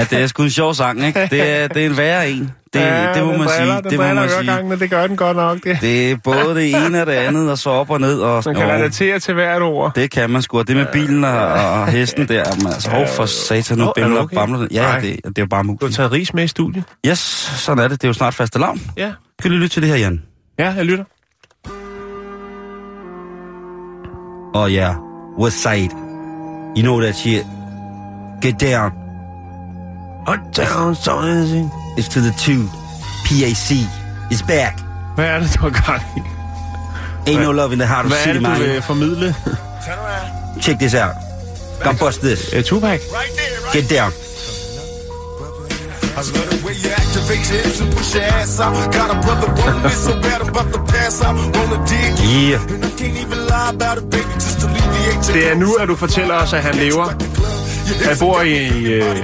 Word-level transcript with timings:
Ja, 0.00 0.06
det 0.10 0.22
er 0.22 0.26
sgu 0.26 0.42
en 0.42 0.50
sjov 0.50 0.74
sang, 0.74 1.04
ikke? 1.06 1.28
Det 1.30 1.50
er, 1.62 1.68
det 1.68 1.82
er 1.82 1.90
en 1.90 1.96
værre 1.96 2.30
en. 2.30 2.50
Det, 2.72 2.80
ja, 2.80 3.12
det 3.14 3.24
må 3.26 3.36
man 3.36 3.48
sige. 3.48 3.66
Det, 3.76 3.84
Det 3.84 3.98
må 3.98 4.04
man 4.14 4.28
sige. 4.28 4.46
Gangene, 4.52 4.78
det 4.78 4.90
gør 4.90 5.06
den 5.06 5.16
godt 5.16 5.36
nok, 5.36 5.58
det. 5.64 5.78
Det 5.80 6.10
er 6.10 6.16
både 6.24 6.54
det 6.54 6.68
ene 6.86 7.00
og 7.00 7.06
det 7.06 7.12
andet, 7.26 7.50
og 7.50 7.58
så 7.58 7.70
op 7.70 7.90
og 7.90 8.00
ned. 8.00 8.18
Og, 8.20 8.42
Man 8.46 8.54
kan 8.54 8.64
og, 8.64 8.70
relatere 8.70 9.18
til 9.18 9.34
hvert 9.34 9.62
ord. 9.62 9.94
det 9.94 10.10
kan 10.10 10.30
man 10.30 10.42
sgu. 10.42 10.58
Og 10.58 10.68
det 10.68 10.76
med 10.76 10.86
bilen 10.92 11.24
og, 11.24 11.46
og 11.52 11.86
hesten 11.88 12.28
der. 12.28 12.44
Men 12.58 12.66
altså, 12.66 12.90
hov 12.90 13.06
for 13.06 13.26
satan, 13.26 13.78
nu 13.78 13.84
er 13.84 13.92
bimler 13.96 14.20
okay? 14.20 14.36
og 14.36 14.40
bamler. 14.48 14.66
Ja, 14.72 14.82
Nej. 14.82 15.00
det, 15.00 15.16
det 15.24 15.38
er 15.38 15.42
jo 15.42 15.46
bare 15.46 15.62
Du 15.62 15.68
har 15.68 15.76
muligt. 15.80 15.96
taget 15.96 16.12
ris 16.12 16.34
med 16.34 16.44
i 16.44 16.48
studiet. 16.48 16.84
Yes, 17.06 17.18
sådan 17.18 17.84
er 17.84 17.88
det. 17.88 18.02
Det 18.02 18.04
er 18.04 18.08
jo 18.08 18.12
snart 18.12 18.34
faste 18.34 18.58
lavn. 18.58 18.80
Ja. 18.96 19.12
Kan 19.42 19.50
du 19.50 19.56
lytte 19.56 19.68
til 19.74 19.82
det 19.82 19.90
her, 19.90 19.96
Jan? 19.96 20.22
Ja, 20.58 20.70
jeg 20.76 20.84
lytter. 20.84 21.04
Oh 24.54 24.70
yeah, 24.72 24.94
West 25.38 25.62
Side. 25.62 25.90
You 26.76 26.82
know 26.82 27.00
that 27.00 27.16
shit. 27.16 27.46
Get 28.42 28.60
down. 28.60 28.92
Og 30.26 30.36
down, 30.56 30.94
så 30.94 31.10
It's 31.98 32.08
to 32.14 32.20
the 32.20 32.32
two. 32.38 32.62
PAC 33.24 33.70
is 34.30 34.42
back. 34.42 34.78
Hvad 35.14 35.24
er 35.26 35.38
det, 35.38 35.54
du 35.54 35.60
har 35.62 35.70
gang 35.70 36.02
i? 36.16 36.20
Ain't 37.30 37.42
no 37.42 37.52
love 37.52 37.72
in 37.72 37.78
the 37.78 37.88
heart 37.88 38.04
of 38.04 38.10
Hvad 38.10 38.18
er 38.18 38.22
city, 38.22 38.34
det, 38.34 38.44
du 38.44 38.48
man. 38.50 38.60
vil 38.60 38.82
formidle? 38.82 39.34
Check 40.60 40.78
this 40.78 40.94
out. 40.94 41.14
Come 41.82 41.98
bust 41.98 42.20
this. 42.20 42.40
Uh, 42.54 42.62
Tupac? 42.62 43.00
Get 43.72 43.90
down. 43.90 44.12
I 46.18 46.22
love 46.36 46.48
the 46.52 46.66
way 46.66 46.74
you 46.84 46.90
activate 47.02 47.44
your 47.50 47.60
hips 47.64 47.80
and 47.80 47.92
push 47.96 48.14
your 48.14 48.24
ass 48.24 48.60
out. 48.60 48.74
Got 48.98 49.08
a 49.14 49.18
brother 49.26 49.48
rolling 49.60 49.96
so 50.06 50.12
bad 50.26 50.40
about 50.48 50.68
to 50.74 50.80
pass 50.92 51.22
out. 51.26 51.36
Wanna 51.56 51.78
dig 51.92 52.10
Yeah. 52.50 52.74
and 52.74 52.84
I 52.84 52.90
can't 53.00 53.16
even 53.24 53.38
lie 53.52 53.70
about 53.76 53.96
it, 54.00 54.06
baby, 54.14 54.32
just 54.34 54.58
to 54.60 54.66
alleviate 54.68 55.22
your 55.28 55.34
Det 55.36 55.50
er 55.50 55.54
nu, 55.54 55.74
at 55.80 55.88
du 55.88 55.96
fortæller 55.96 56.34
os, 56.34 56.52
at 56.52 56.62
han 56.62 56.74
lever. 56.74 57.06
Han 58.08 58.16
bor 58.18 58.40
i, 58.40 58.82
øh, 58.82 59.16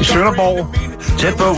i 0.00 0.04
Sønderborg. 0.04 0.66
Tæt 1.18 1.36
på. 1.36 1.56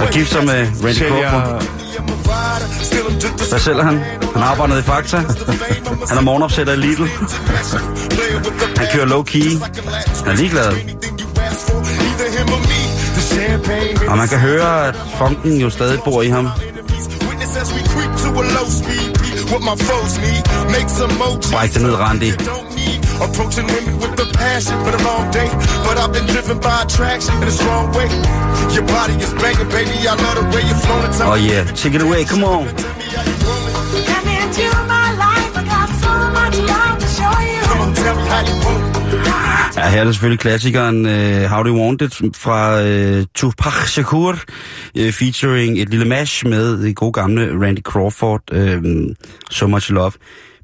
Og 0.00 0.08
gift 0.12 0.30
sig 0.30 0.44
med 0.44 0.66
Randy 0.84 1.08
Crawford. 1.08 1.64
Hvad 3.48 3.58
sælger 3.58 3.82
han? 3.82 4.04
Han 4.34 4.42
arbejder 4.42 4.68
nede 4.68 4.80
i 4.80 4.82
Fakta. 4.82 5.16
Han 6.08 6.18
er 6.18 6.20
morgenopsætter 6.20 6.72
i 6.72 6.76
Lidl. 6.76 7.02
Han 8.76 8.86
kører 8.92 9.06
low 9.06 9.22
key. 9.22 9.58
Han 10.24 10.32
er 10.32 10.36
ligeglad. 10.36 10.72
Og 14.08 14.18
man 14.18 14.28
kan 14.28 14.38
høre, 14.38 14.86
at 14.86 14.94
funken 15.18 15.60
jo 15.60 15.70
stadig 15.70 15.98
bor 16.04 16.22
i 16.22 16.28
ham. 16.28 16.48
Bræk 21.52 21.74
det 21.74 21.82
ned, 21.82 21.94
Randy. 21.94 22.32
Approaching 23.26 23.66
women 23.74 23.94
with 24.02 24.14
the 24.20 24.26
passion, 24.34 24.76
but 24.84 24.94
a 24.98 25.02
long 25.08 25.30
day. 25.30 25.48
But 25.86 25.98
I've 25.98 26.12
been 26.12 26.26
driven 26.26 26.58
by 26.60 26.82
attraction 26.82 27.34
in 27.42 27.48
a 27.48 27.56
strong 27.60 27.92
way. 27.96 28.08
Your 28.74 28.86
body 28.86 29.14
is 29.24 29.32
banging, 29.42 29.70
baby. 29.76 29.96
I 30.06 30.14
love 30.24 30.36
the 30.40 30.44
way 30.54 30.62
you're 30.68 30.82
flowing. 30.84 31.12
Oh 31.30 31.34
yeah, 31.34 31.64
take 31.80 31.94
it 31.94 32.02
away, 32.02 32.24
come 32.24 32.44
on. 32.44 32.64
Come 34.10 34.28
into 34.40 34.66
my 34.94 35.08
life, 35.24 35.52
I 35.60 35.62
got 35.74 35.88
so 36.04 36.12
much 36.38 36.56
love 36.72 36.96
to 37.02 37.08
show 37.18 37.34
you. 37.50 37.60
Come 37.68 37.80
on, 37.84 37.90
tell 37.94 38.16
me 38.16 38.24
how 38.32 38.42
you 38.48 38.56
want. 38.64 38.98
Ja, 39.78 39.88
her 39.88 40.00
er 40.00 40.04
det 40.04 40.14
selvfølgelig 40.14 40.40
klassikeren 40.40 41.06
uh, 41.06 41.50
How 41.50 41.62
Do 41.62 41.68
You 41.68 41.80
Want 41.80 42.02
It 42.02 42.36
fra 42.36 42.82
uh, 42.82 43.24
Tupac 43.34 43.88
Shakur, 43.88 44.32
uh, 44.98 45.10
featuring 45.12 45.78
et 45.78 45.88
lille 45.88 46.04
mash 46.04 46.46
med 46.46 46.82
det 46.82 46.96
gode 46.96 47.12
gamle 47.12 47.42
Randy 47.64 47.80
Crawford, 47.80 48.52
uh, 48.52 49.14
So 49.50 49.66
Much 49.66 49.90
Love. 49.90 50.12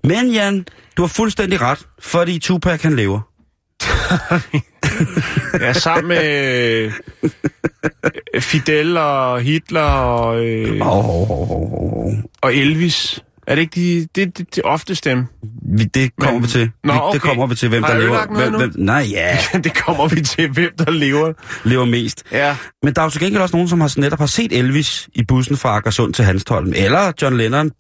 Men 0.05 0.33
Jan, 0.33 0.67
du 0.97 1.03
har 1.03 1.07
fuldstændig 1.09 1.61
ret, 1.61 1.87
fordi 2.01 2.39
Tupac 2.39 2.83
han 2.83 2.97
lever. 2.97 3.21
Ja, 5.61 5.73
sammen 5.73 6.09
med 6.09 6.23
øh, 8.35 8.41
Fidel 8.41 8.97
og 8.97 9.41
Hitler 9.41 9.81
og, 9.81 10.45
øh, 10.47 10.81
Oh, 10.81 11.09
oh, 11.11 11.31
oh, 11.31 11.41
oh, 11.41 12.07
oh. 12.07 12.13
og 12.43 12.55
Elvis. 12.55 13.21
Er 13.47 13.55
det 13.55 13.63
ikke 13.63 13.75
de, 13.81 14.07
det, 14.15 14.39
det, 14.39 14.55
det 14.55 14.65
oftest 14.65 15.05
dem? 15.05 15.25
Vi, 15.77 15.85
det 15.85 16.11
kommer 16.21 16.33
Men- 16.41 16.43
vi 16.43 16.49
til. 16.49 16.71
Nå, 16.85 16.93
okay. 16.93 17.13
Det 17.15 17.23
kommer 17.23 17.47
vi 17.47 17.55
til, 17.55 17.69
hvem 17.69 17.83
Har 17.83 17.93
der 17.93 18.01
lever. 18.01 18.27
Hvem, 18.37 18.55
hvem, 18.55 18.73
nej, 18.77 19.07
ja, 19.11 19.39
det 19.65 19.75
kommer 19.75 20.09
vi 20.09 20.21
til, 20.23 20.51
hvem 20.51 20.71
der 20.79 20.91
lever. 20.91 21.33
lever 21.65 21.85
mest. 21.85 22.23
Ja. 22.33 22.57
Men 22.83 22.95
der 22.95 23.01
er 23.01 23.07
jo 23.07 23.11
til 23.11 23.21
gengæld 23.21 23.43
også 23.43 23.57
nogen, 23.57 23.69
som 23.69 23.81
har 23.81 23.95
netop 24.01 24.19
har 24.19 24.27
set 24.27 24.53
Elvis 24.59 25.09
i 25.15 25.25
bussen 25.25 25.57
fra 25.57 25.77
Akersund 25.77 26.15
til 26.15 26.25
Hanstholm. 26.25 26.73
Eller 26.77 27.13
John 27.23 27.37
Lennon 27.37 27.71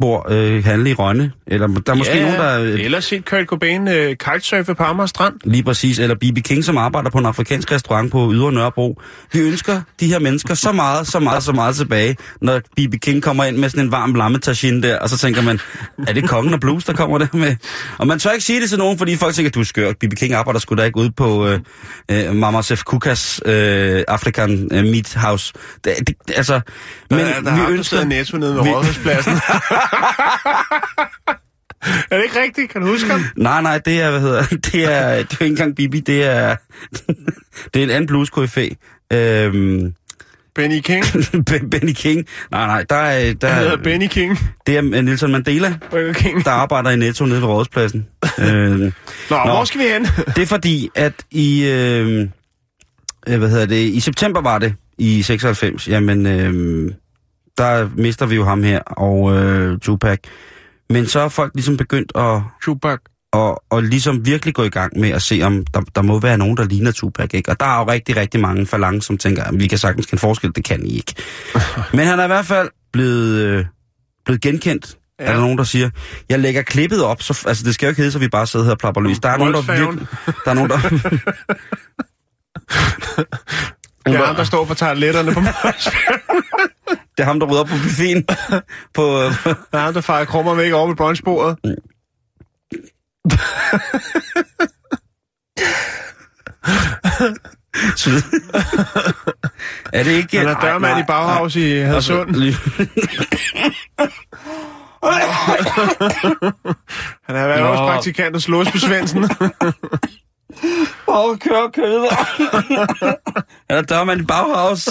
bor 0.00 0.26
øh, 0.30 0.64
handle 0.64 0.90
i 0.90 0.94
Rønne. 0.94 1.32
Eller 1.46 1.66
der 1.66 1.92
er 1.92 1.96
måske 1.96 2.16
ja, 2.16 2.22
nogen, 2.22 2.38
der... 2.38 2.60
Øh, 2.60 2.84
Eller 2.84 3.00
set 3.00 3.24
Kurt 3.24 3.46
Cobain 3.46 3.88
øh, 3.88 4.16
kitesurfe 4.16 4.74
på 4.74 4.82
Amager 4.82 5.06
Strand. 5.06 5.34
Lige 5.44 5.62
præcis. 5.62 5.98
Eller 5.98 6.14
B.B. 6.14 6.38
King, 6.44 6.64
som 6.64 6.78
arbejder 6.78 7.10
på 7.10 7.18
en 7.18 7.26
afrikansk 7.26 7.72
restaurant 7.72 8.12
på 8.12 8.32
Ydre 8.32 8.52
Nørrebro. 8.52 9.00
Vi 9.32 9.40
ønsker 9.40 9.80
de 10.00 10.06
her 10.06 10.18
mennesker 10.18 10.54
så 10.54 10.72
meget, 10.72 11.06
så 11.06 11.20
meget, 11.20 11.42
så 11.42 11.52
meget 11.52 11.76
tilbage, 11.76 12.16
når 12.40 12.60
B.B. 12.76 12.94
King 13.02 13.22
kommer 13.22 13.44
ind 13.44 13.56
med 13.56 13.68
sådan 13.68 13.84
en 13.84 13.92
varm 13.92 14.14
lammetagine 14.14 14.82
der, 14.82 14.98
og 14.98 15.08
så 15.08 15.18
tænker 15.18 15.42
man, 15.42 15.60
er 16.08 16.12
det 16.12 16.28
kongen 16.28 16.54
af 16.54 16.60
blues, 16.60 16.84
der 16.84 16.92
kommer 16.92 17.18
der 17.18 17.26
med? 17.32 17.56
Og 17.98 18.06
man 18.06 18.18
tør 18.18 18.30
ikke 18.30 18.44
sige 18.44 18.60
det 18.60 18.68
til 18.68 18.78
nogen, 18.78 18.98
fordi 18.98 19.16
folk 19.16 19.34
tænker, 19.34 19.50
du 19.50 19.60
er 19.60 19.64
skør. 19.64 19.92
B.B. 19.92 20.14
King 20.16 20.34
arbejder 20.34 20.60
sgu 20.60 20.74
da 20.74 20.82
ikke 20.82 20.98
ude 20.98 21.10
på 21.10 21.46
øh, 21.46 21.60
øh, 22.10 22.34
Mama 22.34 22.62
Sef 22.62 22.82
Kukas 22.84 23.40
øh, 23.46 24.04
African 24.08 24.68
øh, 24.72 24.84
Meat 24.84 25.14
House. 25.14 25.52
Det, 25.84 25.94
det, 26.06 26.16
altså, 26.36 26.60
men 27.10 27.18
der, 27.18 27.40
der 27.40 27.66
vi 27.66 27.72
ønsker... 27.72 28.04
netto 28.04 28.36
nede 28.36 28.54
ved 28.54 28.60
Rådhuspladsen. 28.60 29.32
er 32.10 32.16
det 32.16 32.24
ikke 32.24 32.40
rigtigt? 32.42 32.72
Kan 32.72 32.80
du 32.80 32.86
huske 32.86 33.10
ham? 33.10 33.24
Nej, 33.36 33.62
nej, 33.62 33.78
det 33.78 34.00
er, 34.00 34.10
hvad 34.10 34.20
hedder, 34.20 34.42
det 34.72 34.84
er, 34.84 35.16
det 35.16 35.18
er 35.18 35.20
ikke 35.32 35.46
engang 35.46 35.76
Bibi, 35.76 36.00
det 36.00 36.24
er, 36.24 36.56
det 37.74 37.80
er 37.80 37.84
en 37.84 37.90
anden 37.90 38.06
blues 38.06 38.30
Øhm, 39.12 39.94
Benny 40.54 40.80
King. 40.80 41.04
Ben- 41.50 41.68
Benny 41.68 41.92
King. 41.92 42.26
Nej, 42.50 42.66
nej, 42.66 42.84
der 42.90 42.96
er, 42.96 43.34
der, 43.34 43.48
Han 43.48 43.58
hedder 43.62 43.76
er, 43.78 43.82
Benny 43.82 44.06
King. 44.06 44.38
det 44.66 44.76
er 44.76 44.80
Nelson 45.02 45.32
Mandela, 45.32 45.78
Burger 45.90 46.12
King. 46.12 46.44
der 46.44 46.50
arbejder 46.50 46.90
i 46.90 46.96
Netto 46.96 47.24
nede 47.26 47.40
ved 47.40 47.48
Rådhuspladsen. 47.48 48.06
øhm, 48.38 48.48
Nå, 48.80 48.90
Nå. 49.30 49.36
hvor 49.44 49.64
skal 49.64 49.80
vi 49.80 49.84
hen? 49.86 50.04
det 50.36 50.42
er 50.42 50.46
fordi, 50.46 50.90
at 50.94 51.12
i, 51.30 51.64
øh, 51.68 52.28
øh, 53.28 53.38
hvad 53.38 53.48
hedder 53.50 53.66
det, 53.66 53.84
i 53.88 54.00
september 54.00 54.40
var 54.40 54.58
det, 54.58 54.74
i 54.98 55.22
96, 55.22 55.88
jamen, 55.88 56.26
øh, 56.26 56.92
der 57.58 57.88
mister 57.96 58.26
vi 58.26 58.34
jo 58.34 58.44
ham 58.44 58.62
her, 58.62 58.78
og 58.80 59.32
øh, 59.36 59.78
Tupac. 59.78 60.18
Men 60.90 61.06
så 61.06 61.20
er 61.20 61.28
folk 61.28 61.52
ligesom 61.54 61.76
begyndt 61.76 62.12
at, 62.14 62.40
Tupac. 62.62 62.98
og, 63.32 63.62
og 63.70 63.82
ligesom 63.82 64.26
virkelig 64.26 64.54
gå 64.54 64.62
i 64.62 64.68
gang 64.68 65.00
med 65.00 65.10
at 65.10 65.22
se, 65.22 65.40
om 65.42 65.64
der, 65.74 65.80
der 65.94 66.02
må 66.02 66.20
være 66.20 66.38
nogen, 66.38 66.56
der 66.56 66.64
ligner 66.64 66.92
Tupac, 66.92 67.30
ikke? 67.34 67.50
Og 67.50 67.60
der 67.60 67.66
er 67.66 67.78
jo 67.78 67.88
rigtig, 67.90 68.16
rigtig 68.16 68.40
mange 68.40 68.66
falange, 68.66 69.02
som 69.02 69.18
tænker, 69.18 69.44
at 69.44 69.60
vi 69.60 69.66
kan 69.66 69.78
sagtens 69.78 70.06
kende 70.06 70.20
forskel, 70.20 70.52
det 70.56 70.64
kan 70.64 70.86
I 70.86 70.96
ikke. 70.96 71.14
Men 71.96 72.06
han 72.06 72.20
er 72.20 72.24
i 72.24 72.26
hvert 72.26 72.46
fald 72.46 72.68
blevet, 72.92 73.40
øh, 73.40 73.64
blevet 74.24 74.40
genkendt. 74.40 74.96
Ja. 75.20 75.24
Er 75.24 75.32
der 75.32 75.40
nogen, 75.40 75.58
der 75.58 75.64
siger, 75.64 75.90
jeg 76.28 76.38
lægger 76.38 76.62
klippet 76.62 77.04
op, 77.04 77.22
så, 77.22 77.44
altså 77.46 77.64
det 77.64 77.74
skal 77.74 77.86
jo 77.86 77.88
ikke 77.90 77.98
hedde, 78.00 78.12
så 78.12 78.18
vi 78.18 78.28
bare 78.28 78.46
sidder 78.46 78.66
her 78.66 78.72
og 78.72 78.78
plapper 78.78 79.00
løs. 79.00 79.18
Der 79.18 79.28
er 79.28 79.36
nogen, 79.36 79.54
der 79.54 79.62
virkelig, 79.62 80.06
der 80.44 80.50
er 80.50 80.54
nogen, 80.54 80.70
der... 80.70 80.78
Det 84.06 84.14
er 84.14 84.24
ham, 84.26 84.36
der 84.36 84.44
står 84.44 84.66
for 84.66 84.74
toiletterne 84.74 85.32
på 85.34 85.40
mig. 85.46 85.54
Er 87.22 87.26
ham, 87.26 87.40
der 87.40 87.46
rydder 87.46 87.60
op 87.60 87.66
på 87.66 87.74
buffeten. 87.82 88.24
på, 88.94 89.02
øh, 89.22 89.30
Det 89.44 89.56
er 89.72 89.78
ham, 89.78 89.94
der 89.94 90.00
fejrer 90.00 90.24
krummer 90.24 90.54
væk 90.54 90.72
over 90.72 90.86
ved 90.86 90.96
brunchbordet. 90.96 91.56
er 99.92 100.02
det 100.02 100.10
ikke... 100.10 100.38
Han 100.38 100.48
er 100.48 100.60
dørmand 100.60 101.00
i 101.00 101.02
Bauhaus 101.06 101.56
i 101.56 101.78
Hadsund. 101.78 102.30
Lige- 102.34 102.56
Han 107.26 107.36
er 107.36 107.40
erhvervspraktikant 107.40 108.36
hos 108.36 108.48
Låsby 108.48 108.76
Svendsen. 108.76 109.24
Åh, 111.08 111.38
kør, 111.38 111.86
videre. 111.86 112.16
Han 113.70 113.78
er 113.78 113.82
dørmand 113.82 114.20
i 114.20 114.24
Bauhaus. 114.24 114.88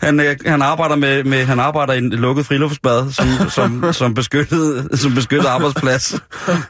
Han, 0.00 0.20
øh, 0.20 0.36
han 0.46 0.62
arbejder 0.62 0.96
med, 0.96 1.24
med 1.24 1.44
han 1.44 1.60
arbejder 1.60 1.92
i 1.92 1.98
en 1.98 2.10
lukket 2.10 2.46
friluftsbad 2.46 3.12
som, 3.12 3.26
som, 3.50 3.92
som, 3.92 4.14
beskyttet, 4.14 4.88
som 5.00 5.14
beskyttet 5.14 5.46
arbejdsplads 5.48 6.14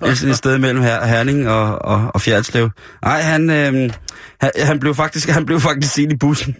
et, 0.07 0.23
et 0.23 0.37
sted 0.37 0.59
mellem 0.59 0.83
her, 0.83 1.07
Herning 1.07 1.49
og, 1.49 1.83
og, 1.83 2.11
og 2.15 2.21
Fjerdslev. 2.21 2.71
Nej, 3.03 3.21
han, 3.21 3.51
øh, 3.51 3.91
han, 4.41 4.51
han, 4.59 4.79
blev 4.81 4.95
faktisk 4.95 5.29
han 5.29 5.47
blev 5.47 5.61
faktisk 5.61 5.93
set 5.93 6.13
i 6.13 6.17
bussen. 6.17 6.57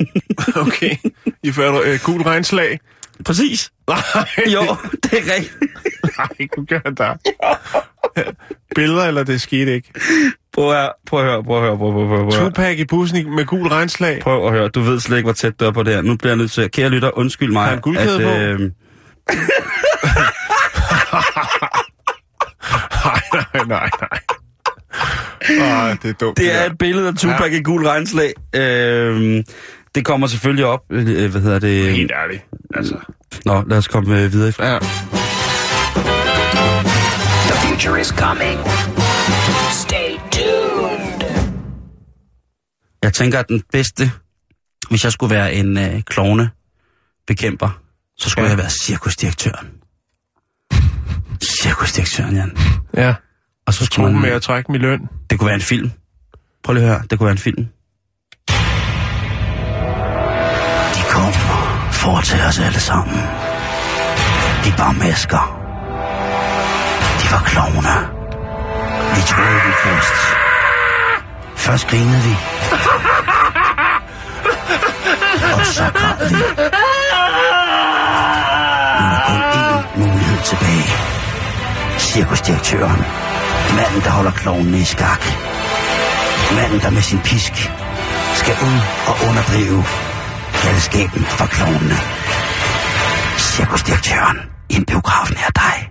Okay. 0.55 0.97
I 1.43 1.53
fører 1.53 1.81
øh, 1.85 1.99
gul 2.05 2.23
regnslag. 2.23 2.81
Præcis. 3.25 3.71
Nej. 3.89 3.99
Jo, 4.55 4.77
det 5.03 5.13
er 5.13 5.35
rigtigt. 5.35 5.55
Nej, 6.19 6.49
du 6.57 6.65
gør 6.65 6.91
der. 6.91 7.15
Billeder, 8.75 9.05
eller 9.05 9.23
det 9.23 9.41
skete 9.41 9.75
ikke? 9.75 9.93
Prøv 10.57 10.73
at, 10.73 10.93
prøv 11.07 11.21
at 11.21 11.27
høre, 11.27 11.45
prøv 11.45 11.57
at 11.57 11.63
høre, 11.63 11.79
prøv 11.79 11.89
at 11.89 11.95
høre, 11.95 12.07
prøv 12.09 12.27
at 12.29 12.35
høre. 12.35 12.45
Tupac 12.51 12.79
i 12.79 12.85
bussen 12.85 13.37
med 13.37 13.45
gul 13.45 13.69
regnslag. 13.69 14.21
Prøv 14.23 14.47
at 14.47 14.53
høre, 14.53 14.69
du 14.69 14.81
ved 14.81 15.01
slet 15.01 15.17
ikke, 15.17 15.27
hvor 15.27 15.33
tæt 15.33 15.61
du 15.61 15.65
er 15.65 15.71
på 15.71 15.83
det 15.83 15.95
her. 15.95 16.03
Nu 16.03 16.17
bliver 16.17 16.31
jeg 16.31 16.37
nødt 16.37 16.51
til 16.51 16.63
at... 16.63 16.73
Kære 16.73 16.89
lytter, 16.89 17.19
undskyld 17.19 17.53
mig. 17.53 17.63
Har 17.63 17.71
han 17.71 17.81
guldkæde 17.81 18.19
på? 18.23 18.29
øh, 18.29 18.61
Nej, 23.05 23.21
nej, 23.33 23.65
nej, 23.67 23.91
nej. 24.01 24.19
Åh, 25.51 25.97
det 26.03 26.09
er 26.11 26.13
dumt. 26.21 26.37
det 26.39 26.55
er 26.61 26.65
et 26.65 26.79
billede 26.79 27.09
af 27.09 27.15
Tupac 27.15 27.51
ja. 27.53 27.57
i 27.59 27.63
gul 27.63 27.87
regnslag. 27.87 28.33
Øh, 28.55 29.45
det 29.95 30.05
kommer 30.05 30.27
selvfølgelig 30.27 30.65
op. 30.67 30.81
Øh, 30.91 31.31
hvad 31.31 31.41
hedder 31.41 31.59
det? 31.59 31.93
Helt 31.93 32.13
ærligt. 32.25 32.45
Altså. 32.75 32.95
Nå, 33.45 33.63
lad 33.67 33.79
os 33.79 33.89
komme 33.89 34.23
øh, 34.23 34.33
videre 34.33 34.49
i 34.49 34.53
Ja. 34.59 34.79
The 37.49 37.55
future 37.69 38.01
is 38.01 38.07
coming. 38.09 38.59
Stay 39.73 39.96
Jeg 43.03 43.13
tænker, 43.15 43.39
at 43.39 43.49
den 43.49 43.63
bedste, 43.73 44.11
hvis 44.91 45.05
jeg 45.05 45.13
skulle 45.13 45.35
være 45.35 45.55
en 45.55 45.79
øh, 45.79 46.03
klovne 46.03 46.51
bekæmper, 47.27 47.81
så 48.19 48.31
skulle 48.31 48.45
Ja. 48.45 48.51
jeg 48.51 48.59
være 48.59 48.71
cirkusdirektøren. 48.71 49.69
Cirkusdirektøren, 51.43 52.37
Jan. 52.37 52.57
Ja. 52.97 53.15
Og 53.67 53.75
så 53.75 53.85
skulle 53.85 54.13
med 54.13 54.21
man, 54.21 54.33
at 54.33 54.43
trække 54.43 54.73
min 54.73 54.81
løn. 54.81 55.01
det 55.31 55.39
kunne 55.39 55.47
være 55.47 55.55
en 55.55 55.61
film. 55.61 55.91
Prøv 56.65 56.75
lige 56.75 56.85
at 56.85 56.91
høre, 56.91 57.03
det 57.11 57.19
kunne 57.19 57.25
være 57.27 57.33
en 57.33 57.39
film. 57.39 57.67
De 60.97 61.03
kom 61.11 61.33
for 61.93 62.19
at 62.19 62.25
tage 62.25 62.45
os 62.47 62.59
alle 62.59 62.81
sammen. 62.81 63.17
De 64.65 64.71
bar 64.77 64.93
masker. 64.93 65.45
De 67.21 67.27
var 67.33 67.43
klovne. 67.51 67.95
Vi 69.15 69.21
troede 69.33 69.61
dem 69.67 69.75
først. 69.85 70.17
Først 71.57 71.87
grinede 71.87 72.23
vi. 72.29 72.35
Og 75.61 75.67
så 75.67 75.85
græd 75.99 76.29
vi. 76.29 76.35
Nu 79.01 79.07
er 79.17 79.21
kun 79.29 79.41
én 79.61 79.99
mulighed 80.01 80.39
tilbage. 80.51 80.89
Cirkusdirektøren. 81.99 83.01
Manden, 83.77 84.01
der 84.05 84.11
holder 84.11 84.31
klovnene 84.31 84.79
i 84.79 84.85
skak. 84.85 85.23
Manden, 86.55 86.81
der 86.81 86.91
med 86.91 87.03
sin 87.03 87.19
pisk 87.19 87.53
skal 88.35 88.55
ud 88.69 88.79
og 89.11 89.15
underdrive 89.29 89.85
galskaben 90.63 91.25
for 91.25 91.47
klovnene. 91.47 91.99
Cirkusdirektøren 93.39 94.39
i 94.71 94.75
en 94.75 94.85
biograf 94.85 95.31
nær 95.31 95.51
dig. 95.55 95.91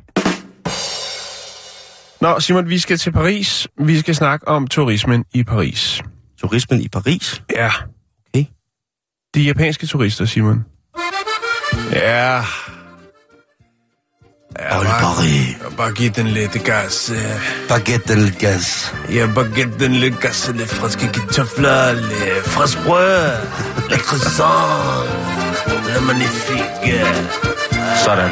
Nå, 2.22 2.40
Simon, 2.40 2.70
vi 2.70 2.80
skal 2.80 2.98
til 2.98 3.12
Paris. 3.12 3.68
Vi 3.80 4.00
skal 4.00 4.16
snakke 4.16 4.48
om 4.48 4.68
turismen 4.68 5.26
i 5.34 5.44
Paris. 5.44 6.02
Turismen 6.42 6.82
i 6.82 6.88
Paris? 6.90 7.44
Ja. 7.56 7.70
De 9.36 9.42
japanske 9.42 9.88
turister, 9.88 10.26
Simon. 10.26 10.66
Ja. 11.92 12.42
Ja, 14.60 14.80
Ole 14.80 14.90
Paris. 14.90 15.58
bare 15.78 15.92
giv 15.92 16.12
den 16.12 16.28
lidt 16.28 16.64
gas. 16.64 17.10
øh. 17.10 17.18
Baguette 17.70 18.16
den 18.16 18.36
gas. 18.40 18.94
Ja, 19.14 19.28
bare 19.36 19.48
giv 19.56 19.80
den 19.80 19.92
lidt 19.94 20.20
gas, 20.20 20.52
lidt 20.56 20.70
friske 20.70 21.08
kartofler, 21.14 21.92
lidt 21.94 22.46
frisk 22.46 22.78
brød, 22.86 23.32
lidt 23.90 24.02
croissant, 24.02 25.10
lidt 25.88 26.04
magnifique. 26.04 27.06
Sådan. 28.06 28.32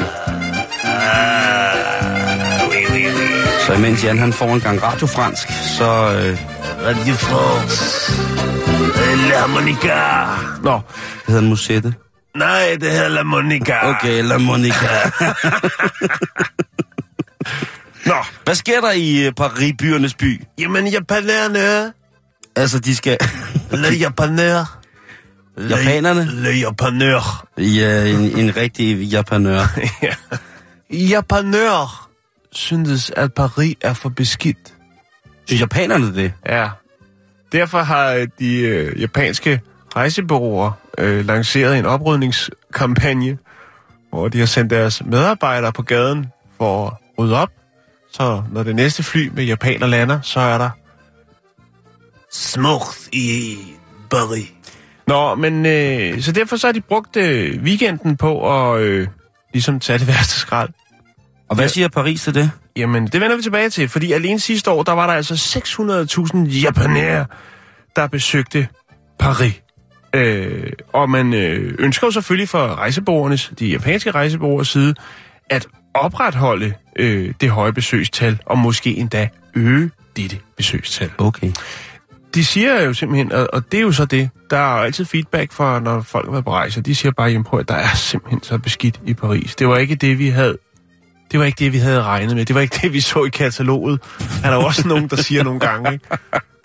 Oui, 2.69 2.85
oui, 2.91 3.05
oui. 3.05 3.27
Så 3.67 3.73
imens 3.73 4.03
Jan 4.03 4.19
han 4.19 4.33
får 4.33 4.53
en 4.53 4.61
gang 4.61 4.83
radiofransk, 4.83 5.47
så... 5.77 6.13
Øh, 6.13 6.37
Radio 6.85 7.13
France. 7.13 8.72
La 9.17 9.39
harmonica. 9.39 10.25
Nå, 10.63 10.71
hvad 10.71 10.81
hedder 11.27 11.41
den 11.41 11.49
musette? 11.49 11.93
nej, 12.35 12.77
det 12.81 12.91
hedder 12.91 13.07
La 13.09 13.23
Monica. 13.23 13.89
Okay, 13.89 14.23
La 14.23 14.37
Monica. 14.37 14.87
Nå, 18.05 18.15
Hvad 18.45 18.55
sker 18.55 18.81
der 18.81 18.91
i 18.91 19.25
øh, 19.25 19.33
Paris, 19.33 19.73
byernes 19.79 20.13
by? 20.13 20.41
jamen 20.59 20.87
japanerne. 20.87 21.93
Altså, 22.55 22.79
de 22.79 22.95
skal... 22.95 23.17
Le 23.71 23.87
japanør. 23.99 24.79
Japanerne? 25.69 26.25
Le 26.25 26.49
japanør. 26.49 27.47
Ja, 27.57 28.05
en, 28.05 28.19
en 28.19 28.57
rigtig 28.57 28.97
japanør. 28.97 29.79
Japanør 31.13 32.09
syntes, 32.51 33.11
at 33.17 33.33
Paris 33.33 33.75
er 33.81 33.93
for 33.93 34.09
beskidt. 34.09 34.73
Synes 35.47 35.61
japanerne 35.61 36.15
det? 36.15 36.33
Ja. 36.45 36.69
Derfor 37.53 37.79
har 37.79 38.13
øh, 38.13 38.27
de 38.39 38.59
øh, 38.59 39.01
japanske 39.01 39.61
rejsebureauer 39.95 40.71
øh, 40.97 41.25
lanceret 41.25 41.79
en 41.79 41.85
oprydningskampagne, 41.85 43.37
hvor 44.09 44.27
de 44.27 44.39
har 44.39 44.45
sendt 44.45 44.69
deres 44.69 45.01
medarbejdere 45.05 45.73
på 45.73 45.81
gaden 45.81 46.25
for 46.57 46.87
at 46.87 46.93
rydde 47.19 47.37
op. 47.37 47.49
Så 48.11 48.43
når 48.51 48.63
det 48.63 48.75
næste 48.75 49.03
fly 49.03 49.29
med 49.33 49.43
japaner 49.43 49.87
lander, 49.87 50.21
så 50.21 50.39
er 50.39 50.57
der 50.57 50.69
smukt 52.31 53.09
i 53.11 53.57
Paris. 54.09 54.53
Nå, 55.07 55.35
men 55.35 55.65
øh, 55.65 56.21
så 56.21 56.31
derfor 56.31 56.55
så 56.55 56.67
har 56.67 56.71
de 56.71 56.81
brugt 56.81 57.17
øh, 57.17 57.63
weekenden 57.63 58.17
på 58.17 58.61
at 58.73 58.81
øh, 58.81 59.07
ligesom 59.53 59.79
tage 59.79 59.99
det 59.99 60.07
værste 60.07 60.33
skrald. 60.33 60.69
Og 61.53 61.57
hvad 61.57 61.69
siger 61.69 61.87
Paris 61.87 62.21
til 62.21 62.35
det? 62.35 62.51
Jamen, 62.75 63.07
det 63.07 63.21
vender 63.21 63.35
vi 63.35 63.41
tilbage 63.41 63.69
til, 63.69 63.89
fordi 63.89 64.11
alene 64.11 64.39
sidste 64.39 64.71
år, 64.71 64.83
der 64.83 64.91
var 64.91 65.07
der 65.07 65.13
altså 65.13 65.33
600.000 65.33 66.49
japanere, 66.49 67.25
der 67.95 68.07
besøgte 68.07 68.67
Paris. 69.19 69.61
Øh, 70.15 70.71
og 70.93 71.09
man 71.09 71.33
øh, 71.33 71.75
ønsker 71.79 72.07
jo 72.07 72.11
selvfølgelig 72.11 72.49
fra 72.49 72.75
rejsebureauernes, 72.75 73.51
de 73.59 73.67
japanske 73.67 74.11
rejsebureauers 74.11 74.67
side, 74.67 74.95
at 75.49 75.67
opretholde 75.93 76.73
øh, 76.99 77.33
det 77.41 77.49
høje 77.49 77.73
besøgstal, 77.73 78.39
og 78.45 78.57
måske 78.57 78.97
endda 78.97 79.29
øge 79.55 79.91
dette 80.17 80.39
besøgstal. 80.57 81.11
Okay. 81.17 81.51
De 82.35 82.45
siger 82.45 82.81
jo 82.81 82.93
simpelthen, 82.93 83.31
og, 83.31 83.47
og 83.53 83.71
det 83.71 83.77
er 83.77 83.81
jo 83.81 83.91
så 83.91 84.05
det, 84.05 84.29
der 84.49 84.57
er 84.57 84.77
jo 84.77 84.83
altid 84.83 85.05
feedback 85.05 85.51
for, 85.51 85.79
når 85.79 86.01
folk 86.01 86.25
har 86.25 86.31
været 86.31 86.45
på 86.45 86.51
rejse, 86.51 86.81
de 86.81 86.95
siger 86.95 87.11
bare, 87.11 87.27
jamen 87.27 87.43
prøv 87.43 87.59
at 87.59 87.67
der 87.67 87.75
er 87.75 87.95
simpelthen 87.95 88.43
så 88.43 88.57
beskidt 88.57 88.99
i 89.05 89.13
Paris. 89.13 89.55
Det 89.55 89.67
var 89.67 89.77
ikke 89.77 89.95
det, 89.95 90.19
vi 90.19 90.29
havde 90.29 90.57
det 91.33 91.39
var 91.39 91.45
ikke 91.45 91.59
det, 91.59 91.73
vi 91.73 91.77
havde 91.77 92.03
regnet 92.03 92.35
med. 92.35 92.45
Det 92.45 92.55
var 92.55 92.61
ikke 92.61 92.79
det, 92.81 92.93
vi 92.93 93.01
så 93.01 93.23
i 93.23 93.29
kataloget. 93.29 94.01
Er 94.43 94.49
der 94.49 94.57
også 94.57 94.87
nogen, 94.87 95.07
der 95.07 95.15
siger 95.15 95.43
nogle 95.43 95.59
gange, 95.59 95.93
ikke? 95.93 96.05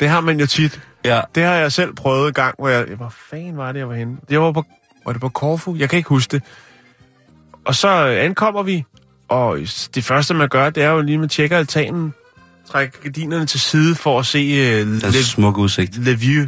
Det 0.01 0.09
har 0.09 0.21
man 0.21 0.41
jo 0.41 0.47
tit. 0.47 0.81
Ja. 1.05 1.21
Det 1.35 1.43
har 1.43 1.55
jeg 1.55 1.73
selv 1.73 1.95
prøvet 1.95 2.29
en 2.29 2.35
gang, 2.35 2.55
hvor 2.59 2.69
jeg... 2.69 2.87
Hvor 2.97 3.13
fanden 3.31 3.57
var 3.57 3.73
det, 3.73 3.79
jeg 3.79 3.89
var 3.89 3.95
henne? 3.95 4.17
Det 4.29 4.41
var 4.41 4.53
på... 4.53 4.65
Var 5.07 5.13
det 5.13 5.21
på 5.21 5.29
Korfu? 5.29 5.77
Jeg 5.77 5.91
kan 5.91 5.97
ikke 5.97 6.09
huske 6.09 6.31
det. 6.33 6.43
Og 7.65 7.75
så 7.75 7.89
ankommer 8.05 8.63
vi, 8.63 8.85
og 9.29 9.59
det 9.95 10.05
første, 10.05 10.35
man 10.35 10.49
gør, 10.49 10.71
det 10.71 10.83
er 10.83 10.91
jo 10.91 11.01
lige, 11.01 11.15
at 11.15 11.21
man 11.21 11.29
tjekker 11.29 11.59
altanen, 11.59 12.15
trækker 12.71 12.99
gardinerne 13.03 13.47
til 13.47 13.61
side 13.61 13.95
for 13.95 14.19
at 14.19 14.27
se 14.27 14.83
uh, 14.83 14.89
Le, 14.89 15.25
smukke 15.25 15.61
udsigt. 15.61 16.05
Le 16.05 16.15
View. 16.15 16.47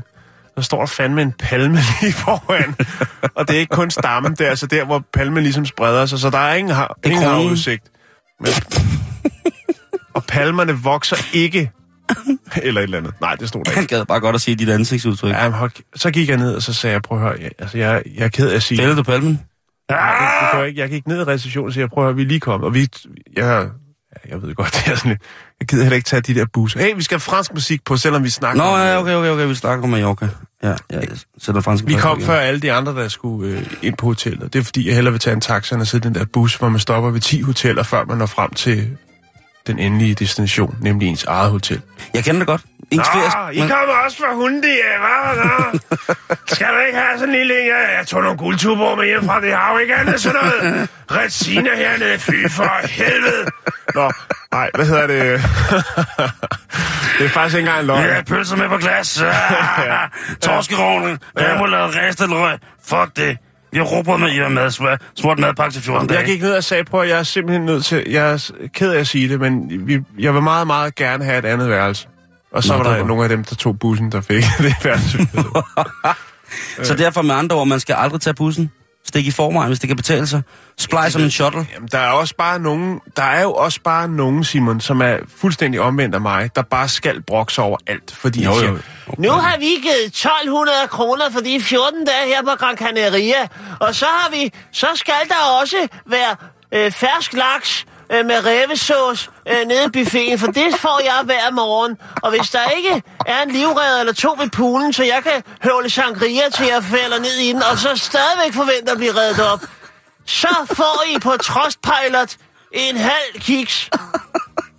Der 0.54 0.62
står 0.62 0.78
der 0.78 0.86
fandme 0.86 1.22
en 1.22 1.32
palme 1.32 1.78
lige 2.00 2.12
foran. 2.12 2.74
og 3.34 3.48
det 3.48 3.56
er 3.56 3.60
ikke 3.60 3.76
kun 3.76 3.90
stammen, 3.90 4.32
det 4.32 4.40
er 4.40 4.50
altså 4.50 4.66
der, 4.66 4.84
hvor 4.84 5.04
palmen 5.12 5.42
ligesom 5.42 5.66
spreder 5.66 6.06
sig, 6.06 6.18
så 6.18 6.30
der 6.30 6.38
er 6.38 6.54
ingen, 6.54 6.74
har, 6.74 6.98
ingen 7.04 7.22
havudsigt. 7.22 7.84
Men... 8.40 8.52
og 10.14 10.24
palmerne 10.24 10.72
vokser 10.72 11.16
ikke. 11.32 11.70
Eller 12.62 12.80
et 12.80 12.84
eller 12.84 12.98
andet. 12.98 13.14
Nej, 13.20 13.34
det 13.34 13.48
stod 13.48 13.64
der 13.64 13.72
Han 13.72 13.82
ikke. 13.82 13.96
gad 13.96 14.04
bare 14.04 14.20
godt 14.20 14.34
at 14.34 14.40
se 14.40 14.54
dit 14.54 14.68
ansigtsudtryk. 14.68 15.30
Ja, 15.30 15.48
men 15.48 15.52
hold, 15.52 15.70
så 15.96 16.10
gik 16.10 16.28
jeg 16.28 16.36
ned, 16.36 16.54
og 16.54 16.62
så 16.62 16.72
sagde 16.72 16.92
jeg, 16.94 17.02
prøv 17.02 17.18
at 17.18 17.24
høre, 17.24 17.36
jeg, 17.40 17.50
altså, 17.58 17.78
jeg, 17.78 18.02
jeg 18.16 18.24
er 18.24 18.28
ked 18.28 18.50
af 18.50 18.56
at 18.56 18.62
sige... 18.62 18.78
Fælder 18.78 18.94
du 18.94 19.02
palmen? 19.02 19.40
Nej, 19.90 20.10
det, 20.10 20.52
det 20.52 20.58
jeg 20.58 20.68
ikke. 20.68 20.80
Jeg 20.80 20.90
gik 20.90 21.06
ned 21.06 21.20
i 21.20 21.24
receptionen 21.24 21.66
og 21.66 21.74
sagde, 21.74 21.88
prøv 21.88 22.04
at 22.04 22.06
høre, 22.06 22.16
vi 22.16 22.22
er 22.22 22.26
lige 22.26 22.40
kommet. 22.40 22.66
Og 22.66 22.74
vi, 22.74 22.88
jeg, 23.36 23.68
jeg 24.28 24.42
ved 24.42 24.54
godt, 24.54 24.72
det 24.86 24.92
er 24.92 24.96
sådan 24.96 25.10
lidt, 25.10 25.22
jeg 25.60 25.68
gider 25.68 25.82
heller 25.82 25.96
ikke 25.96 26.06
tage 26.06 26.20
de 26.22 26.34
der 26.34 26.46
busser. 26.52 26.80
Hey, 26.80 26.94
vi 26.96 27.02
skal 27.02 27.14
have 27.14 27.20
fransk 27.20 27.54
musik 27.54 27.84
på, 27.84 27.96
selvom 27.96 28.24
vi 28.24 28.30
snakker 28.30 28.62
Nå, 28.62 28.68
om, 28.68 28.78
ja, 28.80 28.94
øh, 28.94 29.00
okay, 29.00 29.14
okay, 29.14 29.30
okay, 29.30 29.46
vi 29.46 29.54
snakker 29.54 29.84
om 29.84 29.90
Mallorca. 29.90 30.28
Ja, 30.62 30.68
ja, 30.68 30.74
jeg 30.90 31.08
sætter 31.38 31.60
fransk 31.60 31.86
Vi 31.86 31.94
kom 31.94 32.20
før 32.22 32.40
alle 32.40 32.60
de 32.60 32.72
andre, 32.72 32.94
der 32.94 33.08
skulle 33.08 33.52
øh, 33.52 33.66
ind 33.82 33.96
på 33.96 34.06
hotellet. 34.06 34.52
Det 34.52 34.58
er 34.58 34.62
fordi, 34.62 34.86
jeg 34.86 34.94
hellere 34.94 35.12
vil 35.12 35.20
tage 35.20 35.34
en 35.34 35.40
taxa 35.40 35.74
end 35.74 35.82
at 35.82 35.88
sidde 35.88 36.08
i 36.08 36.12
den 36.12 36.20
der 36.20 36.24
bus, 36.32 36.56
hvor 36.56 36.68
man 36.68 36.80
stopper 36.80 37.10
ved 37.10 37.20
10 37.20 37.40
hoteller, 37.40 37.82
før 37.82 38.04
man 38.04 38.18
når 38.18 38.26
frem 38.26 38.50
til 38.50 38.96
den 39.66 39.78
endelige 39.78 40.14
destination, 40.14 40.76
nemlig 40.80 41.08
ens 41.08 41.24
eget 41.24 41.50
hotel. 41.50 41.80
Jeg 42.14 42.24
kender 42.24 42.38
det 42.38 42.46
godt. 42.46 42.62
Nå, 42.96 43.48
I 43.52 43.58
kommer 43.58 43.94
også 44.04 44.16
fra 44.18 44.34
Hundi, 44.34 44.68
ja, 44.68 44.98
hva? 44.98 45.78
Skal 46.54 46.66
du 46.66 46.78
ikke 46.86 46.98
have 46.98 47.18
sådan 47.18 47.34
en 47.34 47.40
lille... 47.40 47.54
Ja, 47.54 47.98
jeg 47.98 48.06
tog 48.06 48.22
nogle 48.22 48.38
guldtuber 48.38 48.96
med 48.96 49.06
hjem 49.06 49.24
fra 49.24 49.40
det 49.40 49.52
har 49.52 49.72
jo 49.72 49.78
ikke 49.78 49.94
andet 49.94 50.20
sådan 50.20 50.40
noget. 50.42 50.88
Retsina 51.16 51.76
hernede, 51.76 52.18
fy 52.18 52.48
for 52.48 52.86
helvede. 52.86 53.46
Nå, 53.94 54.12
nej, 54.52 54.70
hvad 54.74 54.86
hedder 54.86 55.06
det? 55.06 55.20
det 57.18 57.24
er 57.24 57.28
faktisk 57.28 57.56
ikke 57.56 57.68
engang 57.68 57.86
løgn. 57.86 58.04
Ja, 58.04 58.22
pølser 58.22 58.56
med 58.56 58.68
på 58.68 58.76
glas. 58.76 59.22
Torskerovne. 60.40 61.18
Jeg 61.38 61.56
må 61.58 61.66
lave 61.66 61.86
rest 61.86 62.20
eller 62.20 62.36
røg. 62.36 62.58
Fuck 62.84 63.16
det. 63.16 63.38
Vi 63.72 63.78
har 63.78 63.84
råbt 63.84 64.20
med 64.20 64.32
i 64.32 64.48
mad, 64.48 64.98
smurt 65.14 65.38
madpakke 65.38 65.74
til 65.74 65.82
14 65.82 66.08
dage. 66.08 66.18
Jeg 66.18 66.26
gik 66.26 66.42
ned 66.42 66.54
og 66.54 66.64
sagde, 66.64 66.84
prøv 66.84 67.02
at 67.02 67.08
jeg 67.08 67.18
er 67.18 67.22
simpelthen 67.22 67.66
nødt 67.66 67.84
til... 67.84 68.04
Jeg 68.10 68.32
er 68.32 68.50
ked 68.74 68.92
af 68.92 69.00
at 69.00 69.06
sige 69.06 69.28
det, 69.28 69.40
men 69.40 69.86
vi, 69.86 70.00
jeg 70.18 70.34
vil 70.34 70.42
meget, 70.42 70.66
meget 70.66 70.94
gerne 70.94 71.24
have 71.24 71.38
et 71.38 71.44
andet 71.44 71.70
værelse. 71.70 72.08
Og 72.52 72.62
så 72.64 72.72
Nå, 72.72 72.76
var 72.76 72.82
det 72.84 72.92
der 72.92 72.98
var- 72.98 73.06
nogle 73.08 73.22
af 73.22 73.28
dem, 73.28 73.44
der 73.44 73.54
tog 73.54 73.78
bussen, 73.78 74.12
der 74.12 74.20
fik 74.20 74.44
det 74.58 74.74
værelse. 74.84 75.18
Så 76.88 76.94
derfor 76.94 77.22
med 77.22 77.34
andre 77.34 77.56
ord, 77.56 77.66
man 77.66 77.80
skal 77.80 77.94
aldrig 77.98 78.20
tage 78.20 78.34
bussen. 78.34 78.70
Stik 79.04 79.26
i 79.26 79.30
forvejen, 79.30 79.66
hvis 79.68 79.78
det 79.78 79.88
kan 79.88 79.96
betale 79.96 80.26
sig. 80.26 80.42
Splej 80.78 81.10
som 81.10 81.22
en 81.22 81.30
shuttle. 81.30 81.66
Jamen, 81.74 81.88
der 81.92 81.98
er 81.98 82.10
også 82.10 82.34
bare 82.38 82.58
nogen, 82.58 83.00
der 83.16 83.22
er 83.22 83.42
jo 83.42 83.52
også 83.52 83.80
bare 83.84 84.08
nogen, 84.08 84.44
Simon, 84.44 84.80
som 84.80 85.02
er 85.02 85.16
fuldstændig 85.36 85.80
omvendt 85.80 86.14
af 86.14 86.20
mig, 86.20 86.50
der 86.56 86.62
bare 86.62 86.88
skal 86.88 87.22
brokse 87.22 87.62
over 87.62 87.78
alt, 87.86 88.14
fordi 88.16 88.44
Jo, 88.44 88.50
jo. 88.50 88.58
siger, 88.58 88.78
Nu 89.18 89.30
har 89.30 89.56
vi 89.58 89.64
givet 89.66 90.04
1200 90.06 90.76
kroner 90.88 91.30
for 91.30 91.40
de 91.40 91.60
14 91.60 92.04
dage 92.04 92.26
her 92.26 92.42
på 92.42 92.50
Gran 92.58 92.76
Canaria. 92.76 93.48
Og 93.80 93.94
så 93.94 94.04
har 94.06 94.30
vi, 94.30 94.52
så 94.72 94.86
skal 94.94 95.14
der 95.28 95.58
også 95.62 95.76
være 96.06 96.36
øh, 96.74 96.92
fersk 96.92 97.32
laks 97.32 97.86
øh, 98.12 98.26
med 98.26 98.46
revesauce 98.46 99.30
øh, 99.48 99.66
nede 99.66 99.84
i 99.84 99.90
buffeten, 99.90 100.38
for 100.38 100.46
det 100.46 100.74
får 100.78 101.00
jeg 101.04 101.22
hver 101.24 101.50
morgen. 101.50 101.96
Og 102.22 102.30
hvis 102.30 102.50
der 102.50 102.70
ikke 102.76 103.02
er 103.26 103.42
en 103.42 103.50
livredder 103.50 104.00
eller 104.00 104.12
to 104.12 104.36
ved 104.40 104.50
poolen, 104.50 104.92
så 104.92 105.04
jeg 105.04 105.22
kan 105.22 105.42
høvle 105.62 105.90
sangria 105.90 106.48
til 106.56 106.66
jeg 106.66 106.84
falder 106.84 107.18
ned 107.18 107.36
i 107.38 107.48
den, 107.52 107.62
og 107.62 107.78
så 107.78 107.96
stadigvæk 107.96 108.54
forventer 108.54 108.92
at 108.92 108.98
blive 108.98 109.12
reddet 109.12 109.40
op, 109.52 109.60
så 110.24 110.48
får 110.72 111.04
I 111.16 111.18
på 111.18 111.36
Trustpilot 111.36 112.36
en 112.72 112.96
halv 112.96 113.40
kiks. 113.40 113.90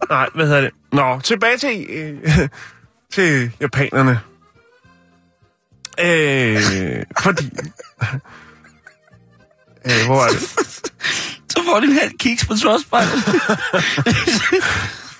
nej, 0.09 0.27
hvad 0.35 0.45
hedder 0.45 0.61
det? 0.61 0.71
Nå, 0.91 1.19
tilbage 1.19 1.57
til, 1.57 1.85
øh, 1.89 2.49
til 3.13 3.51
japanerne. 3.61 4.19
Øh, 5.99 7.05
fordi... 7.19 7.49
Øh, 9.85 10.05
hvor 10.05 10.21
er 10.21 10.27
det? 10.27 10.41
Så 11.51 11.61
får 11.65 11.79
de 11.79 11.85
en 11.85 11.93
halv 11.93 12.11
kiks 12.19 12.45
på 12.45 12.53
Trustpilot. 12.55 13.07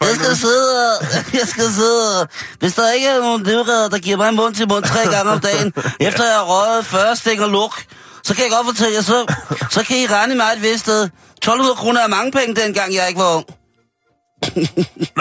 Jeg 0.01 0.15
skal 0.15 0.35
sidde 0.35 0.91
og, 0.91 1.07
jeg 1.33 1.47
skal 1.47 1.63
sidde 1.63 2.21
og, 2.21 2.27
hvis 2.59 2.73
der 2.73 2.91
ikke 2.91 3.07
er 3.07 3.19
nogen 3.19 3.43
livredder, 3.43 3.89
der 3.89 3.97
giver 3.99 4.17
mig 4.17 4.33
mund 4.33 4.55
til 4.55 4.67
mund 4.67 4.83
tre 4.83 4.99
gange 5.15 5.31
om 5.31 5.39
dagen, 5.39 5.73
efter 5.99 6.23
jeg 6.23 6.35
har 6.35 6.45
røget 6.53 6.85
40 6.85 7.15
stikker 7.15 7.47
luk, 7.47 7.83
så 8.23 8.35
kan 8.35 8.43
jeg 8.43 8.51
godt 8.51 8.67
fortælle 8.67 8.95
jer, 8.95 9.01
så, 9.01 9.33
så 9.69 9.83
kan 9.83 9.97
I 9.97 10.05
regne 10.07 10.35
mig 10.35 10.45
et 10.55 10.61
vist 10.61 10.79
sted. 10.79 11.03
1200 11.03 11.75
kroner 11.75 12.01
er 12.01 12.07
mange 12.07 12.31
penge, 12.31 12.55
dengang 12.55 12.95
jeg 12.95 13.07
ikke 13.07 13.19
var 13.19 13.35
ung. 13.35 13.45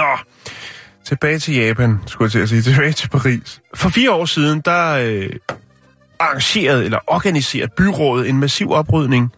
Nå, 0.01 0.19
tilbage 1.07 1.39
til 1.39 1.55
Japan, 1.55 1.99
skulle 2.07 2.27
jeg 2.27 2.33
til 2.33 2.39
at 2.39 2.49
sige. 2.49 2.63
Tilbage 2.63 2.93
til 2.93 3.09
Paris. 3.09 3.61
For 3.75 3.89
fire 3.89 4.13
år 4.13 4.25
siden, 4.25 4.63
der 4.65 4.91
øh, 4.91 5.31
arrangerede 6.21 6.85
eller 6.85 6.99
organiserede 7.07 7.71
byrådet 7.77 8.29
en 8.29 8.41
massiv 8.41 8.71
oprydning. 8.71 9.33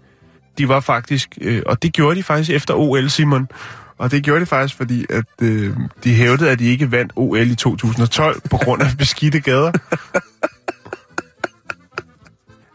De 0.59 0.68
var 0.68 0.80
faktisk, 0.80 1.38
øh, 1.40 1.62
og 1.66 1.82
det 1.82 1.92
gjorde 1.92 2.16
de 2.16 2.23
faktisk 2.23 2.50
efter 2.50 2.75
OL, 2.75 3.11
Simon. 3.11 3.49
Og 3.99 4.11
det 4.11 4.23
gjorde 4.23 4.40
de 4.40 4.47
faktisk, 4.47 4.76
fordi 4.76 5.06
at 5.11 5.25
øh, 5.42 5.76
de 6.04 6.14
hævdede, 6.14 6.50
at 6.50 6.59
de 6.59 6.64
ikke 6.64 6.92
vandt 6.92 7.12
OL 7.16 7.50
i 7.50 7.54
2012 7.54 8.40
på 8.50 8.56
grund 8.56 8.82
af 8.82 8.88
beskidte 8.99 9.40
gader. 9.40 9.73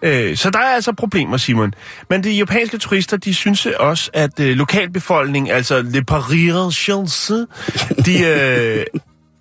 Øh, 0.01 0.38
så 0.38 0.50
der 0.50 0.60
er 0.60 0.75
altså 0.75 0.93
problemer, 0.93 1.38
Simon. 1.38 1.74
Men 2.10 2.24
de 2.24 2.31
japanske 2.31 2.77
turister, 2.77 3.17
de 3.17 3.34
synes 3.34 3.65
også, 3.65 4.12
at 4.13 4.39
øh, 4.39 4.55
lokalbefolkningen, 4.57 5.51
altså 5.51 5.81
le 5.81 6.03
parisiense, 6.03 7.46
de 8.05 8.25
øh, 8.25 8.86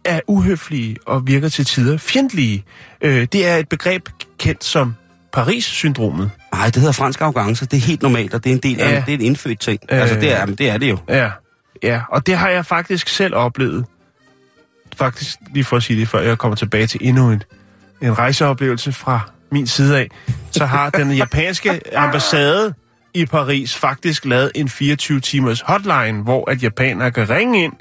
er 0.04 0.20
uhøflige 0.28 0.96
og 1.06 1.26
virker 1.26 1.48
til 1.48 1.64
tider 1.64 1.96
fjendtlige. 1.96 2.64
Øh, 3.00 3.26
det 3.32 3.46
er 3.46 3.56
et 3.56 3.68
begreb 3.68 4.08
kendt 4.38 4.64
som 4.64 4.94
Paris-syndromet. 5.36 6.30
Nej, 6.54 6.64
det 6.66 6.76
hedder 6.76 6.92
fransk 6.92 7.20
arrogance. 7.20 7.66
Det 7.66 7.76
er 7.76 7.80
helt 7.80 8.02
normalt, 8.02 8.34
og 8.34 8.44
det 8.44 8.50
er 8.50 8.54
en 8.54 8.60
del 8.62 8.80
af 8.80 8.90
Ja. 8.92 9.02
det 9.06 9.08
er 9.08 9.14
en 9.18 9.20
indfødt 9.20 9.60
ting. 9.60 9.80
Altså, 9.88 10.14
det 10.14 10.32
er, 10.32 10.46
men 10.46 10.54
det 10.54 10.70
er 10.70 10.78
det 10.78 10.90
jo. 10.90 10.98
Ja, 11.08 11.30
ja, 11.82 12.00
og 12.10 12.26
det 12.26 12.36
har 12.36 12.48
jeg 12.48 12.66
faktisk 12.66 13.08
selv 13.08 13.34
oplevet. 13.34 13.84
Faktisk, 14.96 15.36
lige 15.54 15.64
for 15.64 15.76
at 15.76 15.82
sige 15.82 16.00
det, 16.00 16.08
før 16.08 16.20
jeg 16.20 16.38
kommer 16.38 16.56
tilbage 16.56 16.86
til 16.86 17.00
endnu 17.02 17.30
en, 17.30 17.42
en 18.02 18.18
rejseoplevelse 18.18 18.92
fra 18.92 19.20
min 19.52 19.66
side 19.66 19.98
af, 19.98 20.08
så 20.50 20.66
har 20.66 20.90
den 20.90 21.10
japanske 21.22 21.96
ambassade 21.96 22.74
i 23.14 23.26
Paris 23.26 23.74
faktisk 23.76 24.24
lavet 24.24 24.52
en 24.54 24.66
24-timers 24.68 25.60
hotline, 25.60 26.22
hvor 26.22 26.50
at 26.50 26.62
japanere 26.62 27.10
kan 27.10 27.30
ringe 27.30 27.64
ind, 27.64 27.72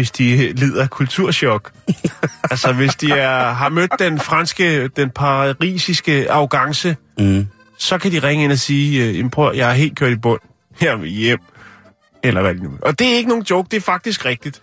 hvis 0.00 0.10
de 0.10 0.52
lider 0.52 0.82
af 0.82 0.90
kulturschok. 0.90 1.70
altså, 2.50 2.72
hvis 2.72 2.94
de 2.94 3.10
er, 3.12 3.52
har 3.52 3.68
mødt 3.68 3.90
den 3.98 4.20
franske, 4.20 4.88
den 4.88 5.10
parisiske 5.10 6.30
arrogance, 6.32 6.96
Mm. 7.18 7.46
så 7.78 7.98
kan 7.98 8.12
de 8.12 8.18
ringe 8.18 8.44
ind 8.44 8.52
og 8.52 8.58
sige, 8.58 9.04
øh, 9.08 9.16
"Jamen, 9.18 9.30
prøv, 9.30 9.52
jeg 9.54 9.70
er 9.70 9.74
helt 9.74 9.98
kørt 9.98 10.12
i 10.12 10.16
bund. 10.16 10.40
Jeg 10.80 11.00
vil 11.02 11.10
hjem. 11.10 11.38
Eller 12.22 12.40
hvad 12.42 12.54
det 12.54 12.62
nu. 12.62 12.70
Og 12.82 12.98
det 12.98 13.12
er 13.12 13.16
ikke 13.16 13.28
nogen 13.28 13.44
joke, 13.50 13.68
det 13.70 13.76
er 13.76 13.80
faktisk 13.80 14.24
rigtigt. 14.24 14.62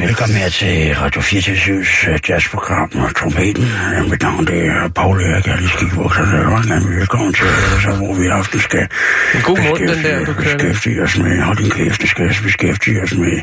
Velkommen 0.00 0.36
her 0.36 0.48
til 0.48 0.94
Radio 0.94 1.20
24's 1.20 2.10
øh, 2.10 2.18
jazzprogram 2.28 2.90
og 3.04 3.14
trompeten. 3.16 3.64
Øh, 3.64 4.10
Mit 4.10 4.22
navn 4.22 4.46
det 4.46 4.66
er 4.66 4.88
Paul 4.88 5.20
Erik, 5.20 5.46
jeg 5.46 5.54
er 5.54 5.56
lige 5.56 5.68
skidt 5.68 5.94
bukserne. 5.94 6.38
og 6.46 6.62
Velkommen 6.98 7.32
til, 7.32 7.46
øh, 7.46 7.82
så, 7.82 7.90
hvor 7.90 8.14
vi 8.14 8.24
i 8.24 8.28
aften 8.28 8.60
skal 8.60 8.86
En 9.34 9.42
god 9.42 9.58
mund, 9.68 9.88
den 9.88 10.04
der, 10.04 10.24
du 10.24 10.32
beskæftige 10.32 11.02
os 11.02 11.18
med, 11.18 11.42
hold 11.42 11.56
din 11.56 11.70
kæft, 11.70 12.02
det 12.02 12.10
skal 12.10 12.36
beskæftige 12.42 13.02
os 13.02 13.14
med 13.14 13.40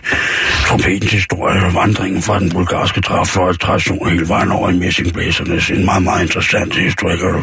trompetens 0.68 1.12
historie 1.12 1.64
og 1.66 1.74
vandringen 1.74 2.22
fra 2.22 2.40
den 2.40 2.50
bulgarske 2.50 3.02
tradition 3.02 4.10
hele 4.10 4.28
vejen 4.30 4.52
over 4.52 4.70
i 4.70 4.78
messingblæsernes. 4.78 5.70
En 5.70 5.86
meget, 5.86 6.04
meget 6.04 6.22
interessant 6.22 6.76
historik, 6.76 7.22
og 7.22 7.34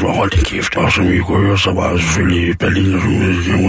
du 0.00 0.06
holdt 0.08 0.34
din 0.34 0.44
kæft. 0.44 0.76
Og 0.76 0.92
som 0.92 1.12
I 1.12 1.18
kunne 1.18 1.46
høre, 1.46 1.58
så 1.58 1.70
var 1.70 1.90
der 1.90 1.98
selvfølgelig 1.98 2.58
Berlin, 2.58 2.94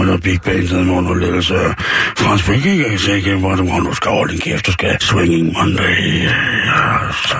under 0.00 0.16
Big 0.16 0.40
Band, 0.44 0.90
under 0.90 1.14
ledelse 1.14 1.54
af 1.54 1.70
Frans 2.18 2.42
Brikke, 2.42 2.70
jeg 3.08 3.16
ikke, 3.16 3.34
hvor 3.34 3.54
du 3.54 3.64
nu 3.64 3.94
skal 3.94 4.10
holde 4.10 4.32
din 4.32 4.40
kæft, 4.40 4.66
du 4.66 4.72
skal 4.72 4.93
swinging 5.02 5.52
Monday. 5.52 6.24
Ja, 6.24 7.12
så... 7.12 7.36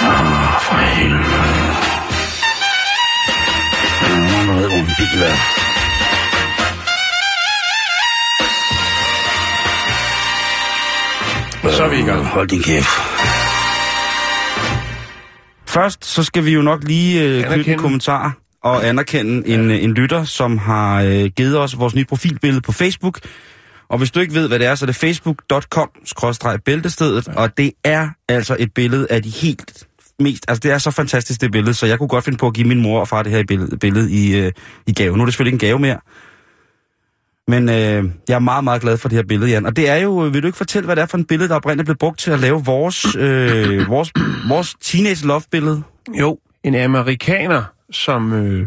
Ah, 0.00 0.60
for 0.62 0.74
helvede. 0.74 1.22
Er 4.02 4.08
der 4.08 4.16
nogen, 4.16 4.48
der 4.48 4.54
ved, 4.54 4.68
hvor 4.68 4.76
min 4.76 4.94
bil 4.98 5.22
er? 5.22 5.36
Så 11.76 11.84
er 11.84 11.88
vi 11.88 11.98
i 11.98 12.02
gang. 12.02 12.26
Hold 12.26 12.48
din 12.48 12.62
kæft. 12.62 12.88
Først 15.66 16.04
så 16.04 16.22
skal 16.22 16.44
vi 16.44 16.50
jo 16.50 16.62
nok 16.62 16.84
lige 16.84 17.22
øh, 17.24 17.44
knytte 17.44 17.72
en 17.72 17.78
kommentar 17.78 18.34
og 18.62 18.88
anerkende 18.88 19.48
en, 19.48 19.70
øh, 19.70 19.84
en 19.84 19.94
lytter, 19.94 20.24
som 20.24 20.58
har 20.58 21.02
øh, 21.02 21.24
givet 21.36 21.58
os 21.58 21.78
vores 21.78 21.94
nye 21.94 22.04
profilbillede 22.04 22.60
på 22.60 22.72
Facebook. 22.72 23.18
Og 23.92 23.98
hvis 23.98 24.10
du 24.10 24.20
ikke 24.20 24.34
ved, 24.34 24.48
hvad 24.48 24.58
det 24.58 24.66
er, 24.66 24.74
så 24.74 24.84
er 24.84 24.86
det 24.86 24.96
facebook.com-bæltestedet, 24.96 27.28
og 27.28 27.56
det 27.56 27.72
er 27.84 28.08
altså 28.28 28.56
et 28.58 28.74
billede 28.74 29.06
af 29.10 29.22
de 29.22 29.30
helt 29.30 29.86
mest... 30.18 30.44
Altså, 30.48 30.60
det 30.60 30.70
er 30.70 30.78
så 30.78 30.90
fantastisk, 30.90 31.40
det 31.40 31.52
billede, 31.52 31.74
så 31.74 31.86
jeg 31.86 31.98
kunne 31.98 32.08
godt 32.08 32.24
finde 32.24 32.38
på 32.38 32.46
at 32.46 32.54
give 32.54 32.68
min 32.68 32.82
mor 32.82 33.00
og 33.00 33.08
far 33.08 33.22
det 33.22 33.32
her 33.32 33.44
billede, 33.48 33.76
billede 33.76 34.12
i, 34.12 34.36
øh, 34.36 34.52
i 34.86 34.92
gave. 34.92 35.16
Nu 35.16 35.22
er 35.22 35.26
det 35.26 35.34
selvfølgelig 35.34 35.54
ikke 35.54 35.66
en 35.66 35.68
gave 35.68 35.78
mere, 35.78 35.98
men 37.48 37.68
øh, 37.68 38.04
jeg 38.28 38.34
er 38.34 38.38
meget, 38.38 38.64
meget 38.64 38.82
glad 38.82 38.96
for 38.96 39.08
det 39.08 39.16
her 39.16 39.24
billede, 39.28 39.50
Jan. 39.50 39.66
Og 39.66 39.76
det 39.76 39.88
er 39.88 39.96
jo... 39.96 40.26
Øh, 40.26 40.34
vil 40.34 40.42
du 40.42 40.46
ikke 40.46 40.58
fortælle, 40.58 40.86
hvad 40.86 40.96
det 40.96 41.02
er 41.02 41.06
for 41.06 41.18
et 41.18 41.26
billede, 41.26 41.48
der 41.48 41.54
oprindeligt 41.54 41.86
blev 41.86 41.96
brugt 41.96 42.18
til 42.18 42.30
at 42.30 42.40
lave 42.40 42.64
vores, 42.64 43.16
øh, 43.16 43.88
vores, 43.88 44.12
vores 44.48 44.74
teenage 44.80 45.26
love-billede? 45.26 45.82
Jo, 46.20 46.38
en 46.64 46.74
amerikaner, 46.74 47.64
som 47.90 48.32
øh, 48.32 48.66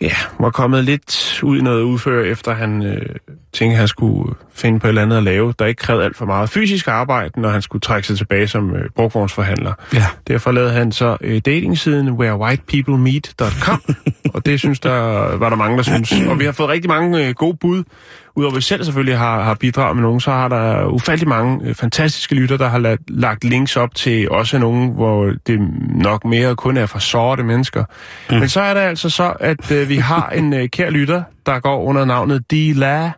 ja, 0.00 0.14
var 0.40 0.50
kommet 0.50 0.84
lidt 0.84 1.40
ud 1.42 1.58
i 1.58 1.62
noget 1.62 1.82
udfør, 1.82 2.24
efter 2.24 2.54
han 2.54 2.82
øh, 2.82 3.16
tænkte, 3.52 3.72
at 3.72 3.78
han 3.78 3.88
skulle 3.88 4.34
finde 4.52 4.80
på 4.80 4.86
et 4.86 4.88
eller 4.88 5.02
andet 5.02 5.16
at 5.16 5.22
lave, 5.22 5.54
der 5.58 5.66
ikke 5.66 5.78
krævede 5.78 6.04
alt 6.04 6.16
for 6.16 6.26
meget 6.26 6.50
fysisk 6.50 6.88
arbejde, 6.88 7.40
når 7.40 7.48
han 7.48 7.62
skulle 7.62 7.80
trække 7.80 8.08
sig 8.08 8.16
tilbage 8.18 8.48
som 8.48 8.74
øh, 8.74 8.90
brugvognsforhandler. 8.96 9.72
Ja. 9.94 10.04
Derfor 10.28 10.52
lavede 10.52 10.72
han 10.72 10.92
så 10.92 11.16
øh, 11.20 11.40
datingsiden 11.44 12.10
wherewhitepeoplemeet.com, 12.10 13.82
og 14.34 14.46
det 14.46 14.58
synes 14.58 14.80
der 14.80 15.36
var 15.36 15.48
der 15.48 15.56
mange, 15.56 15.76
der 15.76 15.82
synes. 15.82 16.12
Og 16.28 16.38
vi 16.38 16.44
har 16.44 16.52
fået 16.52 16.68
rigtig 16.68 16.88
mange 16.88 17.28
øh, 17.28 17.34
gode 17.34 17.56
bud 17.56 17.84
udover 18.38 18.54
vi 18.54 18.60
selv 18.60 18.84
selvfølgelig 18.84 19.18
har, 19.18 19.42
har 19.42 19.54
bidraget 19.54 19.96
med 19.96 20.02
nogen, 20.02 20.20
så 20.20 20.30
har 20.30 20.48
der 20.48 20.86
ufattelig 20.86 21.28
mange 21.28 21.60
øh, 21.64 21.74
fantastiske 21.74 22.34
lytter, 22.34 22.56
der 22.56 22.68
har 22.68 22.78
lagt, 22.78 23.02
lagt 23.08 23.44
links 23.44 23.76
op 23.76 23.94
til 23.94 24.30
også 24.30 24.58
nogen, 24.58 24.92
hvor 24.92 25.32
det 25.46 25.60
nok 25.94 26.24
mere 26.24 26.56
kun 26.56 26.76
er 26.76 26.86
for 26.86 26.98
sorte 26.98 27.42
mennesker. 27.42 27.84
Mm. 28.30 28.36
Men 28.36 28.48
så 28.48 28.60
er 28.60 28.74
det 28.74 28.80
altså 28.80 29.10
så, 29.10 29.32
at 29.40 29.70
øh, 29.72 29.88
vi 29.88 29.96
har 29.96 30.28
en 30.30 30.52
øh, 30.52 30.68
kær 30.68 30.90
lytter, 30.90 31.22
der 31.46 31.60
går 31.60 31.82
under 31.82 32.04
navnet 32.04 32.50
Dila, 32.50 33.12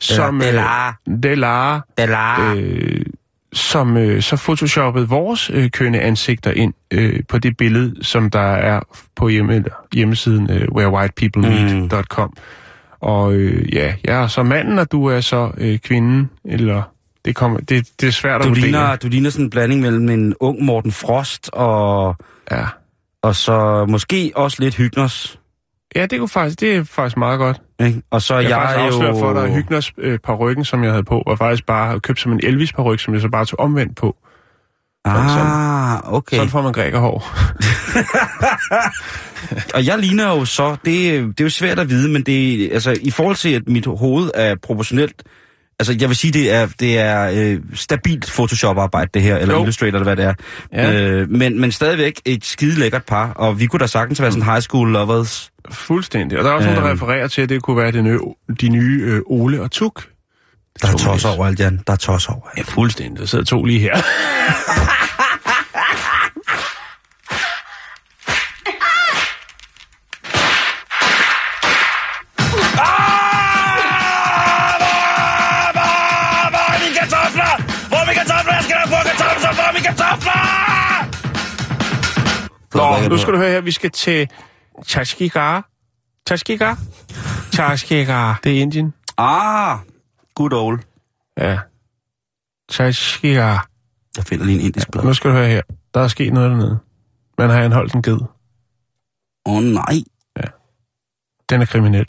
som... 0.00 0.40
Delar. 0.40 0.98
Øh, 1.08 1.22
Delar. 1.22 1.86
Delar. 1.98 2.54
Øh, 2.56 3.06
som 3.52 3.96
øh, 3.96 4.22
så 4.22 4.36
photoshoppede 4.36 5.08
vores 5.08 5.50
øh, 5.54 5.70
kønne 5.70 6.00
ansigter 6.00 6.50
ind 6.50 6.74
øh, 6.90 7.20
på 7.28 7.38
det 7.38 7.56
billede, 7.56 8.04
som 8.04 8.30
der 8.30 8.40
er 8.40 8.80
på 9.16 9.28
hjemme, 9.28 9.64
hjemmesiden 9.94 10.50
øh, 10.50 10.68
wherewhitepeoplemeet.com. 10.72 12.34
Mm. 12.36 12.42
Og 13.00 13.32
øh, 13.34 13.74
ja, 13.74 13.94
jeg 14.04 14.22
er 14.22 14.26
så 14.26 14.42
manden, 14.42 14.78
og 14.78 14.92
du 14.92 15.06
er 15.06 15.20
så 15.20 15.50
øh, 15.58 15.78
kvinden, 15.78 16.30
eller 16.44 16.82
det, 17.24 17.36
kommer, 17.36 17.60
det, 17.60 17.88
det 18.00 18.06
er 18.06 18.10
svært 18.12 18.40
Du 18.40 18.44
at 18.44 18.48
vurdere. 18.48 18.64
ligner, 18.64 18.96
du 18.96 19.08
ligner 19.08 19.30
sådan 19.30 19.44
en 19.46 19.50
blanding 19.50 19.80
mellem 19.80 20.08
en 20.08 20.34
ung 20.40 20.62
Morten 20.64 20.92
Frost 20.92 21.50
og, 21.52 22.16
Ja. 22.50 22.64
og 23.22 23.34
så 23.36 23.86
måske 23.88 24.32
også 24.36 24.56
lidt 24.62 24.74
Hygners. 24.76 25.40
ja, 25.96 26.06
det, 26.06 26.18
kunne 26.18 26.28
faktisk, 26.28 26.60
det 26.60 26.76
er 26.76 26.84
faktisk 26.84 27.16
meget 27.16 27.38
godt. 27.38 27.60
Ikke? 27.80 28.02
Og 28.10 28.22
så 28.22 28.34
Jeg, 28.34 28.50
jeg, 28.50 28.60
faktisk 28.74 29.02
er 29.02 29.08
jo... 29.08 29.18
for 29.18 29.32
dig, 29.32 29.42
at 29.44 29.50
Hygners 29.54 29.92
øh, 29.98 30.18
parykken, 30.18 30.64
som 30.64 30.84
jeg 30.84 30.90
havde 30.90 31.04
på, 31.04 31.22
var 31.26 31.36
faktisk 31.36 31.66
bare 31.66 32.00
købt 32.00 32.20
som 32.20 32.32
en 32.32 32.40
Elvis 32.42 32.72
paryk, 32.72 33.00
som 33.00 33.14
jeg 33.14 33.20
så 33.22 33.28
bare 33.28 33.44
tog 33.44 33.60
omvendt 33.60 33.96
på. 33.96 34.16
Ah, 35.10 36.14
okay. 36.14 36.36
Sådan 36.36 36.50
får 36.50 36.62
man 36.62 36.72
grækerhår. 36.72 37.28
Og 39.74 39.86
jeg 39.86 39.98
ligner 39.98 40.28
jo 40.28 40.44
så, 40.44 40.76
det, 40.84 41.12
det 41.22 41.40
er 41.40 41.44
jo 41.44 41.50
svært 41.50 41.78
at 41.78 41.90
vide, 41.90 42.08
men 42.08 42.22
det, 42.22 42.68
altså, 42.72 42.96
i 43.02 43.10
forhold 43.10 43.36
til, 43.36 43.48
at 43.54 43.62
mit 43.66 43.86
hoved 43.86 44.30
er 44.34 44.54
proportionelt, 44.62 45.22
altså 45.78 45.96
jeg 46.00 46.08
vil 46.08 46.16
sige, 46.16 46.32
det 46.32 46.52
er, 46.54 46.68
det 46.80 46.98
er 46.98 47.30
øh, 47.34 47.58
stabilt 47.74 48.32
Photoshop-arbejde, 48.36 49.10
det 49.14 49.22
her, 49.22 49.36
eller 49.36 49.54
Jo. 49.54 49.60
Illustrator, 49.60 49.98
eller 49.98 50.14
hvad 50.14 50.16
det 50.16 50.24
er. 50.24 50.34
Ja. 50.72 51.10
Øh, 51.10 51.30
men, 51.30 51.60
men 51.60 51.72
stadigvæk 51.72 52.20
et 52.24 52.44
skide 52.44 52.78
lækkert 52.78 53.04
par, 53.04 53.30
og 53.32 53.60
vi 53.60 53.66
kunne 53.66 53.80
da 53.80 53.86
sagtens 53.86 54.22
være 54.22 54.32
sådan 54.32 54.44
high 54.50 54.60
school 54.60 54.88
lovers. 54.92 55.50
Fuldstændig. 55.70 56.38
Og 56.38 56.44
der 56.44 56.50
er 56.50 56.54
også 56.54 56.68
øhm. 56.68 56.74
nogen, 56.74 56.84
der 56.86 56.92
Øhm. 56.92 57.02
refererer 57.02 57.28
til, 57.28 57.42
at 57.42 57.48
det 57.48 57.62
kunne 57.62 57.76
være 57.76 57.92
de 57.92 58.02
nye, 58.02 58.18
de 58.60 58.68
nye 58.68 59.00
øh, 59.04 59.20
Ole 59.26 59.62
og 59.62 59.70
Tuk. 59.70 60.02
Der 60.82 60.88
er 60.88 60.92
To 60.92 60.98
tos 60.98 61.24
overalt, 61.24 61.60
Jan. 61.60 61.80
Der 61.86 61.92
er 61.92 61.96
tos 61.96 62.28
overalt. 62.28 62.58
Ja, 62.58 62.62
fuldstændig. 62.62 63.20
Der 63.20 63.26
sidder 63.26 63.44
to 63.44 63.64
lige 63.64 63.80
her. 63.80 64.02
Nå, 82.74 83.08
nu 83.08 83.18
skal 83.18 83.32
du 83.32 83.38
høre 83.38 83.50
her, 83.50 83.60
vi 83.60 83.70
skal 83.70 83.90
til 83.90 84.28
Chashkigar. 84.86 85.68
Chashkigar? 86.28 86.78
Chashkigar, 87.54 88.40
det 88.44 88.56
er 88.56 88.60
Indien. 88.60 88.94
Ah, 89.18 89.78
good 90.38 90.52
old. 90.52 90.80
Ja. 91.38 91.58
Chashkigar. 92.72 93.68
Jeg 94.16 94.24
finder 94.24 94.44
lige 94.44 94.58
en 94.60 94.64
indisk 94.66 94.90
blad. 94.90 95.04
Nu 95.04 95.14
skal 95.14 95.30
du 95.30 95.36
høre 95.36 95.48
her. 95.48 95.62
Der 95.94 96.00
er 96.00 96.08
sket 96.08 96.32
noget 96.32 96.50
dernede. 96.50 96.78
Man 97.38 97.50
har 97.50 97.60
anholdt 97.62 97.94
en 97.94 98.02
ged. 98.02 98.18
Åh 99.46 99.56
oh, 99.56 99.62
nej. 99.62 99.94
Den 101.50 101.60
er 101.60 101.64
kriminel. 101.66 102.06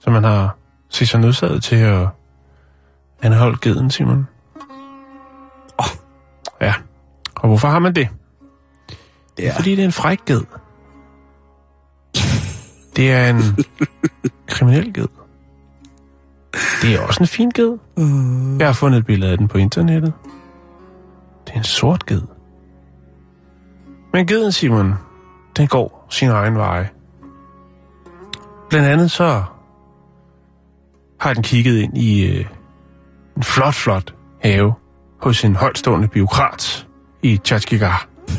Så 0.00 0.10
man 0.10 0.24
har 0.24 0.56
set 0.88 1.08
sig 1.08 1.20
nødsaget 1.20 1.62
til 1.62 1.76
at 1.76 2.08
anholde 3.22 3.58
geden, 3.62 3.90
Simon. 3.90 4.26
Åh. 5.78 5.84
Ja. 6.60 6.74
Og 7.36 7.48
hvorfor 7.48 7.68
har 7.68 7.78
man 7.78 7.94
det? 7.94 8.08
Det 9.36 9.46
er, 9.46 9.50
Ja. 9.52 9.56
fordi 9.58 9.70
det 9.70 9.80
er 9.80 9.84
en 9.84 9.92
fræk 9.92 10.18
ged. 10.26 10.42
Det 12.96 13.12
er 13.12 13.30
en 13.30 13.36
kriminel 14.54 14.94
ged. 14.94 15.06
Det 16.82 16.94
er 16.94 17.00
også 17.00 17.22
en 17.22 17.26
fin 17.26 17.50
ged. 17.50 17.78
Jeg 18.58 18.68
har 18.68 18.72
fundet 18.72 18.98
et 18.98 19.06
billede 19.06 19.32
af 19.32 19.38
den 19.38 19.48
på 19.48 19.58
internettet. 19.58 20.12
Det 21.46 21.54
er 21.54 21.58
en 21.58 21.64
sort 21.64 22.06
ged. 22.06 22.22
Men 24.12 24.26
geden, 24.26 24.52
Simon, 24.52 24.94
den 25.56 25.66
går 25.66 26.06
sin 26.10 26.28
egen 26.28 26.56
vej. 26.56 26.86
Blandt 28.70 28.88
andet 28.88 29.10
så 29.10 29.42
har 31.20 31.34
den 31.34 31.42
kigget 31.42 31.78
ind 31.78 31.98
i 31.98 32.26
øh, 32.26 32.44
en 33.36 33.42
flot, 33.42 33.74
flot 33.74 34.14
have 34.42 34.74
hos 35.20 35.44
en 35.44 35.56
højtstående 35.56 36.08
biokrat 36.08 36.86
i 37.22 37.40
Chachkigar. 37.44 38.08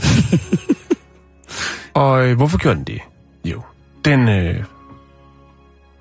Og 1.93 2.27
øh, 2.27 2.37
hvorfor 2.37 2.57
gjorde 2.57 2.77
den 2.77 2.83
det? 2.83 3.01
Jo, 3.45 3.61
den 4.05 4.29
øh, 4.29 4.63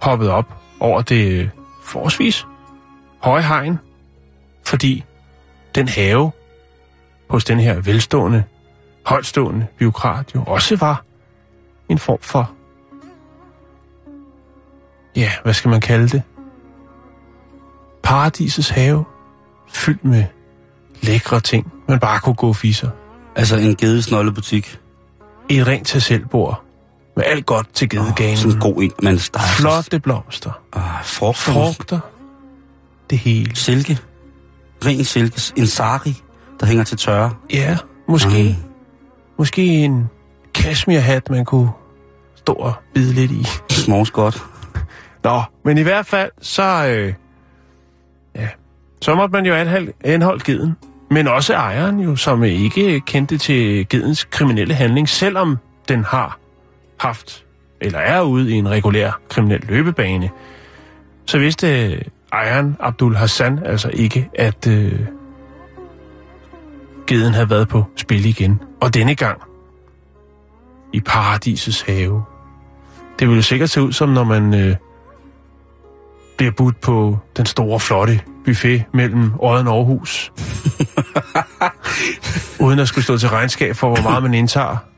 hoppede 0.03 0.33
op 0.33 0.55
over 0.81 1.03
det 1.03 1.33
øh, 1.33 1.49
forholdsvis 1.83 2.47
høje 3.19 3.43
hegn, 3.43 3.79
fordi 4.67 5.05
den 5.75 5.89
have 5.89 6.33
hos 7.31 7.45
den 7.45 7.61
her 7.61 7.81
velstående, 7.81 8.45
højtstående 9.07 9.67
biokrat 9.79 10.35
jo 10.35 10.43
også 10.43 10.77
var 10.77 11.05
en 11.89 11.99
form 11.99 12.19
for, 12.21 12.51
ja, 15.17 15.33
hvad 15.43 15.55
skal 15.55 15.69
man 15.69 15.81
kalde 15.81 16.09
det? 16.09 16.23
Paradisets 18.03 18.69
have, 18.69 19.05
fyldt 19.69 20.05
med 20.05 20.25
lækre 21.03 21.41
ting, 21.41 21.73
man 21.89 22.01
bare 22.01 22.21
kunne 22.21 22.35
gå 22.35 22.49
og 22.49 22.57
fisse. 22.57 22.91
Altså 23.37 23.57
en 23.57 23.77
gedesnollebutik. 23.77 24.79
I 25.49 25.59
et 25.59 25.67
rent 25.67 25.87
til 25.87 26.03
selvbord, 26.03 26.65
med 27.21 27.27
alt 27.27 27.47
godt 27.47 27.75
til 27.75 27.89
gedeganen. 27.89 28.37
Sådan 28.37 28.53
en 28.55 28.61
god 28.61 28.83
en, 28.83 28.93
men 29.03 29.15
der 29.15 29.21
er 29.39 29.43
så- 29.43 29.57
Flotte 29.61 30.01
blomster, 30.01 30.51
Ah, 30.73 30.83
frugter. 31.05 31.53
frugter, 31.53 32.01
det 33.11 33.19
hele. 33.19 33.57
Silke. 33.57 33.99
Ren 34.87 35.05
silke. 35.05 35.41
En 35.57 35.67
sari, 35.67 36.17
der 36.61 36.67
hænger 36.67 36.85
til 36.85 36.99
tørre. 36.99 37.35
Ja, 37.53 37.77
måske. 38.09 38.57
Mm. 38.63 38.71
Måske 39.39 39.63
en 39.85 40.11
cashmere-hat, 40.55 41.31
man 41.31 41.45
kunne 41.45 41.71
stå 42.37 42.53
og 42.53 42.73
bide 42.95 43.13
lidt 43.13 43.31
i. 43.31 43.47
Smås 43.71 44.11
godt. 44.11 44.43
Nå, 45.25 45.43
men 45.65 45.79
i 45.79 45.83
hvert 45.83 46.07
fald, 46.07 46.31
så, 46.43 46.87
øh, 46.87 47.15
ja, 48.37 48.49
så 49.03 49.15
måtte 49.15 49.33
man 49.33 49.47
jo 49.47 49.55
anholde, 49.55 49.93
anholde 50.05 50.45
geden. 50.45 50.77
Men 51.11 51.29
også 51.29 51.55
ejeren 51.55 52.01
jo, 52.01 52.17
som 52.17 52.45
ikke 52.45 53.01
kendte 53.01 53.39
til 53.39 53.89
gedens 53.89 54.25
kriminelle 54.25 54.75
handling, 54.75 55.09
selvom 55.09 55.59
den 55.89 56.05
har 56.05 56.39
haft, 57.01 57.45
eller 57.81 57.99
er 57.99 58.23
ude 58.23 58.51
i 58.51 58.55
en 58.55 58.69
regulær 58.69 59.21
kriminel 59.29 59.61
løbebane. 59.69 60.31
Så 61.27 61.39
vidste 61.39 61.87
øh, 61.87 62.03
ejeren, 62.33 62.77
Abdul 62.81 63.17
Hassan, 63.17 63.59
altså 63.65 63.91
ikke, 63.93 64.31
at 64.35 64.67
øh, 64.67 65.01
geden 67.07 67.35
havde 67.35 67.51
været 67.51 67.69
på 67.69 67.85
spil 67.97 68.25
igen. 68.25 68.61
Og 68.81 68.95
denne 68.95 69.15
gang 69.15 69.41
i 70.93 71.01
paradisets 71.01 71.83
have. 71.83 72.23
Det 73.19 73.29
ville 73.29 73.43
sikkert 73.43 73.71
se 73.71 73.83
ud 73.83 73.93
som, 73.93 74.09
når 74.09 74.25
man 74.25 74.55
øh, 74.55 74.77
bliver 76.39 76.53
budt 76.53 76.81
på 76.81 77.19
den 77.37 77.47
store, 77.47 77.81
flotte 77.81 78.21
buffet 78.45 78.85
mellem 78.95 79.33
Odden 79.39 79.67
og 79.67 79.77
Aarhus. 79.77 80.33
Uden 82.65 82.79
at 82.79 82.89
skulle 82.89 83.05
stå 83.05 83.19
til 83.19 83.29
regnskab 83.29 83.77
for, 83.77 83.89
hvor 83.89 84.03
meget 84.03 84.23
man 84.23 84.35
indtager. 84.35 84.90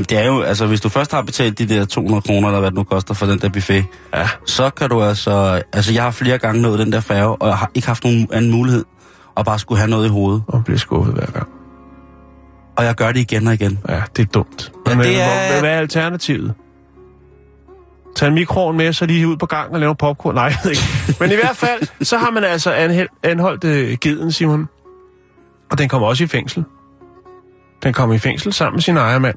Jamen 0.00 0.06
det 0.08 0.18
er 0.18 0.26
jo, 0.26 0.40
altså 0.40 0.66
hvis 0.66 0.80
du 0.80 0.88
først 0.88 1.12
har 1.12 1.22
betalt 1.22 1.58
de 1.58 1.68
der 1.68 1.84
200 1.84 2.22
kroner, 2.22 2.48
eller 2.48 2.60
hvad 2.60 2.70
det 2.70 2.76
nu 2.76 2.82
koster 2.84 3.14
for 3.14 3.26
den 3.26 3.38
der 3.38 3.48
buffet, 3.48 3.84
Ja. 4.14 4.28
så 4.46 4.70
kan 4.70 4.88
du 4.90 5.02
altså, 5.02 5.62
altså 5.72 5.92
jeg 5.92 6.02
har 6.02 6.10
flere 6.10 6.38
gange 6.38 6.62
nået 6.62 6.78
den 6.78 6.92
der 6.92 7.00
færge, 7.00 7.42
og 7.42 7.48
jeg 7.48 7.56
har 7.56 7.70
ikke 7.74 7.86
haft 7.88 8.04
nogen 8.04 8.28
anden 8.32 8.50
mulighed, 8.50 8.84
og 9.34 9.44
bare 9.44 9.58
skulle 9.58 9.78
have 9.78 9.90
noget 9.90 10.06
i 10.06 10.08
hovedet. 10.08 10.42
Og 10.46 10.54
man 10.56 10.62
bliver 10.64 10.78
skuffet 10.78 11.14
hver 11.14 11.26
gang. 11.26 11.48
Og 12.76 12.84
jeg 12.84 12.94
gør 12.94 13.12
det 13.12 13.20
igen 13.20 13.46
og 13.46 13.54
igen. 13.54 13.78
Ja, 13.88 14.02
det 14.16 14.22
er 14.22 14.26
dumt. 14.26 14.72
Ja, 14.86 14.94
Men 14.94 15.04
det 15.04 15.20
er- 15.22 15.48
hvad, 15.50 15.60
hvad 15.60 15.70
er 15.70 15.78
alternativet? 15.78 16.54
Tag 18.16 18.28
en 18.28 18.34
mikroen 18.34 18.76
med, 18.76 18.92
så 18.92 19.06
lige 19.06 19.28
ud 19.28 19.36
på 19.36 19.46
gangen 19.46 19.74
og 19.74 19.80
lave 19.80 19.94
popcorn. 19.94 20.34
Nej, 20.34 20.44
jeg 20.64 20.70
ikke. 20.70 20.82
Men 21.20 21.30
i 21.30 21.34
hvert 21.34 21.56
fald, 21.56 22.04
så 22.04 22.18
har 22.18 22.30
man 22.30 22.44
altså 22.44 22.72
anholdt, 23.22 23.64
øh, 23.64 23.96
geden, 24.00 24.32
Simon. 24.32 24.68
Og 25.70 25.78
den 25.78 25.88
kommer 25.88 26.08
også 26.08 26.24
i 26.24 26.26
fængsel. 26.26 26.64
Den 27.82 27.92
kom 27.92 28.12
i 28.12 28.18
fængsel 28.18 28.52
sammen 28.52 28.76
med 28.76 28.82
sin 28.82 28.96
ejermand. 28.96 29.36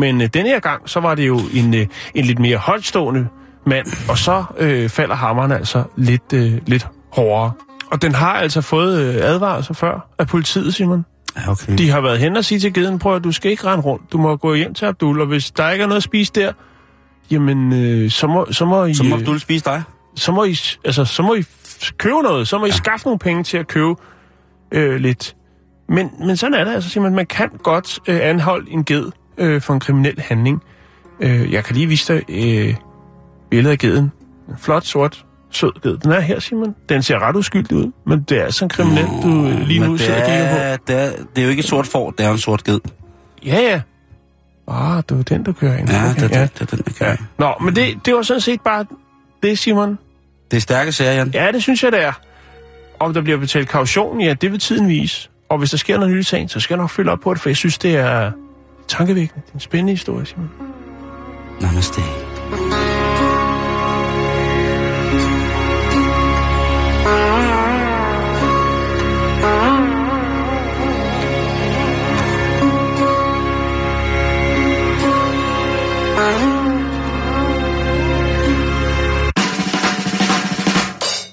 Men 0.00 0.20
øh, 0.20 0.28
denne 0.34 0.48
her 0.48 0.60
gang, 0.60 0.88
så 0.88 1.00
var 1.00 1.14
det 1.14 1.26
jo 1.26 1.40
en, 1.54 1.74
øh, 1.74 1.86
en 2.14 2.24
lidt 2.24 2.38
mere 2.38 2.56
højtstående 2.56 3.28
mand, 3.66 3.86
og 4.08 4.18
så 4.18 4.44
øh, 4.58 4.88
falder 4.88 5.14
hammeren 5.14 5.52
altså 5.52 5.84
lidt, 5.96 6.32
øh, 6.34 6.52
lidt 6.66 6.86
hårdere. 7.12 7.52
Og 7.90 8.02
den 8.02 8.14
har 8.14 8.32
altså 8.32 8.60
fået 8.60 9.00
øh, 9.00 9.14
advarsler 9.14 9.74
før 9.74 10.08
af 10.18 10.26
politiet, 10.26 10.74
Simon. 10.74 11.04
Okay. 11.48 11.78
De 11.78 11.90
har 11.90 12.00
været 12.00 12.18
hen 12.18 12.36
og 12.36 12.44
sige 12.44 12.58
til 12.58 12.72
geden, 12.72 12.98
prøv 12.98 13.16
at 13.16 13.24
du 13.24 13.32
skal 13.32 13.50
ikke 13.50 13.66
rende 13.66 13.84
rundt. 13.84 14.12
Du 14.12 14.18
må 14.18 14.36
gå 14.36 14.54
hjem 14.54 14.74
til 14.74 14.84
Abdul, 14.84 15.20
og 15.20 15.26
hvis 15.26 15.50
der 15.50 15.70
ikke 15.70 15.82
er 15.82 15.86
noget 15.86 15.96
at 15.96 16.02
spise 16.02 16.32
der, 16.34 16.52
jamen, 17.30 17.72
øh, 17.72 18.10
så, 18.10 18.26
må, 18.26 18.46
så 18.50 18.64
må 18.64 18.84
I... 18.84 18.94
Så 18.94 19.04
må 19.04 19.16
øh, 19.16 19.26
du 19.26 19.38
spise 19.38 19.64
dig. 19.64 19.82
så 20.16 20.32
må 20.32 20.44
I, 20.44 20.56
altså, 20.84 21.04
så 21.04 21.22
må 21.22 21.34
I 21.34 21.44
købe 21.98 22.22
noget. 22.22 22.48
Så 22.48 22.58
må 22.58 22.64
I 22.64 22.68
ja. 22.68 22.74
skaffe 22.74 23.06
nogle 23.06 23.18
penge 23.18 23.44
til 23.44 23.58
at 23.58 23.68
købe 23.68 23.94
øh, 24.72 24.96
lidt. 25.00 25.36
Men, 25.88 26.10
men 26.26 26.36
sådan 26.36 26.54
er 26.54 26.64
det 26.64 26.72
altså 26.72 26.90
simpelthen. 26.90 27.16
Man 27.16 27.26
kan 27.26 27.48
godt 27.62 27.98
øh, 28.08 28.18
anholde 28.22 28.70
en 28.70 28.84
ged 28.84 29.10
øh, 29.40 29.60
for 29.60 29.74
en 29.74 29.80
kriminel 29.80 30.20
handling. 30.20 30.62
Øh, 31.20 31.52
jeg 31.52 31.64
kan 31.64 31.76
lige 31.76 31.86
vise 31.86 32.14
dig 32.14 32.22
øh, 32.28 32.74
billedet 33.50 33.72
af 33.72 33.78
geden. 33.78 34.12
En 34.48 34.54
flot, 34.58 34.84
sort, 34.84 35.24
sød 35.50 35.72
ged. 35.82 35.98
Den 35.98 36.12
er 36.12 36.20
her, 36.20 36.40
Simon. 36.40 36.74
Den 36.88 37.02
ser 37.02 37.18
ret 37.18 37.36
uskyldig 37.36 37.76
ud, 37.76 37.92
men 38.06 38.22
det 38.22 38.38
er 38.38 38.44
altså 38.44 38.64
en 38.64 38.68
kriminel, 38.68 39.06
du 39.22 39.48
øh, 39.48 39.60
lige 39.66 39.80
nu 39.80 39.96
sidder 39.98 40.20
og 40.20 40.26
kigger 40.26 40.50
på. 40.50 40.56
er, 40.56 40.76
det, 40.76 41.04
er, 41.04 41.10
det 41.36 41.40
er 41.40 41.44
jo 41.44 41.50
ikke 41.50 41.60
et 41.60 41.66
sort 41.66 41.86
får, 41.86 42.10
det 42.10 42.26
er 42.26 42.30
en 42.30 42.38
sort 42.38 42.64
ged. 42.64 42.80
Ja, 43.46 43.58
ja. 43.60 43.80
Ah, 44.68 45.02
det 45.08 45.16
var 45.16 45.22
den, 45.22 45.42
du 45.42 45.52
kører 45.52 45.78
ind. 45.78 45.90
Ja, 45.90 46.10
Okay, 46.10 46.22
det, 46.22 46.30
det, 46.30 46.58
det, 46.58 46.70
det, 46.70 46.78
det, 46.78 46.86
det, 46.86 47.00
ja. 47.00 47.16
Nå, 47.38 47.54
men 47.60 47.76
det, 47.76 48.06
det 48.06 48.14
var 48.14 48.22
sådan 48.22 48.40
set 48.40 48.60
bare 48.60 48.84
det, 49.42 49.58
Simon. 49.58 49.98
det 50.50 50.56
er 50.56 50.60
stærke 50.60 50.92
sager, 50.92 51.12
Jan. 51.12 51.30
Ja, 51.34 51.52
det 51.52 51.62
synes 51.62 51.84
jeg, 51.84 51.92
det 51.92 52.04
er. 52.04 52.12
Om 53.00 53.14
der 53.14 53.20
bliver 53.22 53.38
betalt 53.38 53.68
kaution, 53.68 54.20
ja, 54.20 54.34
det 54.34 54.52
vil 54.52 54.60
tiden 54.60 54.88
vise. 54.88 55.28
Og 55.48 55.58
hvis 55.58 55.70
der 55.70 55.76
sker 55.76 55.98
noget 55.98 56.14
nyt 56.14 56.20
i 56.20 56.22
sagen, 56.22 56.48
så 56.48 56.60
skal 56.60 56.74
jeg 56.74 56.80
nok 56.80 56.90
følge 56.90 57.10
op 57.10 57.20
på 57.20 57.34
det, 57.34 57.42
for 57.42 57.48
jeg 57.48 57.56
synes, 57.56 57.78
det 57.78 57.96
er 57.96 58.32
tankevækkende. 58.90 59.42
Det 59.46 59.50
er 59.50 59.54
en 59.54 59.60
spændende 59.60 59.92
historie, 59.92 60.26
Simon. 60.26 60.50
Namaste. 61.60 62.00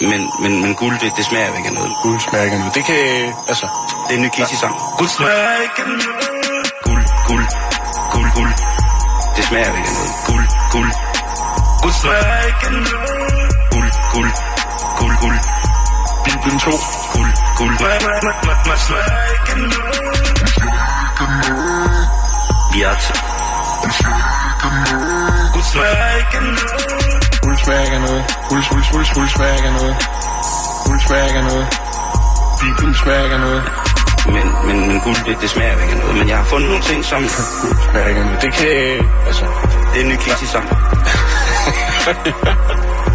Men, 0.02 0.22
men, 0.41 0.62
men 0.62 0.76
guld, 0.76 1.00
det, 1.00 1.12
det 1.17 1.26
smager 1.26 1.58
ikke 1.58 1.70
af 1.70 1.74
noget. 1.74 1.91
Guld 2.04 2.20
smager 2.20 2.43
ikke 2.43 2.56
af 2.56 2.60
noget. 2.60 2.76
Det 2.76 2.84
kan, 2.86 3.34
altså... 3.48 3.67
Det 4.08 4.13
er 4.13 4.17
en 4.17 4.24
ny 4.24 4.30
Kissy-sang. 4.30 4.74
Guld 4.98 5.10
smager 5.10 5.62
ikke 5.62 5.82
af 5.82 5.88
noget. 5.88 6.37
Guld, 7.27 7.45
guld, 8.11 8.31
guld. 8.35 8.53
Det 9.35 9.43
smager 9.45 9.77
ikke 9.77 9.93
noget. 9.93 10.11
Guld, 10.27 10.47
guld. 10.71 10.91
Guld 11.81 11.93
smager 11.93 12.37
ikke 12.49 12.69
noget. 12.71 13.51
Guld, 13.71 13.91
guld, 14.13 14.31
guld, 14.99 15.15
guld. 15.21 15.39
Bibelen 16.25 16.59
2. 16.59 16.71
Guld, 17.13 17.31
guld. 17.57 17.73
Man 18.67 18.77
smager 18.77 19.19
ikke 19.31 19.51
af 19.51 21.29
noget. 21.43 22.09
Vi 22.73 22.81
er 22.81 22.95
til. 23.03 23.15
Guld 23.81 25.63
smager 25.63 26.15
ikke 26.19 26.39
noget. 26.39 26.71
Guld 27.43 27.57
smager 27.63 27.81
ikke 27.85 27.99
noget. 27.99 28.25
Guld, 28.49 28.63
guld, 28.69 28.83
guld, 28.91 29.07
guld 29.15 29.29
smager 29.29 29.55
ikke 29.55 29.71
noget. 29.71 29.95
Guld 30.85 31.01
smager 31.01 31.25
ikke 31.27 31.41
noget. 31.41 31.67
Bibelen 32.61 32.95
smager 32.95 33.23
ikke 33.23 33.37
noget. 33.37 33.87
Men, 34.35 34.45
men, 34.67 34.77
men 34.87 34.97
guld, 35.05 35.19
det, 35.25 35.35
det 35.41 35.49
smager 35.49 35.71
ikke 35.83 35.93
af 35.95 35.99
noget. 35.99 36.15
Men 36.19 36.27
jeg 36.31 36.37
har 36.37 36.45
fundet 36.53 36.67
nogle 36.69 36.83
ting, 36.89 36.99
som... 37.11 37.19
Guld 37.63 37.77
smager 37.89 38.07
ikke 38.11 38.21
af 38.21 38.25
noget. 38.25 38.41
Det 38.45 38.51
kan, 38.53 38.67
altså... 39.29 39.45
Det 39.91 39.97
er 39.99 40.03
en 40.05 40.09
ny 40.13 40.17
Kissy-sang. 40.23 40.65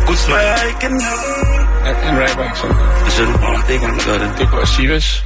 Guld 0.06 0.16
smager 0.26 0.56
ikke 0.70 0.84
af 0.88 0.90
noget. 0.90 1.06
Han, 1.86 1.94
han 2.06 2.14
rapper 2.22 2.44
ikke 2.44 2.58
sådan. 2.58 2.76
Hvad 3.02 3.10
siger 3.16 3.26
du? 3.26 3.32
Det 3.66 3.68
er 3.68 3.72
ikke 3.78 3.86
der 3.86 4.06
gør 4.10 4.18
det. 4.22 4.28
Det 4.38 4.50
går 4.50 4.64
Sivas. 4.64 5.24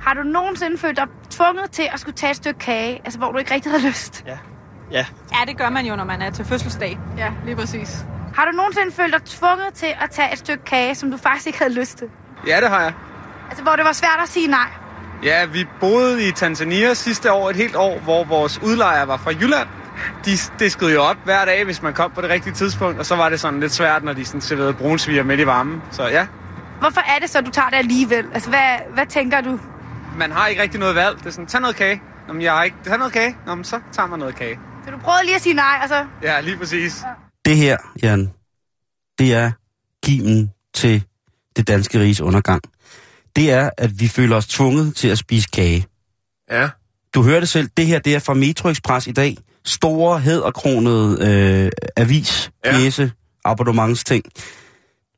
Har 0.00 0.14
du 0.14 0.22
nogensinde 0.22 0.78
følt 0.78 0.96
dig 0.96 1.06
tvunget 1.30 1.70
til 1.70 1.88
at 1.92 2.00
skulle 2.00 2.16
tage 2.16 2.30
et 2.30 2.36
stykke 2.36 2.60
kage, 2.60 3.00
altså 3.04 3.18
hvor 3.18 3.32
du 3.32 3.38
ikke 3.38 3.54
rigtig 3.54 3.72
havde 3.72 3.86
lyst? 3.88 4.24
Ja. 4.26 4.38
Ja. 4.90 5.06
Ja, 5.32 5.38
det 5.46 5.58
gør 5.58 5.70
man 5.70 5.86
jo, 5.86 5.96
når 5.96 6.04
man 6.04 6.22
er 6.22 6.30
til 6.30 6.44
fødselsdag. 6.44 6.98
Ja, 7.18 7.30
lige 7.44 7.56
præcis. 7.56 8.04
Har 8.34 8.44
du 8.44 8.50
nogensinde 8.56 8.92
følt 8.92 9.12
dig 9.12 9.22
tvunget 9.22 9.74
til 9.74 9.86
at 10.00 10.10
tage 10.10 10.32
et 10.32 10.38
stykke 10.38 10.64
kage, 10.64 10.94
som 10.94 11.10
du 11.10 11.16
faktisk 11.16 11.46
ikke 11.46 11.58
havde 11.58 11.74
lyst 11.74 11.98
til? 11.98 12.06
Ja, 12.46 12.60
det 12.60 12.68
har 12.68 12.80
jeg. 12.80 12.92
Altså 13.48 13.62
hvor 13.62 13.76
det 13.76 13.84
var 13.84 13.92
svært 13.92 14.18
at 14.22 14.28
sige 14.28 14.46
nej? 14.46 14.70
Ja, 15.22 15.44
vi 15.44 15.66
boede 15.80 16.28
i 16.28 16.32
Tanzania 16.32 16.94
sidste 16.94 17.32
år, 17.32 17.50
et 17.50 17.56
helt 17.56 17.76
år, 17.76 17.98
hvor 17.98 18.24
vores 18.24 18.62
udlejer 18.62 19.04
var 19.04 19.16
fra 19.16 19.30
Jylland. 19.30 19.68
De 20.24 20.30
diskede 20.58 20.92
jo 20.92 21.02
op 21.02 21.16
hver 21.24 21.44
dag, 21.44 21.64
hvis 21.64 21.82
man 21.82 21.94
kom 21.94 22.10
på 22.10 22.20
det 22.20 22.30
rigtige 22.30 22.54
tidspunkt, 22.54 22.98
og 22.98 23.06
så 23.06 23.16
var 23.16 23.28
det 23.28 23.40
sådan 23.40 23.60
lidt 23.60 23.72
svært, 23.72 24.04
når 24.04 24.12
de 24.12 24.24
sådan 24.24 24.40
serverede 24.40 24.72
brunsviger 24.72 25.22
midt 25.22 25.40
i 25.40 25.46
varmen. 25.46 25.82
Så 25.90 26.02
ja, 26.08 26.26
Hvorfor 26.80 27.00
er 27.00 27.18
det 27.20 27.30
så, 27.30 27.40
du 27.40 27.50
tager 27.50 27.68
det 27.68 27.76
alligevel? 27.76 28.24
Altså 28.34 28.48
hvad, 28.50 28.76
hvad 28.94 29.06
tænker 29.06 29.40
du? 29.40 29.60
man 30.18 30.32
har 30.32 30.46
ikke 30.46 30.62
rigtig 30.62 30.80
noget 30.80 30.94
valg. 30.94 31.18
Det 31.18 31.26
er 31.26 31.30
sådan, 31.30 31.46
tag 31.46 31.60
noget 31.60 31.76
kage. 31.76 32.02
Nå, 32.26 32.32
men 32.32 32.42
jeg 32.42 32.52
har 32.52 32.64
ikke... 32.64 32.76
Tag 32.84 32.98
noget 32.98 33.12
kage. 33.12 33.36
Nå, 33.46 33.54
men 33.54 33.64
så 33.64 33.80
tager 33.92 34.06
man 34.06 34.18
noget 34.18 34.34
kage. 34.34 34.58
Så 34.84 34.90
du 34.90 34.98
prøvede 34.98 35.24
lige 35.24 35.34
at 35.34 35.42
sige 35.42 35.54
nej, 35.54 35.78
og 35.82 35.88
så... 35.88 36.06
Ja, 36.22 36.40
lige 36.40 36.56
præcis. 36.56 37.02
Det 37.44 37.56
her, 37.56 37.76
Jan, 38.02 38.32
det 39.18 39.34
er 39.34 39.50
kimen 40.04 40.52
til 40.74 41.04
det 41.56 41.68
danske 41.68 42.00
riges 42.00 42.20
undergang. 42.20 42.62
Det 43.38 43.50
er, 43.52 43.70
at 43.78 44.00
vi 44.00 44.08
føler 44.08 44.36
os 44.36 44.46
tvunget 44.46 44.96
til 44.96 45.08
at 45.08 45.18
spise 45.18 45.48
kage. 45.52 45.86
Ja. 46.50 46.68
Du 47.14 47.22
hører 47.22 47.40
det 47.40 47.48
selv. 47.48 47.68
Det 47.76 47.86
her, 47.86 47.98
det 47.98 48.14
er 48.14 48.18
fra 48.18 48.34
Metro 48.34 48.68
Express 48.68 49.06
i 49.06 49.12
dag. 49.12 49.36
Store, 49.64 50.18
hæderkronede 50.20 51.18
øh, 51.26 51.70
avis, 51.96 52.50
Ja. 52.64 52.72
pjæse, 52.72 53.12
abonnementsting. 53.44 54.24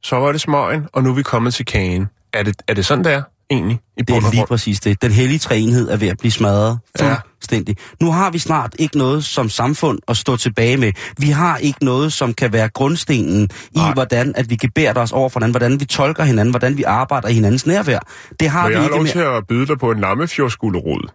Så 0.02 0.16
var 0.16 0.32
det 0.32 0.40
smøgen, 0.40 0.86
og 0.92 1.02
nu 1.02 1.10
er 1.10 1.14
vi 1.14 1.22
kommet 1.22 1.54
til 1.54 1.66
kagen. 1.66 2.08
Er 2.32 2.42
det, 2.42 2.62
er 2.68 2.74
det 2.74 2.86
sådan, 2.86 3.04
det 3.04 3.12
er 3.12 3.22
egentlig? 3.50 3.78
I 3.98 4.02
Det 4.02 4.16
er 4.16 4.30
lige 4.30 4.46
præcis 4.46 4.80
det. 4.80 5.02
Den 5.02 5.12
hellige 5.12 5.38
træenhed 5.38 5.90
er 5.90 5.96
ved 5.96 6.08
at 6.08 6.18
blive 6.18 6.32
smadret 6.32 6.78
Ja. 7.00 7.14
fuldstændig. 7.34 7.76
Nu 8.00 8.12
har 8.12 8.30
vi 8.30 8.38
snart 8.38 8.74
ikke 8.78 8.98
noget 8.98 9.24
som 9.24 9.48
samfund 9.48 9.98
at 10.08 10.16
stå 10.16 10.36
tilbage 10.36 10.76
med. 10.76 10.92
Vi 11.18 11.30
har 11.30 11.56
ikke 11.56 11.84
noget, 11.84 12.12
som 12.12 12.34
kan 12.34 12.52
være 12.52 12.68
grundstenen 12.68 13.48
i, 13.72 13.78
Nej. 13.78 13.92
hvordan 13.92 14.32
at 14.36 14.50
vi 14.50 14.56
gebærer 14.56 14.94
os 15.00 15.12
over 15.12 15.28
for 15.28 15.40
hinanden, 15.40 15.52
hvordan 15.52 15.80
vi 15.80 15.84
tolker 15.84 16.24
hinanden, 16.24 16.52
hvordan 16.52 16.76
vi 16.76 16.82
arbejder 16.82 17.28
i 17.28 17.32
hinandens 17.32 17.66
nærvær. 17.66 17.98
Det 18.40 18.48
har 18.48 18.62
Må 18.62 18.68
vi 18.68 18.74
jeg 18.74 18.82
ikke 18.82 18.94
lov 18.94 19.02
mere. 19.02 19.12
til 19.12 19.18
at 19.18 19.46
byde 19.48 19.66
dig 19.66 19.78
på 19.78 19.90
en 19.90 20.00
lammefjordsgulerod? 20.00 21.08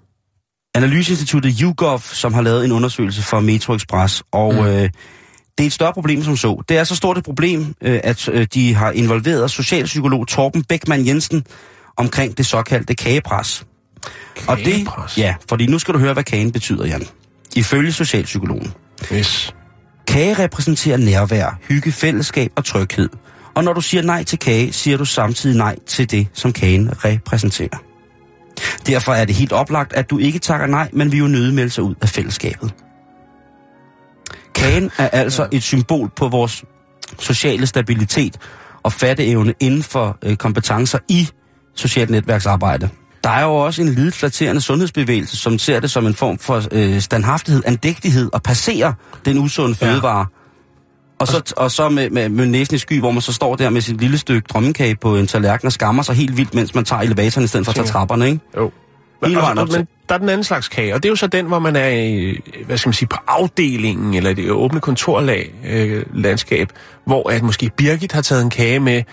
Analyseinstituttet 0.76 1.58
YouGov, 1.62 2.00
som 2.02 2.34
har 2.34 2.42
lavet 2.42 2.66
en 2.66 2.72
undersøgelse 2.72 3.22
for 3.24 3.40
Metro 3.40 3.74
Express, 3.76 4.24
og 4.32 4.54
mm. 4.54 4.60
øh, 4.60 4.90
det 5.58 5.64
er 5.64 5.68
et 5.68 5.74
større 5.74 5.94
problem 5.94 6.24
som 6.24 6.38
så. 6.38 6.64
Det 6.70 6.78
er 6.78 6.84
så 6.84 6.96
stort 6.96 7.18
et 7.18 7.24
problem, 7.24 7.76
øh, 7.82 8.00
at 8.04 8.30
øh, 8.30 8.48
de 8.54 8.74
har 8.74 8.92
involveret 8.92 9.52
socialpsykolog 9.52 10.28
Torben 10.28 10.64
Beckmann 10.64 11.08
Jensen 11.08 11.44
omkring 11.98 12.38
det 12.38 12.46
såkaldte 12.46 12.96
kagepres. 12.96 13.66
Og 14.48 14.58
det, 14.58 14.66
Kagepres? 14.66 15.18
ja, 15.18 15.36
fordi 15.50 15.66
nu 15.68 15.80
skal 15.80 15.94
du 15.94 16.00
høre, 16.00 16.14
hvad 16.14 16.24
kagen 16.24 16.52
betyder, 16.52 16.86
Jan. 16.86 17.04
Ifølge 17.56 17.92
socialpsykologen. 17.92 18.74
Yes. 19.14 19.56
Kage 20.08 20.34
repræsenterer 20.34 20.98
nærvær, 20.98 21.60
hygge, 21.70 21.92
fællesskab 21.92 22.52
og 22.56 22.66
tryghed. 22.66 23.10
Og 23.54 23.64
når 23.64 23.74
du 23.74 23.82
siger 23.82 24.02
nej 24.04 24.24
til 24.24 24.40
kage, 24.40 24.74
siger 24.74 24.98
du 24.98 25.06
samtidig 25.06 25.58
nej 25.58 25.76
til 25.88 26.12
det, 26.12 26.28
som 26.34 26.54
kagen 26.54 27.06
repræsenterer. 27.06 27.78
Derfor 28.88 29.14
er 29.14 29.26
det 29.26 29.36
helt 29.36 29.52
oplagt, 29.52 29.94
at 29.94 30.10
du 30.10 30.18
ikke 30.18 30.40
takker 30.40 30.68
nej, 30.68 30.90
men 30.94 31.12
vi 31.12 31.18
jo 31.18 31.28
nøde 31.28 31.54
melde 31.54 31.70
sig 31.70 31.84
ud 31.84 31.96
af 32.02 32.10
fællesskabet. 32.10 32.74
Kagen 34.56 34.92
er 34.98 35.08
altså 35.08 35.48
et 35.52 35.64
symbol 35.64 36.12
på 36.16 36.28
vores 36.28 36.64
sociale 37.20 37.68
stabilitet 37.68 38.38
og 38.84 38.94
fatteevne 38.94 39.54
inden 39.60 39.84
for 39.84 40.18
øh, 40.24 40.36
kompetencer 40.36 41.00
i 41.10 41.30
socialt 41.76 42.10
netværksarbejde. 42.10 42.90
Der 43.24 43.30
er 43.30 43.44
jo 43.44 43.56
også 43.56 43.82
en 43.82 43.90
lidet 43.90 44.14
flatterende 44.14 44.62
sundhedsbevægelse, 44.62 45.38
som 45.38 45.58
ser 45.60 45.80
det 45.80 45.92
som 45.92 46.06
en 46.08 46.14
form 46.16 46.38
for 46.40 46.64
øh, 46.72 47.00
standhaftighed, 47.02 47.64
andægtighed 47.66 48.30
og 48.34 48.44
passerer 48.44 48.94
den 49.26 49.38
usunde 49.38 49.76
Ja. 49.82 49.88
fødevare. 49.88 50.26
Og 51.20 51.28
så, 51.28 51.54
og 51.58 51.72
så 51.72 51.90
med, 51.90 52.10
med, 52.10 52.30
med 52.30 52.46
næsen 52.46 52.76
i 52.76 52.78
sky, 52.78 53.00
hvor 53.00 53.12
man 53.12 53.22
så 53.22 53.34
står 53.34 53.56
der 53.56 53.70
med 53.70 53.82
sit 53.82 54.02
lille 54.02 54.18
stykke 54.18 54.48
drømmekage 54.54 54.96
på 54.96 55.16
en 55.18 55.28
tallerken 55.28 55.66
og 55.66 55.72
skammer 55.72 56.04
sig 56.04 56.16
helt 56.16 56.38
vildt, 56.38 56.54
mens 56.54 56.76
man 56.76 56.86
tager 56.86 57.02
elevatoren 57.02 57.46
i 57.46 57.48
stedet 57.48 57.66
for 57.66 57.72
at 57.72 57.76
tage 57.76 57.88
trapperne, 57.88 58.28
ikke? 58.28 58.40
Jo. 58.58 58.72
Hele 59.26 59.36
vejen 59.40 59.58
op 59.58 59.70
til. 59.70 59.88
der 60.10 60.16
er 60.16 60.20
den 60.20 60.30
anden 60.30 60.44
slags 60.44 60.68
kage, 60.68 60.94
og 60.96 61.04
det 61.04 61.10
er 61.10 61.12
jo 61.12 61.16
så 61.16 61.28
den, 61.28 61.46
hvor 61.46 61.60
man 61.60 61.76
er 61.76 61.88
i, 61.88 62.40
hvad 62.66 62.78
skal 62.78 62.90
man 62.90 62.94
sige, 62.94 63.08
på 63.08 63.18
afdelingen, 63.28 64.14
eller 64.14 64.34
det 64.34 64.52
åbne 64.52 64.80
kontorlag, 64.80 65.54
øh, 65.68 66.06
landskab, 66.14 66.70
hvor 67.06 67.30
at 67.30 67.44
måske 67.44 67.72
Birgit 67.78 68.12
har 68.12 68.22
taget 68.22 68.42
en 68.42 68.50
kage 68.50 68.80
med, 68.80 69.04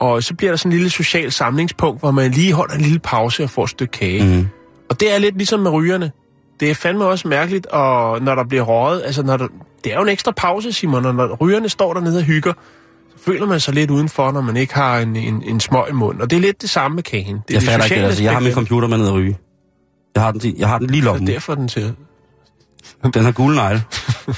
og 0.00 0.22
så 0.22 0.34
bliver 0.34 0.52
der 0.52 0.56
sådan 0.56 0.72
en 0.72 0.76
lille 0.78 0.90
social 0.90 1.32
samlingspunkt, 1.32 2.00
hvor 2.00 2.10
man 2.10 2.30
lige 2.30 2.52
holder 2.52 2.74
en 2.74 2.80
lille 2.80 2.98
pause 2.98 3.42
og 3.42 3.50
får 3.50 3.64
et 3.64 3.70
stykke 3.70 3.90
kage. 3.92 4.24
Mm. 4.36 4.48
Og 4.90 5.00
det 5.00 5.14
er 5.14 5.18
lidt 5.18 5.36
ligesom 5.36 5.60
med 5.60 5.70
rygerne. 5.70 6.10
Det 6.60 6.70
er 6.70 6.74
fandme 6.74 7.04
også 7.04 7.28
mærkeligt, 7.28 7.66
og 7.66 8.22
når 8.22 8.34
der 8.34 8.44
bliver 8.44 8.62
røget, 8.62 9.02
altså 9.04 9.22
når 9.22 9.36
der, 9.36 9.46
det 9.84 9.92
er 9.92 9.96
jo 9.96 10.02
en 10.02 10.08
ekstra 10.08 10.32
pause, 10.36 10.72
Simon, 10.72 11.04
og 11.06 11.14
når 11.14 11.34
rygerne 11.40 11.68
står 11.68 11.94
dernede 11.94 12.18
og 12.18 12.22
hygger, 12.24 12.52
så 13.16 13.24
føler 13.24 13.46
man 13.46 13.60
sig 13.60 13.74
lidt 13.74 13.90
udenfor, 13.90 14.32
når 14.32 14.40
man 14.40 14.56
ikke 14.56 14.74
har 14.74 14.98
en, 14.98 15.16
en, 15.16 15.42
en 15.42 15.60
smøg 15.60 15.84
i 15.90 15.92
munden. 15.92 16.22
Og 16.22 16.30
det 16.30 16.36
er 16.36 16.40
lidt 16.40 16.62
det 16.62 16.70
samme 16.70 16.94
med 16.94 17.02
kagen. 17.02 17.36
Det 17.48 17.56
er 17.56 17.60
Jeg 17.60 17.62
fatter 17.62 17.84
ikke 17.84 18.06
altså. 18.06 18.22
Jeg 18.22 18.32
har 18.32 18.40
min 18.40 18.52
computer 18.52 18.88
med 18.88 18.98
ned 18.98 19.06
at 19.06 19.12
ryge. 19.14 19.38
Jeg 20.14 20.22
har 20.22 20.32
den, 20.32 20.54
jeg 20.58 20.68
har 20.68 20.78
den 20.78 20.86
lige 20.86 20.96
i 20.96 21.00
Det 21.00 21.04
lommen. 21.04 21.28
er 21.28 21.32
derfor, 21.32 21.54
den 21.54 21.68
ser... 21.68 21.90
Den 23.14 23.24
har 23.24 23.32
gule 23.32 23.54
negle. 23.56 23.82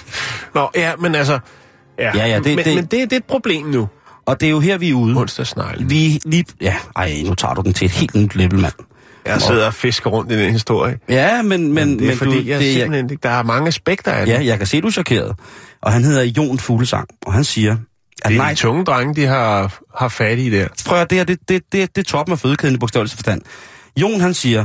Nå, 0.55 0.71
ja, 0.77 0.93
men 0.99 1.15
altså... 1.15 1.39
Ja, 1.99 2.11
Ja, 2.17 2.27
ja, 2.27 2.37
det- 2.39 2.57
men, 2.57 2.65
det- 2.65 2.75
men 2.75 2.85
det, 2.85 2.91
det 2.91 3.13
er 3.13 3.17
et 3.17 3.25
problem 3.25 3.67
nu. 3.67 3.89
Og 4.27 4.41
det 4.41 4.47
er 4.47 4.51
jo 4.51 4.61
her, 4.61 4.79
vi 4.79 4.91
er 4.91 4.95
ude. 4.95 5.17
Onsdagsneglen. 5.17 5.91
Vi 5.91 6.21
lige... 6.25 6.45
Ja, 6.61 6.75
ej, 6.97 7.23
nu 7.27 7.35
tager 7.35 7.55
du 7.55 7.63
den 7.63 7.73
til 7.73 7.85
et 7.85 7.91
helt 7.91 8.15
nyt 8.15 8.35
level, 8.35 8.59
mand. 8.59 8.73
Jeg 9.27 9.41
sidder 9.43 9.67
og 9.67 9.75
fisker 9.75 10.11
rundt 10.11 10.33
i 10.33 10.39
den 10.39 10.53
historie. 10.53 10.99
Ja, 11.09 11.43
men... 11.43 11.73
men 11.73 11.99
det 11.99 12.05
er 12.05 12.09
men 12.09 12.17
fordi, 12.17 12.43
du, 12.43 12.47
jeg 12.47 12.61
det, 12.61 12.75
simpelthen, 12.75 13.11
ikke- 13.11 13.21
der 13.23 13.29
er 13.29 13.43
mange 13.43 13.69
aspekter 13.69 14.13
af 14.13 14.27
det. 14.27 14.33
Ja, 14.33 14.45
jeg 14.45 14.59
kan 14.59 14.67
se, 14.67 14.81
du 14.81 14.87
er 14.87 14.91
chokeret. 14.91 15.37
Og 15.83 15.93
han 15.93 16.05
hedder 16.05 16.23
Jon 16.23 16.59
Fuglesang, 16.59 17.09
og 17.27 17.33
han 17.33 17.45
siger... 17.45 17.77
At 18.25 18.29
det 18.29 18.35
er 18.35 18.39
nej, 18.43 18.51
de 18.51 18.55
tunge 18.55 18.85
drenge, 18.85 19.15
de 19.15 19.27
har, 19.27 19.79
har 19.97 20.09
fat 20.09 20.39
i 20.39 20.51
der. 20.51 20.69
prøv 20.87 20.99
at, 21.01 21.11
det, 21.11 21.19
her, 21.19 21.25
det, 21.25 21.39
det, 21.49 21.63
det, 21.73 21.97
det 21.97 22.03
er 22.07 22.11
toppen 22.11 22.33
af 22.33 22.39
fødekæden 22.39 22.75
i 22.75 22.79
bogstavelse 22.79 23.17
forstand. 23.17 23.43
Jon, 23.97 24.21
han 24.21 24.35
siger, 24.35 24.65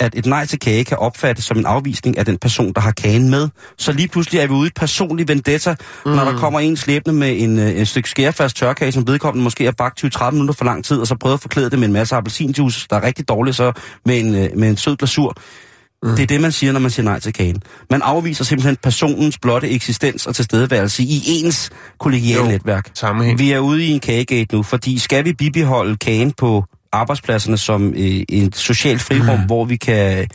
at 0.00 0.14
et 0.14 0.26
nej 0.26 0.46
til 0.46 0.58
kage 0.58 0.84
kan 0.84 0.98
opfattes 0.98 1.44
som 1.44 1.58
en 1.58 1.66
afvisning 1.66 2.18
af 2.18 2.24
den 2.24 2.38
person, 2.38 2.72
der 2.72 2.80
har 2.80 2.90
kagen 2.90 3.30
med. 3.30 3.48
Så 3.78 3.92
lige 3.92 4.08
pludselig 4.08 4.40
er 4.40 4.46
vi 4.46 4.52
ude 4.52 4.66
i 4.66 4.66
et 4.66 4.74
personligt 4.74 5.28
vendetta, 5.28 5.76
mm. 6.06 6.12
når 6.12 6.24
der 6.24 6.38
kommer 6.38 6.60
en 6.60 6.76
slæbende 6.76 7.18
med 7.18 7.40
en, 7.42 7.58
øh, 7.58 7.70
et 7.70 7.88
stykke 7.88 8.10
skærfast 8.10 8.56
tørkage, 8.56 8.92
som 8.92 9.06
vedkommende 9.08 9.44
måske 9.44 9.64
har 9.64 9.72
bagt 9.72 10.04
20-30 10.04 10.30
minutter 10.30 10.54
for 10.54 10.64
lang 10.64 10.84
tid, 10.84 11.00
og 11.00 11.06
så 11.06 11.16
prøvet 11.20 11.34
at 11.34 11.40
forklæde 11.40 11.70
det 11.70 11.78
med 11.78 11.88
en 11.88 11.92
masse 11.92 12.16
appelsinjuice, 12.16 12.86
der 12.90 12.96
er 12.96 13.02
rigtig 13.02 13.28
dårligt, 13.28 13.56
så 13.56 13.72
med 14.06 14.20
en, 14.20 14.34
øh, 14.34 14.50
med 14.56 14.68
en 14.68 14.76
sød 14.76 14.96
glasur. 14.96 15.34
Mm. 16.02 16.16
Det 16.16 16.22
er 16.22 16.26
det, 16.26 16.40
man 16.40 16.52
siger, 16.52 16.72
når 16.72 16.80
man 16.80 16.90
siger 16.90 17.04
nej 17.04 17.20
til 17.20 17.32
kagen. 17.32 17.62
Man 17.90 18.02
afviser 18.02 18.44
simpelthen 18.44 18.76
personens 18.82 19.38
blotte 19.38 19.70
eksistens 19.70 20.26
og 20.26 20.34
tilstedeværelse 20.34 21.02
i 21.02 21.22
ens 21.26 21.70
kollegiale 22.00 22.44
Jo, 22.44 22.48
netværk. 22.48 22.90
sammenhæng. 22.94 23.38
Vi 23.38 23.52
er 23.52 23.58
ude 23.58 23.84
i 23.84 23.90
en 23.90 24.00
kagegate 24.00 24.56
nu, 24.56 24.62
fordi 24.62 24.98
skal 24.98 25.24
vi 25.24 25.32
bibeholde 25.32 25.96
kagen 25.96 26.32
på 26.32 26.64
arbejdspladserne 26.96 27.56
som 27.56 27.94
øh, 27.96 28.22
et 28.28 28.56
socialt 28.56 29.02
frirum, 29.02 29.38
mm. 29.38 29.46
hvor 29.46 29.64
vi 29.64 29.76
kan, 29.76 30.26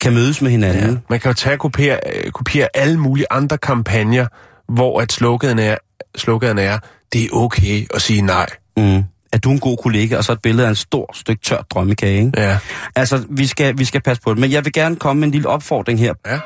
kan 0.00 0.12
mødes 0.14 0.42
med 0.42 0.50
hinanden. 0.50 0.90
Ja. 0.90 0.96
Man 1.10 1.20
kan 1.20 1.28
jo 1.28 1.34
tage 1.34 1.54
og 1.54 1.58
kopiere, 1.58 1.98
øh, 2.06 2.30
kopiere 2.30 2.68
alle 2.74 2.98
mulige 2.98 3.26
andre 3.30 3.58
kampagner, 3.58 4.26
hvor 4.68 5.00
at 5.00 5.12
sloganen 5.12 5.58
er, 5.58 5.76
sloganen 6.16 6.58
er, 6.58 6.78
det 7.12 7.24
er 7.24 7.28
okay 7.32 7.86
at 7.94 8.02
sige 8.02 8.22
nej. 8.22 8.46
Mm. 8.76 9.04
Er 9.32 9.38
du 9.38 9.50
en 9.50 9.60
god 9.60 9.76
kollega? 9.76 10.16
Og 10.16 10.24
så 10.24 10.32
et 10.32 10.42
billede 10.42 10.66
af 10.66 10.70
en 10.70 10.76
stor 10.76 11.10
stykke 11.14 11.42
tør 11.42 11.62
drømmekage, 11.70 12.18
ikke? 12.18 12.40
Ja. 12.40 12.58
Altså, 12.96 13.24
vi 13.30 13.46
skal, 13.46 13.78
vi 13.78 13.84
skal 13.84 14.00
passe 14.00 14.22
på 14.22 14.30
det. 14.30 14.40
Men 14.40 14.52
jeg 14.52 14.64
vil 14.64 14.72
gerne 14.72 14.96
komme 14.96 15.20
med 15.20 15.28
en 15.28 15.32
lille 15.32 15.48
opfordring 15.48 15.98
her. 15.98 16.14
Ja. 16.26 16.38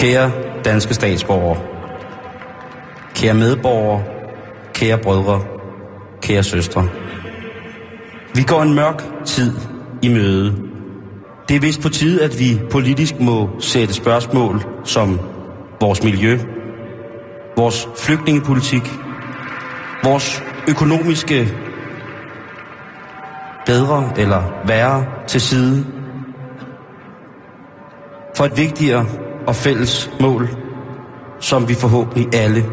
Kære 0.00 0.32
danske 0.64 0.94
statsborgere, 0.94 1.60
kære 3.14 3.34
medborgere, 3.34 4.02
kære 4.74 4.98
brødre, 4.98 5.40
kære 6.22 6.42
søstre. 6.42 6.88
Vi 8.34 8.42
går 8.42 8.62
en 8.62 8.74
mørk 8.74 9.04
tid 9.24 9.52
i 10.02 10.08
møde. 10.08 10.56
Det 11.48 11.56
er 11.56 11.60
vist 11.60 11.82
på 11.82 11.88
tide, 11.88 12.22
at 12.24 12.38
vi 12.38 12.60
politisk 12.70 13.20
må 13.20 13.50
sætte 13.58 13.94
spørgsmål 13.94 14.64
som 14.84 15.20
vores 15.80 16.02
miljø, 16.02 16.38
vores 17.56 17.88
flygtningepolitik, 17.96 18.82
vores 20.04 20.42
økonomiske 20.68 21.48
bedre 23.66 24.12
eller 24.16 24.42
værre 24.66 25.04
til 25.26 25.40
side 25.40 25.86
for 28.36 28.44
et 28.44 28.56
vigtigere 28.56 29.06
og 29.50 29.56
fælles 29.56 30.10
mål, 30.20 30.48
som 31.40 31.68
vi 31.68 31.74
forhåbentlig 31.74 32.34
alle 32.34 32.64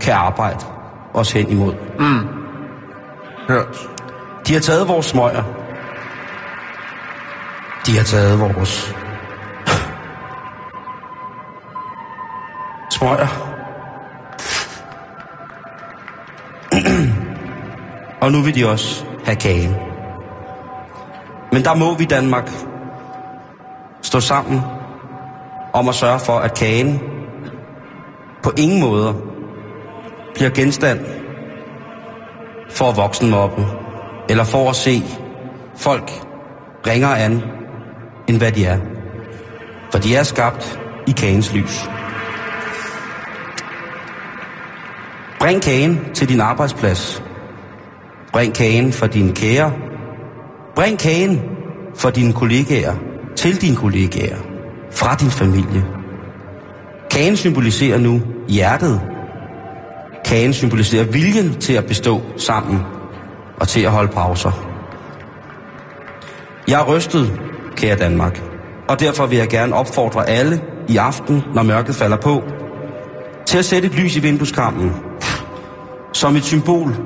kan 0.00 0.14
arbejde 0.14 0.64
os 1.14 1.32
hen 1.32 1.48
imod. 1.48 1.74
Mm. 1.98 2.28
Hørt. 3.48 3.88
De 4.46 4.52
har 4.52 4.60
taget 4.60 4.88
vores 4.88 5.06
smøger. 5.06 5.42
De 7.86 7.96
har 7.96 8.04
taget 8.04 8.40
vores 8.40 8.94
smøger. 12.90 13.28
Og 18.20 18.32
nu 18.32 18.42
vil 18.42 18.54
de 18.54 18.68
også 18.70 19.04
have 19.24 19.36
kagen. 19.36 19.74
Men 21.52 21.64
der 21.64 21.74
må 21.74 21.94
vi 21.94 22.04
Danmark 22.04 22.50
stå 24.02 24.20
sammen 24.20 24.62
om 25.76 25.88
at 25.88 25.94
sørge 25.94 26.20
for, 26.20 26.38
at 26.38 26.54
kagen 26.54 27.00
på 28.42 28.52
ingen 28.56 28.80
måder 28.80 29.12
bliver 30.34 30.50
genstand 30.50 31.00
for 32.70 32.92
voksenmobben, 32.92 33.64
eller 34.28 34.44
for 34.44 34.70
at 34.70 34.76
se 34.76 35.02
folk 35.76 36.10
ringere 36.86 37.18
an, 37.18 37.42
end 38.28 38.38
hvad 38.38 38.52
de 38.52 38.64
er. 38.66 38.78
For 39.92 39.98
de 39.98 40.16
er 40.16 40.22
skabt 40.22 40.80
i 41.06 41.10
kagens 41.10 41.52
lys. 41.54 41.88
Bring 45.40 45.62
kagen 45.62 46.00
til 46.14 46.28
din 46.28 46.40
arbejdsplads. 46.40 47.22
Bring 48.32 48.54
kagen 48.54 48.92
for 48.92 49.06
dine 49.06 49.34
kære. 49.34 49.72
Bring 50.74 50.98
kagen 50.98 51.42
for 51.94 52.10
dine 52.10 52.32
kollegaer, 52.32 52.94
til 53.36 53.60
dine 53.60 53.76
kollegaer, 53.76 54.55
fra 54.96 55.14
din 55.14 55.30
familie. 55.30 55.84
Kagen 57.10 57.36
symboliserer 57.36 57.98
nu 57.98 58.22
hjertet. 58.48 59.00
Kagen 60.24 60.52
symboliserer 60.52 61.04
viljen 61.04 61.54
til 61.60 61.72
at 61.72 61.86
bestå 61.86 62.22
sammen 62.36 62.80
og 63.60 63.68
til 63.68 63.80
at 63.80 63.90
holde 63.90 64.12
pauser. 64.12 64.52
Jeg 66.68 66.80
er 66.80 66.84
rystet, 66.84 67.40
kære 67.76 67.96
Danmark, 67.96 68.42
og 68.88 69.00
derfor 69.00 69.26
vil 69.26 69.38
jeg 69.38 69.48
gerne 69.48 69.74
opfordre 69.74 70.28
alle 70.28 70.62
i 70.88 70.96
aften, 70.96 71.42
når 71.54 71.62
mørket 71.62 71.94
falder 71.94 72.16
på, 72.16 72.42
til 73.46 73.58
at 73.58 73.64
sætte 73.64 73.88
et 73.88 73.94
lys 73.94 74.16
i 74.16 74.20
vindueskampen, 74.20 74.92
som 76.12 76.36
et 76.36 76.44
symbol 76.44 76.96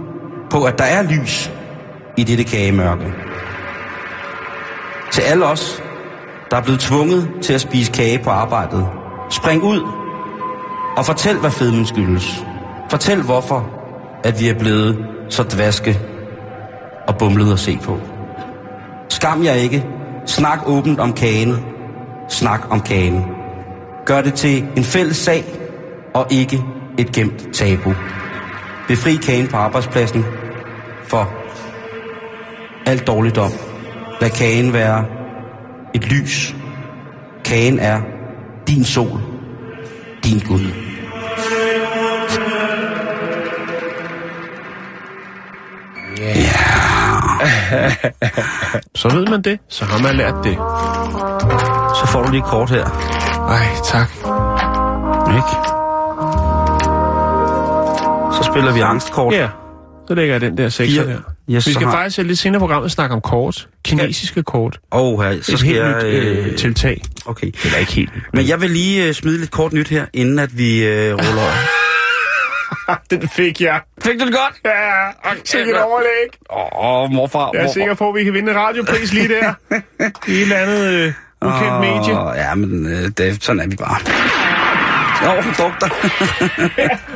på, 0.50 0.64
at 0.64 0.78
der 0.78 0.84
er 0.84 1.02
lys 1.02 1.50
i 2.16 2.24
dette 2.24 2.44
kagemørke. 2.44 3.14
Til 5.12 5.22
alle 5.22 5.46
os, 5.46 5.82
der 6.50 6.56
er 6.56 6.62
blevet 6.62 6.80
tvunget 6.80 7.30
til 7.42 7.52
at 7.52 7.60
spise 7.60 7.92
kage 7.92 8.18
på 8.18 8.30
arbejdet, 8.30 8.88
spring 9.30 9.62
ud 9.62 9.80
og 10.96 11.06
fortæl, 11.06 11.36
hvad 11.36 11.50
fedmen 11.50 11.86
skyldes. 11.86 12.44
Fortæl, 12.90 13.22
hvorfor 13.22 13.70
at 14.24 14.40
vi 14.40 14.48
er 14.48 14.58
blevet 14.58 15.06
så 15.28 15.42
dvaske 15.42 16.00
og 17.08 17.18
bumlet 17.18 17.52
at 17.52 17.58
se 17.58 17.78
på. 17.82 17.98
Skam 19.08 19.44
jer 19.44 19.52
ikke. 19.52 19.86
Snak 20.26 20.58
åbent 20.66 21.00
om 21.00 21.12
kagen. 21.12 21.56
Snak 22.28 22.60
om 22.70 22.80
kagen. 22.80 23.24
Gør 24.04 24.20
det 24.20 24.34
til 24.34 24.68
en 24.76 24.84
fælles 24.84 25.16
sag 25.16 25.44
og 26.14 26.26
ikke 26.30 26.64
et 26.98 27.12
gemt 27.12 27.54
tabu. 27.54 27.94
Befri 28.88 29.14
kagen 29.14 29.48
på 29.48 29.56
arbejdspladsen 29.56 30.24
for 31.04 31.30
alt 32.86 33.06
dårligdom. 33.06 33.50
Lad 34.20 34.30
kagen 34.30 34.72
være 34.72 35.19
et 35.94 36.04
lys. 36.12 36.54
Kagen 37.44 37.78
er 37.78 38.00
din 38.66 38.84
sol, 38.84 39.20
din 40.24 40.38
Gud. 40.48 40.66
Så 48.94 49.08
ved 49.08 49.26
man 49.26 49.42
det. 49.42 49.58
Så 49.68 49.84
har 49.84 50.02
man 50.02 50.14
lært 50.16 50.34
det. 50.44 50.54
Så 51.96 52.06
får 52.06 52.22
du 52.22 52.30
lige 52.30 52.42
kort 52.42 52.70
her. 52.70 52.84
Ej, 53.48 53.66
tak. 53.84 54.10
Ikke? 55.36 55.52
Så 58.36 58.50
spiller 58.52 58.72
vi 58.72 58.80
angstkort. 58.80 59.34
Ja, 59.34 59.48
så 60.08 60.14
lægger 60.14 60.34
jeg 60.34 60.40
den 60.40 60.58
der 60.58 60.68
sekser 60.68 61.04
der. 61.04 61.18
Yes, 61.50 61.66
vi 61.66 61.72
skal 61.72 61.86
har- 61.86 61.92
faktisk 61.96 62.18
lidt 62.18 62.38
senere 62.38 62.58
i 62.58 62.60
programmet 62.60 62.90
snakke 62.92 63.14
om 63.14 63.20
kort. 63.20 63.68
Kinesiske 63.84 64.42
kort. 64.42 64.80
Åh, 64.92 65.00
oh, 65.02 65.22
her, 65.24 65.42
så 65.42 65.52
Et 65.52 65.58
skal 65.58 65.68
helt 65.72 65.78
jeg... 65.78 65.96
nyt, 66.04 66.04
øh, 66.04 66.56
tiltag. 66.56 67.02
Okay. 67.26 67.46
Det 67.46 67.72
er 67.74 67.78
ikke 67.78 67.92
helt. 67.92 68.10
Men 68.32 68.48
jeg 68.48 68.60
vil 68.60 68.70
lige 68.70 69.08
uh, 69.08 69.14
smide 69.14 69.38
lidt 69.38 69.50
kort 69.50 69.72
nyt 69.72 69.88
her, 69.88 70.06
inden 70.12 70.38
at 70.38 70.58
vi 70.58 70.82
uh, 70.88 70.92
ruller... 71.10 71.50
Den 73.10 73.28
fik 73.28 73.60
jeg. 73.60 73.80
Fik 74.04 74.20
du 74.20 74.24
det 74.26 74.34
godt? 74.34 74.54
Ja, 74.64 75.06
og 75.30 75.36
sikkert 75.44 75.76
overlæg. 75.82 76.28
Åh, 76.52 77.02
oh, 77.04 77.10
morfar. 77.10 77.50
Jeg 77.54 77.62
er 77.62 77.72
sikker 77.72 77.94
på, 77.94 78.08
at 78.08 78.14
vi 78.14 78.24
kan 78.24 78.34
vinde 78.34 78.50
en 78.52 78.56
radiopris 78.58 79.12
lige 79.12 79.28
der. 79.28 79.54
I 80.28 80.32
et 80.32 80.42
eller 80.42 80.56
andet 80.56 80.84
øh, 80.92 81.12
ukendt 81.42 81.72
Åh, 81.72 81.80
medie. 81.80 82.34
Ja, 82.34 82.54
men 82.54 82.86
uh, 82.86 83.08
det, 83.18 83.44
sådan 83.44 83.60
er 83.62 83.66
vi 83.66 83.76
bare. 83.76 83.96
Åh, 85.26 85.38
oh, 85.38 85.44
dugter. 85.44 85.90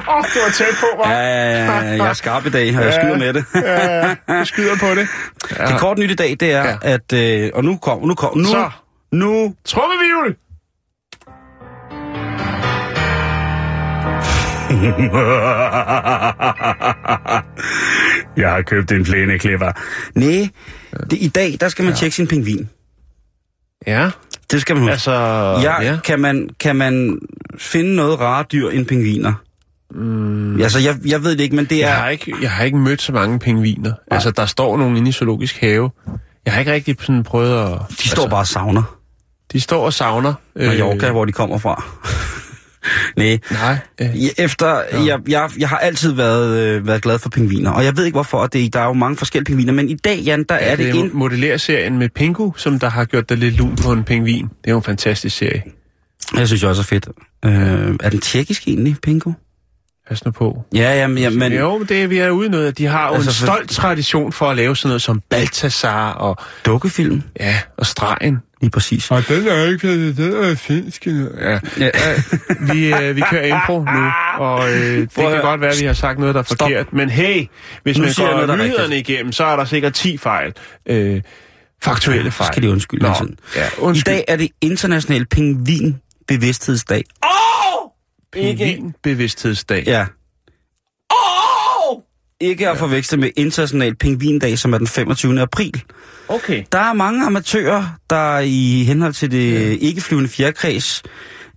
Åh, 0.08 0.16
oh, 0.16 0.24
du 0.34 0.40
var 0.40 0.50
tæt 0.54 0.74
på, 0.80 0.86
hva'? 0.98 1.10
ja, 1.10 1.18
ja, 1.18 1.64
ja, 1.64 1.70
jeg 1.90 2.08
er 2.08 2.12
skarp 2.12 2.46
i 2.46 2.50
dag, 2.50 2.76
og 2.76 2.84
jeg 2.84 2.92
skyder 2.92 3.18
med 3.18 3.32
det. 3.32 3.44
ja, 3.54 4.08
ja, 4.28 4.40
du 4.40 4.44
skyder 4.44 4.76
på 4.80 4.94
det. 4.94 5.08
Ja. 5.58 5.66
Det 5.66 5.80
kort 5.80 5.98
nyt 5.98 6.10
i 6.10 6.14
dag, 6.14 6.36
det 6.40 6.52
er, 6.52 6.64
ja. 6.64 6.76
at... 6.82 7.12
Øh, 7.12 7.50
og 7.54 7.64
nu 7.64 7.76
kom, 7.76 8.02
nu 8.02 8.14
kom, 8.14 8.38
nu... 8.38 8.44
Så. 8.44 8.70
Nu... 9.12 9.54
Trummevivl! 9.64 10.34
jeg 18.36 18.50
har 18.50 18.62
købt 18.62 18.92
en 18.92 19.04
plæneklipper. 19.04 19.72
Nej, 20.14 20.48
det, 21.10 21.18
i 21.20 21.28
dag, 21.28 21.56
der 21.60 21.68
skal 21.68 21.82
man 21.82 21.92
ja. 21.92 21.98
tjekke 21.98 22.16
sin 22.16 22.26
pingvin. 22.26 22.68
Ja. 23.86 24.10
Det 24.50 24.60
skal 24.60 24.76
man 24.76 24.82
huske. 24.82 24.92
Altså, 24.92 25.12
ja, 25.62 25.82
ja. 25.82 25.98
Kan, 26.04 26.20
man, 26.20 26.50
kan 26.60 26.76
man 26.76 27.18
finde 27.58 27.96
noget 27.96 28.20
rare 28.20 28.44
dyr 28.52 28.68
end 28.68 28.86
pingviner? 28.86 29.32
Mm. 29.94 30.60
Altså, 30.60 30.78
jeg, 30.78 30.96
jeg 31.06 31.22
ved 31.22 31.30
det 31.30 31.40
ikke, 31.40 31.56
men 31.56 31.64
det 31.64 31.84
er... 31.84 31.88
Jeg 31.88 31.96
har 31.96 32.08
ikke, 32.08 32.34
jeg 32.42 32.50
har 32.50 32.64
ikke 32.64 32.78
mødt 32.78 33.02
så 33.02 33.12
mange 33.12 33.38
pingviner. 33.38 33.92
Altså, 34.10 34.30
der 34.30 34.46
står 34.46 34.76
nogen 34.76 34.96
inde 34.96 35.08
i 35.08 35.12
zoologisk 35.12 35.60
have. 35.60 35.90
Jeg 36.44 36.52
har 36.52 36.60
ikke 36.60 36.72
rigtig 36.72 36.96
sådan 37.00 37.22
prøvet 37.22 37.58
at... 37.62 37.68
De 37.68 37.74
altså, 37.90 38.08
står 38.08 38.28
bare 38.28 38.40
og 38.40 38.46
savner. 38.46 38.96
De 39.52 39.60
står 39.60 39.84
og 39.84 39.92
savner. 39.92 40.34
Mallorca, 40.56 41.06
øh, 41.06 41.12
hvor 41.12 41.24
de 41.24 41.32
kommer 41.32 41.58
fra. 41.58 41.84
Nej. 43.16 43.38
Nej. 43.50 43.76
Øh, 44.00 44.24
Ja, 44.24 44.28
Efter, 44.38 44.82
jeg, 45.06 45.18
jeg, 45.28 45.50
jeg 45.58 45.68
har 45.68 45.78
altid 45.78 46.12
været, 46.12 46.56
øh, 46.58 46.86
været 46.86 47.02
glad 47.02 47.18
for 47.18 47.28
pingviner, 47.28 47.70
og 47.70 47.84
jeg 47.84 47.96
ved 47.96 48.04
ikke 48.04 48.16
hvorfor, 48.16 48.46
det, 48.46 48.72
der 48.72 48.80
er 48.80 48.86
jo 48.86 48.92
mange 48.92 49.16
forskellige 49.16 49.44
pingviner, 49.46 49.72
men 49.72 49.88
i 49.88 49.94
dag, 49.94 50.18
Jan, 50.18 50.44
der 50.48 50.54
er, 50.54 50.58
er 50.58 50.76
det, 50.76 50.94
det 50.94 51.00
en... 51.00 51.10
modellerserien 51.12 51.98
med 51.98 52.08
Pingu, 52.08 52.54
som 52.56 52.78
der 52.78 52.88
har 52.90 53.04
gjort 53.04 53.28
dig 53.28 53.36
lidt 53.38 53.56
lun 53.56 53.76
på 53.76 53.92
en 53.92 54.04
pingvin. 54.04 54.44
Det 54.44 54.50
er 54.64 54.70
jo 54.70 54.76
en 54.76 54.82
fantastisk 54.82 55.36
serie. 55.36 55.62
Jeg 56.36 56.46
synes 56.46 56.62
jeg 56.62 56.70
også 56.70 56.82
er 56.82 56.84
fedt. 56.84 57.08
Øh, 57.44 57.96
er 58.00 58.10
den 58.10 58.20
tjekkisk 58.20 58.68
egentlig, 58.68 58.96
Pingu? 59.02 59.34
Pas 60.08 60.24
nu 60.24 60.30
på. 60.30 60.62
Ja, 60.74 60.94
jamen, 61.00 61.18
ja, 61.18 61.30
men... 61.30 61.52
Jo, 61.52 61.78
men 61.78 61.86
det 61.88 62.02
er 62.02 62.06
vi 62.06 62.18
er 62.18 62.30
ude 62.30 62.48
noget. 62.48 62.78
De 62.78 62.86
har 62.86 63.08
jo 63.08 63.14
Altså, 63.14 63.30
en 63.30 63.34
for- 63.48 63.54
stolt 63.54 63.70
tradition 63.70 64.32
for 64.32 64.50
at 64.50 64.56
lave 64.56 64.76
sådan 64.76 64.88
noget 64.88 65.02
som 65.02 65.22
Balthasar 65.30 66.12
og... 66.12 66.36
Dukkefilm? 66.66 67.22
Ja, 67.40 67.58
og 67.76 67.86
Stregen. 67.86 68.38
Lige 68.64 68.70
præcis. 68.70 69.10
Og 69.10 69.28
den 69.28 69.48
er 69.48 69.64
ikke 69.64 70.12
den 70.12 70.32
er 70.44 70.54
finsk. 70.54 71.06
Ja. 71.06 71.12
Ja. 71.42 71.58
ja. 71.78 71.90
vi, 72.72 72.94
øh, 72.94 73.16
vi 73.16 73.22
kører 73.30 73.46
impro 73.46 73.78
nu, 73.78 74.10
og 74.38 74.72
øh, 74.72 74.76
det 74.76 75.10
Prøv 75.10 75.32
kan 75.32 75.40
godt 75.40 75.60
være, 75.60 75.70
at 75.70 75.80
vi 75.80 75.86
har 75.86 75.92
sagt 75.92 76.18
noget, 76.18 76.34
der 76.34 76.40
er 76.40 76.44
Stop. 76.44 76.58
forkert. 76.58 76.92
Men 76.92 77.10
hey, 77.10 77.46
hvis 77.82 77.98
Nu 77.98 78.04
man 78.04 78.12
går 78.16 78.30
noget, 78.30 78.48
der 78.48 78.54
er 78.54 78.58
nyhederne 78.58 78.98
igennem, 78.98 79.32
så 79.32 79.44
er 79.44 79.56
der 79.56 79.64
sikkert 79.64 79.94
10 79.94 80.16
fejl. 80.16 80.52
Øh, 80.86 81.22
faktuelle 81.82 82.30
fejl. 82.30 82.52
Skal 82.52 82.62
de 82.62 82.70
undskylde. 82.70 83.02
Nå, 83.06 83.14
tiden. 83.18 83.38
ja, 83.56 83.66
I 83.66 83.68
undskyld. 83.78 84.14
dag 84.14 84.24
er 84.28 84.36
det 84.36 84.48
international 84.60 85.26
pingvinbevidsthedsdag. 85.26 87.04
Pingvinbevidsthedsdag. 88.32 89.82
Ja. 89.86 90.00
Oh! 90.00 90.06
Ikke 92.40 92.68
at 92.70 92.78
forveksle 92.78 93.18
med 93.18 93.30
international 93.36 93.94
pingvindag, 93.96 94.58
som 94.58 94.72
er 94.72 94.78
den 94.78 94.86
25. 94.86 95.40
april. 95.40 95.82
Okay. 96.28 96.62
Der 96.72 96.78
er 96.78 96.92
mange 96.92 97.26
amatører, 97.26 97.84
der 98.10 98.38
i 98.38 98.84
henhold 98.86 99.12
til 99.12 99.30
det 99.30 99.52
ja. 99.52 99.76
ikke-flyvende 99.80 100.28
fjerkreds 100.30 101.02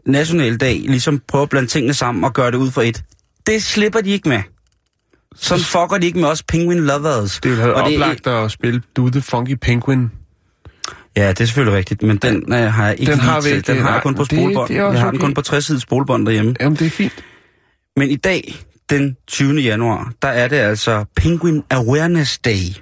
nationaldag 0.05 0.75
ligesom 0.87 1.21
prøver 1.27 1.43
at 1.43 1.49
blande 1.49 1.67
tingene 1.67 1.93
sammen 1.93 2.23
og 2.23 2.33
gøre 2.33 2.51
det 2.51 2.57
ud 2.57 2.71
for 2.71 2.81
et. 2.81 3.03
Det 3.47 3.63
slipper 3.63 4.01
de 4.01 4.09
ikke 4.09 4.29
med. 4.29 4.41
Sådan 5.35 5.63
fucker 5.63 5.97
de 6.01 6.07
ikke 6.07 6.19
med 6.19 6.27
os 6.29 6.43
penguin 6.43 6.79
lovers. 6.85 7.39
Det 7.43 7.59
er 7.59 7.67
jo 7.67 7.73
Og 7.75 7.89
det 7.89 7.95
er- 7.95 8.03
oplagt 8.03 8.27
at 8.27 8.51
spille 8.51 8.81
Do 8.97 9.09
the 9.09 9.21
Funky 9.21 9.53
Penguin. 9.61 10.11
Ja, 11.17 11.29
det 11.29 11.41
er 11.41 11.45
selvfølgelig 11.45 11.77
rigtigt, 11.77 12.01
men 12.03 12.17
den 12.17 12.53
øh, 12.53 12.59
har 12.73 12.87
jeg 12.87 12.99
ikke 12.99 13.11
Den 13.11 13.19
har 13.19 13.41
vi 13.41 13.49
ikke, 13.49 13.71
Den 13.73 13.81
har 13.81 13.93
jeg 13.93 14.01
kun 14.03 14.15
på 14.15 14.23
det- 14.23 14.31
spolebånd. 14.31 14.69
det 14.69 14.81
også 14.81 14.93
jeg 14.97 15.01
har 15.03 15.11
den 15.11 15.19
kun 15.19 15.33
på 15.33 15.41
60 15.41 15.65
sides 15.65 15.81
spolebånd 15.81 16.25
derhjemme. 16.25 16.55
Jamen, 16.59 16.75
det 16.75 16.85
er 16.87 16.91
fint. 16.91 17.23
Men 17.97 18.09
i 18.09 18.15
dag, 18.15 18.55
den 18.89 19.17
20. 19.27 19.53
januar, 19.61 20.11
der 20.21 20.27
er 20.27 20.47
det 20.47 20.55
altså 20.55 21.05
Penguin 21.15 21.63
Awareness 21.69 22.37
Day. 22.37 22.75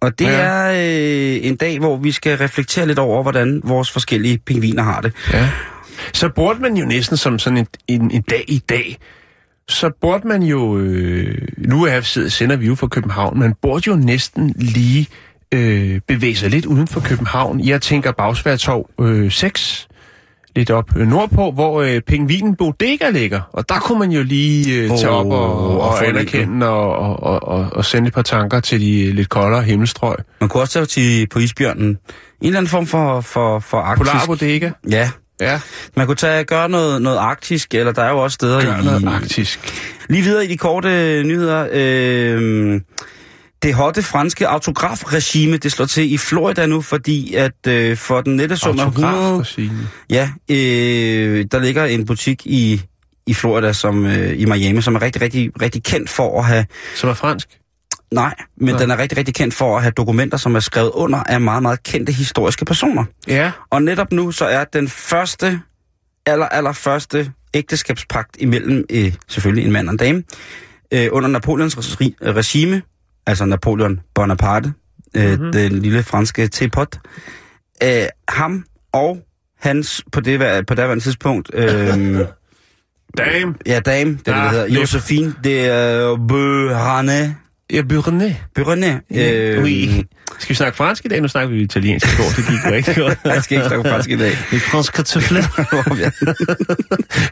Og 0.00 0.18
det 0.18 0.24
Ja. 0.24 0.30
er 0.30 0.72
øh, 0.72 1.46
en 1.46 1.56
dag, 1.56 1.78
hvor 1.78 1.96
vi 1.96 2.12
skal 2.12 2.38
reflektere 2.38 2.86
lidt 2.86 2.98
over, 2.98 3.22
hvordan 3.22 3.60
vores 3.64 3.90
forskellige 3.90 4.38
pingviner 4.38 4.82
har 4.82 5.00
det. 5.00 5.12
Ja. 5.32 5.50
Så 6.12 6.28
burde 6.28 6.62
man 6.62 6.76
jo 6.76 6.86
næsten 6.86 7.16
som 7.16 7.38
sådan 7.38 7.56
en, 7.58 7.66
en, 7.88 8.10
en 8.10 8.22
dag 8.22 8.44
i 8.48 8.58
dag, 8.58 8.98
så 9.68 9.90
burde 10.00 10.28
man 10.28 10.42
jo, 10.42 10.78
øh, 10.78 11.48
nu 11.58 11.84
er 11.84 11.92
jeg 11.92 12.04
sender 12.04 12.56
vi 12.56 12.66
jo 12.66 12.74
fra 12.74 12.86
København, 12.86 13.38
man 13.38 13.54
burde 13.62 13.82
jo 13.90 13.96
næsten 13.96 14.54
lige 14.58 15.06
øh, 15.54 16.00
bevæge 16.08 16.36
sig 16.36 16.50
lidt 16.50 16.66
uden 16.66 16.86
for 16.88 17.00
København. 17.00 17.60
Jeg 17.64 17.82
tænker 17.82 18.12
Bagsværtorv 18.12 18.90
øh, 19.00 19.30
6, 19.32 19.88
lidt 20.56 20.70
op 20.70 20.96
øh, 20.96 21.08
nordpå, 21.08 21.50
hvor 21.50 21.82
øh, 21.82 22.00
pingvinen 22.00 22.56
Bodega 22.56 23.10
ligger. 23.10 23.40
Og 23.52 23.68
der 23.68 23.78
kunne 23.78 23.98
man 23.98 24.10
jo 24.10 24.22
lige 24.22 24.82
øh, 24.82 24.88
tage 24.88 25.08
op 25.08 25.26
og, 25.26 25.70
og, 25.70 25.80
og 25.80 26.06
anerkende 26.08 26.68
og, 26.68 26.96
og, 26.96 27.22
og, 27.22 27.48
og, 27.48 27.68
og 27.72 27.84
sende 27.84 28.08
et 28.08 28.14
par 28.14 28.22
tanker 28.22 28.60
til 28.60 28.80
de 28.80 29.12
lidt 29.12 29.28
koldere 29.28 29.62
himmelstrøg. 29.62 30.16
Man 30.40 30.48
kunne 30.48 30.62
også 30.62 30.72
tage 30.72 30.86
til, 30.86 31.26
på 31.26 31.38
isbjørnen. 31.38 31.86
En 31.88 31.98
eller 32.40 32.58
anden 32.58 32.70
form 32.70 32.86
for, 32.86 33.20
for, 33.20 33.58
for 33.58 33.78
arktisk. 33.78 34.10
Polar 34.10 34.26
Bodega. 34.26 34.70
Ja. 34.90 35.10
Ja. 35.40 35.60
Man 35.96 36.06
kunne 36.06 36.16
tage, 36.16 36.44
gøre 36.44 36.68
noget, 36.68 37.02
noget 37.02 37.16
arktisk, 37.16 37.74
eller 37.74 37.92
der 37.92 38.02
er 38.02 38.10
jo 38.10 38.18
også 38.18 38.34
steder 38.34 38.64
Gør 38.64 38.80
i... 38.80 38.84
noget 38.84 39.06
arktisk. 39.06 39.60
Lige 40.08 40.22
videre 40.22 40.44
i 40.44 40.48
de 40.48 40.56
korte 40.56 41.22
nyheder. 41.22 41.68
Øh, 41.72 42.80
det 43.62 43.74
hotte 43.74 44.02
franske 44.02 44.48
autografregime, 44.48 45.56
det 45.56 45.72
slår 45.72 45.86
til 45.86 46.12
i 46.12 46.18
Florida 46.18 46.66
nu, 46.66 46.80
fordi 46.82 47.34
at 47.34 47.66
øh, 47.68 47.96
for 47.96 48.20
den 48.20 48.36
nette 48.36 48.56
sum 48.56 48.80
af 48.80 48.86
100... 48.86 49.14
Autografregime. 49.14 49.88
Ja, 50.10 50.30
øh, 50.48 51.44
der 51.52 51.58
ligger 51.58 51.84
en 51.84 52.06
butik 52.06 52.46
i, 52.46 52.82
i 53.26 53.34
Florida, 53.34 53.72
som 53.72 54.06
øh, 54.06 54.40
i 54.40 54.44
Miami, 54.44 54.82
som 54.82 54.94
er 54.94 55.02
rigtig, 55.02 55.22
rigtig, 55.22 55.50
rigtig 55.62 55.82
kendt 55.82 56.10
for 56.10 56.38
at 56.38 56.44
have... 56.44 56.66
Som 56.94 57.10
er 57.10 57.14
fransk? 57.14 57.48
Nej, 58.12 58.34
men 58.56 58.74
Nå. 58.74 58.78
den 58.78 58.90
er 58.90 58.98
rigtig, 58.98 59.18
rigtig 59.18 59.34
kendt 59.34 59.54
for 59.54 59.76
at 59.76 59.82
have 59.82 59.92
dokumenter, 59.96 60.38
som 60.38 60.54
er 60.54 60.60
skrevet 60.60 60.90
under 60.90 61.18
af 61.18 61.40
meget, 61.40 61.62
meget 61.62 61.82
kendte 61.82 62.12
historiske 62.12 62.64
personer. 62.64 63.04
Ja. 63.28 63.50
Og 63.70 63.82
netop 63.82 64.12
nu 64.12 64.32
så 64.32 64.44
er 64.44 64.64
den 64.64 64.88
første, 64.88 65.60
aller, 66.26 66.46
aller 66.46 66.72
første 66.72 67.32
ægteskabspagt 67.54 68.36
imellem 68.38 68.84
øh, 68.90 69.14
selvfølgelig 69.28 69.64
en 69.64 69.72
mand 69.72 69.88
og 69.88 69.92
en 69.92 69.98
dame, 69.98 70.22
øh, 70.92 71.08
under 71.12 71.28
Napoleons 71.28 71.76
regi- 71.76 72.16
regime, 72.22 72.82
altså 73.26 73.44
Napoleon 73.44 74.00
Bonaparte, 74.14 74.72
øh, 75.16 75.24
Mhm. 75.24 75.32
mm-hmm. 75.38 75.52
den 75.52 75.78
lille 75.78 76.02
franske 76.02 76.48
tepot, 76.48 76.98
øh, 77.84 78.02
ham 78.28 78.64
og 78.92 79.18
hans, 79.60 80.04
på 80.12 80.20
det, 80.20 80.66
på 80.66 80.74
det 80.74 81.02
tidspunkt, 81.02 81.50
øh, 81.54 81.68
Dame. 83.18 83.54
ja, 83.66 83.80
dame, 83.80 84.18
det 84.26 84.28
er 84.28 84.34
Ah, 84.34 84.42
det, 84.42 84.44
det 84.44 84.50
hedder, 84.50 84.66
det- 84.66 84.76
Josephine 84.80 85.34
de 85.44 85.50
øh, 85.52 86.18
Beauharnais, 86.28 87.30
Ja. 87.72 87.82
Beauharnais, 87.82 88.36
Øh, 89.10 89.56
øh, 89.58 89.62
oui. 89.64 90.04
Skal 90.38 90.48
vi 90.48 90.54
snakke 90.54 90.76
fransk 90.76 91.04
i 91.04 91.08
dag? 91.08 91.20
Nu 91.20 91.28
snakker 91.28 91.50
vi 91.56 91.62
italiensk 91.62 92.06
i 92.06 92.16
går. 92.16 92.24
Det 92.36 92.46
gik 92.46 92.64
jo 92.66 92.70
rigtig 92.76 92.96
godt. 93.04 93.18
jeg 93.24 93.42
skal 93.44 93.56
ikke 93.56 93.68
snakke 93.68 93.88
fransk 93.90 94.10
i 94.10 94.16
dag. 94.16 94.30
Les 94.52 94.62
fransk 94.62 94.92
kartofler. 94.92 95.42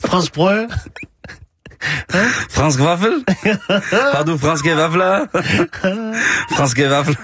fransk 0.08 0.32
brød. 0.32 0.68
Fransk 2.50 2.80
vaffel? 2.80 3.24
Har 4.14 4.22
du 4.24 4.38
franske 4.38 4.76
vafler? 4.76 5.26
franske 6.56 6.90
vafler? 6.90 7.16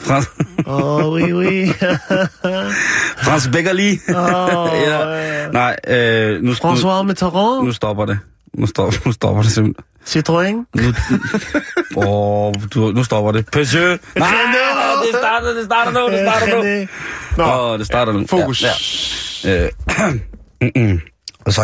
Frans... 0.00 0.26
Oh, 0.66 1.12
oui, 1.12 1.32
oui. 1.32 1.72
fransk 3.26 3.50
bækkerli? 3.52 4.00
Åh, 4.08 4.68
ja. 4.86 4.98
Nej, 5.52 5.76
øh, 5.88 6.42
nu, 6.42 6.48
nu, 6.48 6.52
François 6.52 7.02
Mitterrand. 7.02 7.66
nu 7.66 7.72
stopper 7.72 8.04
det. 8.04 8.18
Nu 8.54 8.66
stopper, 8.66 8.98
nu 9.06 9.12
stopper 9.12 9.42
det 9.42 9.52
simpelthen. 9.52 9.84
Citroën. 10.06 10.64
Nu, 10.74 10.94
åh, 11.96 12.54
du, 12.74 12.92
nu 12.92 13.04
stopper 13.04 13.32
det. 13.32 13.46
Peugeot. 13.52 14.00
Nej, 14.16 14.28
det 15.02 15.18
starter, 15.18 15.52
det 15.54 15.64
starter 15.64 15.92
nu, 15.92 16.16
det 16.16 16.28
starter 16.28 16.56
nu. 16.56 16.86
Nå, 17.36 17.44
Åh, 17.44 17.78
det 17.78 17.86
starter 17.86 18.12
nu. 18.12 18.26
fokus. 18.26 18.62
Ja, 18.62 18.68
ja. 19.44 19.64
Øh, 19.64 19.70
mm-mm. 20.64 21.00
Og 21.46 21.52
så 21.52 21.62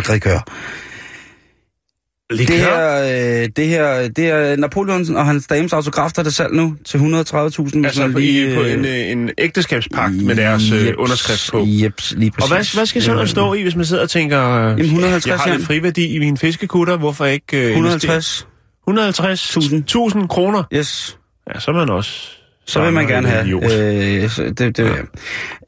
Grikør. 2.37 2.55
Det 2.55 2.65
her, 2.65 3.43
øh, 3.43 3.49
det 3.57 3.69
her, 3.69 4.09
det 4.09 4.29
er 4.29 4.57
Napoleon 4.57 5.17
og 5.17 5.27
hans 5.27 5.47
dames 5.47 5.73
autograf, 5.73 6.13
der 6.13 6.21
er 6.21 6.25
det 6.25 6.35
salg 6.35 6.55
nu 6.55 6.77
til 6.85 6.99
130.000. 6.99 7.03
hvis 7.03 7.75
Altså 7.85 8.09
på, 8.13 8.19
i, 8.19 8.53
på 8.55 8.63
en, 8.63 8.85
øh, 8.85 9.11
en 9.11 9.31
ægteskabspagt 9.39 10.15
med 10.23 10.37
deres 10.37 10.71
øh, 10.71 10.95
underskrift 10.99 11.51
på. 11.51 11.65
Jeps, 11.67 12.15
lige 12.17 12.31
Og 12.31 12.49
præcis. 12.49 12.73
hvad, 12.73 12.79
hvad 12.81 12.87
skal 12.87 13.03
sådan 13.03 13.15
noget 13.17 13.31
stå 13.31 13.55
i, 13.55 13.63
hvis 13.63 13.77
man 13.77 13.85
sidder 13.85 14.03
og 14.03 14.11
tænker, 14.11 14.51
øh, 14.51 14.65
Jamen, 14.65 14.81
150 14.85 15.27
jeg 15.27 15.39
har 15.39 15.53
lidt 15.57 15.67
friværdi 15.67 16.07
i 16.15 16.19
min 16.19 16.37
fiskekutter, 16.37 16.97
hvorfor 16.97 17.25
ikke 17.25 17.57
øh, 17.57 17.69
150. 17.71 18.47
150 18.89 19.49
Tusind. 19.53 19.79
1000 19.79 20.29
kroner? 20.29 20.63
Yes. 20.75 21.19
Ja, 21.55 21.61
så 21.61 21.71
er 21.71 21.75
man 21.75 21.91
også... 21.91 22.42
Så 22.67 22.83
vil 22.83 22.93
man 22.93 23.07
gerne 23.07 23.29
have. 23.29 23.65
Øh, 23.65 24.31
det, 24.59 24.77
det, 24.77 24.97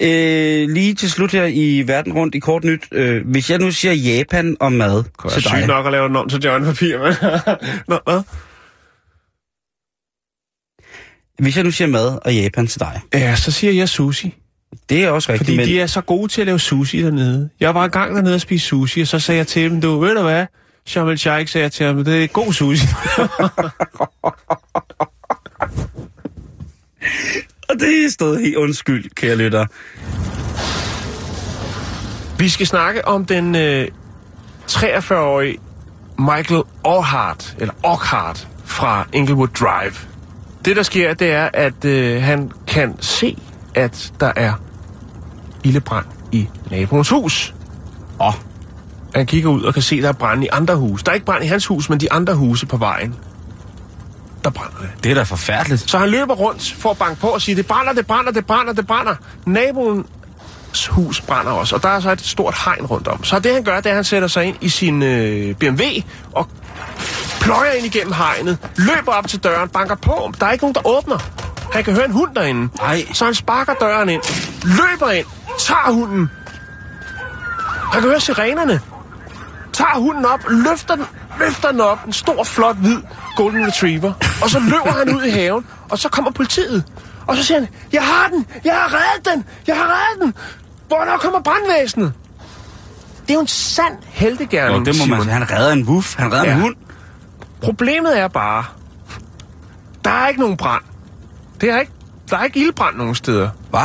ja. 0.00 0.62
øh, 0.62 0.68
lige 0.68 0.94
til 0.94 1.10
slut 1.10 1.32
her 1.32 1.44
i 1.44 1.82
Verden 1.86 2.12
Rundt 2.12 2.34
i 2.34 2.38
kort 2.38 2.64
nyt. 2.64 2.84
Øh, 2.92 3.26
hvis 3.26 3.50
jeg 3.50 3.58
nu 3.58 3.70
siger 3.70 3.92
Japan 3.92 4.56
og 4.60 4.72
mad 4.72 4.96
Det 4.96 5.04
er 5.24 5.28
til 5.28 5.42
sygt 5.42 5.54
dig. 5.54 5.66
nok 5.66 5.86
at 5.86 5.92
lave 5.92 6.08
den 6.08 6.16
om 6.16 6.28
til 6.28 6.40
John 6.44 6.64
Papir, 6.64 6.98
men... 6.98 7.14
Nå, 7.88 7.98
hvad? 8.04 8.22
Hvis 11.38 11.56
jeg 11.56 11.64
nu 11.64 11.70
siger 11.70 11.88
mad 11.88 12.18
og 12.24 12.34
Japan 12.34 12.66
til 12.66 12.80
dig. 12.80 13.00
Ja, 13.14 13.36
så 13.36 13.50
siger 13.50 13.72
jeg 13.72 13.88
sushi. 13.88 14.34
Det 14.88 15.04
er 15.04 15.10
også 15.10 15.32
rigtigt. 15.32 15.46
Fordi 15.46 15.56
men... 15.56 15.66
de 15.66 15.80
er 15.80 15.86
så 15.86 16.00
gode 16.00 16.28
til 16.28 16.40
at 16.40 16.46
lave 16.46 16.58
sushi 16.58 17.02
dernede. 17.02 17.48
Jeg 17.60 17.74
var 17.74 17.84
engang 17.84 18.16
dernede 18.16 18.34
og 18.34 18.40
spise 18.40 18.66
sushi, 18.66 19.00
og 19.00 19.06
så 19.06 19.18
sagde 19.18 19.38
jeg 19.38 19.46
til 19.46 19.70
dem, 19.70 19.80
du 19.80 19.98
ved 19.98 20.14
du 20.14 20.22
hvad? 20.22 20.46
Shamil 20.86 21.18
Sheikh 21.18 21.50
sagde 21.50 21.62
jeg 21.62 21.72
til 21.72 21.86
ham, 21.86 22.04
det 22.04 22.24
er 22.24 22.26
god 22.26 22.52
sushi. 22.52 22.86
Og 27.68 27.74
det 27.80 27.88
er 27.88 28.38
helt 28.40 28.56
undskyld, 28.56 29.10
kære 29.10 29.36
lytter. 29.36 29.66
Vi 32.38 32.48
skal 32.48 32.66
snakke 32.66 33.08
om 33.08 33.24
den 33.24 33.54
øh, 33.54 33.88
43-årige 34.70 35.58
Michael 36.18 36.62
Orhart, 36.84 37.56
eller 37.58 37.74
Orhart 37.82 38.48
fra 38.64 39.06
Inglewood 39.12 39.48
Drive. 39.48 39.94
Det, 40.64 40.76
der 40.76 40.82
sker, 40.82 41.14
det 41.14 41.32
er, 41.32 41.48
at 41.54 41.84
øh, 41.84 42.22
han 42.22 42.50
kan 42.66 42.94
se, 43.00 43.38
at 43.74 44.12
der 44.20 44.32
er 44.36 44.52
ildebrand 45.64 46.06
i 46.32 46.48
naboens 46.70 47.08
hus. 47.08 47.54
Og 48.18 48.34
han 49.14 49.26
kigger 49.26 49.50
ud 49.50 49.62
og 49.62 49.74
kan 49.74 49.82
se, 49.82 49.96
at 49.96 50.02
der 50.02 50.08
er 50.08 50.12
brand 50.12 50.44
i 50.44 50.48
andre 50.52 50.76
huse. 50.76 51.04
Der 51.04 51.10
er 51.10 51.14
ikke 51.14 51.26
brand 51.26 51.44
i 51.44 51.46
hans 51.46 51.66
hus, 51.66 51.90
men 51.90 52.00
de 52.00 52.12
andre 52.12 52.34
huse 52.34 52.66
på 52.66 52.76
vejen. 52.76 53.14
Der 54.44 54.50
brænder 54.50 54.78
det. 54.80 55.04
Det 55.04 55.10
er 55.10 55.14
da 55.14 55.22
forfærdeligt. 55.22 55.90
Så 55.90 55.98
han 55.98 56.08
løber 56.08 56.34
rundt 56.34 56.74
for 56.78 56.90
at 56.90 56.98
banke 56.98 57.20
på 57.20 57.26
og 57.26 57.42
sige, 57.42 57.56
det 57.56 57.66
brænder, 57.66 57.92
det 57.92 58.06
brænder, 58.06 58.32
det 58.32 58.46
brænder, 58.46 58.72
det 58.72 58.86
brænder. 58.86 59.14
Naboens 59.46 60.86
hus 60.86 61.20
brænder 61.20 61.52
også, 61.52 61.76
og 61.76 61.82
der 61.82 61.88
er 61.88 62.00
så 62.00 62.10
et 62.12 62.20
stort 62.20 62.54
hegn 62.64 62.86
rundt 62.86 63.08
om. 63.08 63.24
Så 63.24 63.38
det 63.38 63.52
han 63.54 63.64
gør, 63.64 63.76
det 63.76 63.86
er, 63.86 63.90
at 63.90 63.94
han 63.94 64.04
sætter 64.04 64.28
sig 64.28 64.44
ind 64.44 64.56
i 64.60 64.68
sin 64.68 65.02
øh, 65.02 65.54
BMW 65.54 65.82
og 66.32 66.48
pløjer 67.40 67.72
ind 67.72 67.86
igennem 67.86 68.12
hegnet, 68.12 68.58
løber 68.76 69.12
op 69.12 69.28
til 69.28 69.38
døren, 69.44 69.68
banker 69.68 69.94
på. 69.94 70.32
Der 70.40 70.46
er 70.46 70.52
ikke 70.52 70.64
nogen, 70.64 70.74
der 70.74 70.86
åbner. 70.86 71.18
Han 71.72 71.84
kan 71.84 71.94
høre 71.94 72.04
en 72.04 72.12
hund 72.12 72.34
derinde. 72.34 72.68
Nej. 72.78 73.06
Så 73.12 73.24
han 73.24 73.34
sparker 73.34 73.74
døren 73.74 74.08
ind, 74.08 74.22
løber 74.64 75.10
ind, 75.10 75.26
tager 75.58 75.92
hunden. 75.92 76.30
Han 77.92 78.00
kan 78.00 78.10
høre 78.10 78.20
sirenerne. 78.20 78.80
Tager 79.72 79.98
hunden 79.98 80.24
op, 80.24 80.40
løfter 80.50 80.94
den, 80.94 81.04
løfter 81.38 81.70
den 81.70 81.80
op. 81.80 81.98
En 82.06 82.12
stor, 82.12 82.44
flot, 82.44 82.76
hvid 82.76 82.98
golden 83.36 83.66
retriever. 83.66 84.12
Og 84.42 84.50
så 84.50 84.58
løber 84.58 84.92
han 84.92 85.14
ud 85.16 85.22
i 85.22 85.30
haven, 85.30 85.66
og 85.90 85.98
så 85.98 86.08
kommer 86.08 86.30
politiet. 86.30 86.84
Og 87.26 87.36
så 87.36 87.44
siger 87.44 87.58
han, 87.60 87.68
jeg 87.92 88.02
har 88.02 88.28
den, 88.28 88.46
jeg 88.64 88.74
har 88.74 88.94
reddet 88.94 89.34
den, 89.34 89.44
jeg 89.66 89.76
har 89.76 89.84
reddet 89.84 90.22
den. 90.24 90.34
Hvornår 90.88 91.16
kommer 91.16 91.40
brandvæsenet? 91.40 92.12
Det 93.22 93.30
er 93.30 93.34
jo 93.34 93.40
en 93.40 93.46
sand 93.46 93.94
heltegærning, 94.04 94.78
Jo, 94.86 94.92
det 94.92 94.98
må 95.00 95.06
man 95.06 95.22
Simon. 95.22 95.32
Han 95.32 95.50
redder 95.50 95.72
en 95.72 95.84
wuff. 95.88 96.16
Han 96.16 96.32
redder 96.32 96.44
Ja. 96.44 96.54
en 96.54 96.60
hund. 96.60 96.74
Problemet 97.62 98.18
er 98.18 98.28
bare, 98.28 98.64
der 100.04 100.10
er 100.10 100.28
ikke 100.28 100.40
nogen 100.40 100.56
brand. 100.56 100.82
Det 101.60 101.70
er 101.70 101.80
ikke, 101.80 101.92
der 102.30 102.38
er 102.38 102.44
ikke 102.44 102.60
ildbrand 102.60 102.96
nogen 102.96 103.14
steder. 103.14 103.48
Hvad? 103.70 103.80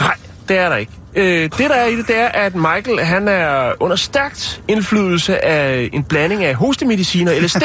Nej, 0.00 0.16
det 0.48 0.58
er 0.58 0.68
der 0.68 0.76
ikke. 0.76 0.92
Øh, 1.16 1.42
det 1.42 1.58
der 1.58 1.74
er 1.74 1.86
i 1.86 1.96
det, 1.96 2.08
det 2.08 2.16
er, 2.20 2.28
at 2.28 2.54
Michael 2.54 3.00
han 3.00 3.28
er 3.28 3.72
under 3.80 3.96
stærkt 3.96 4.60
indflydelse 4.68 5.44
af 5.44 5.90
en 5.92 6.04
blanding 6.04 6.44
af 6.44 6.54
hostemedicin 6.54 7.28
og 7.28 7.34
LSD. 7.34 7.62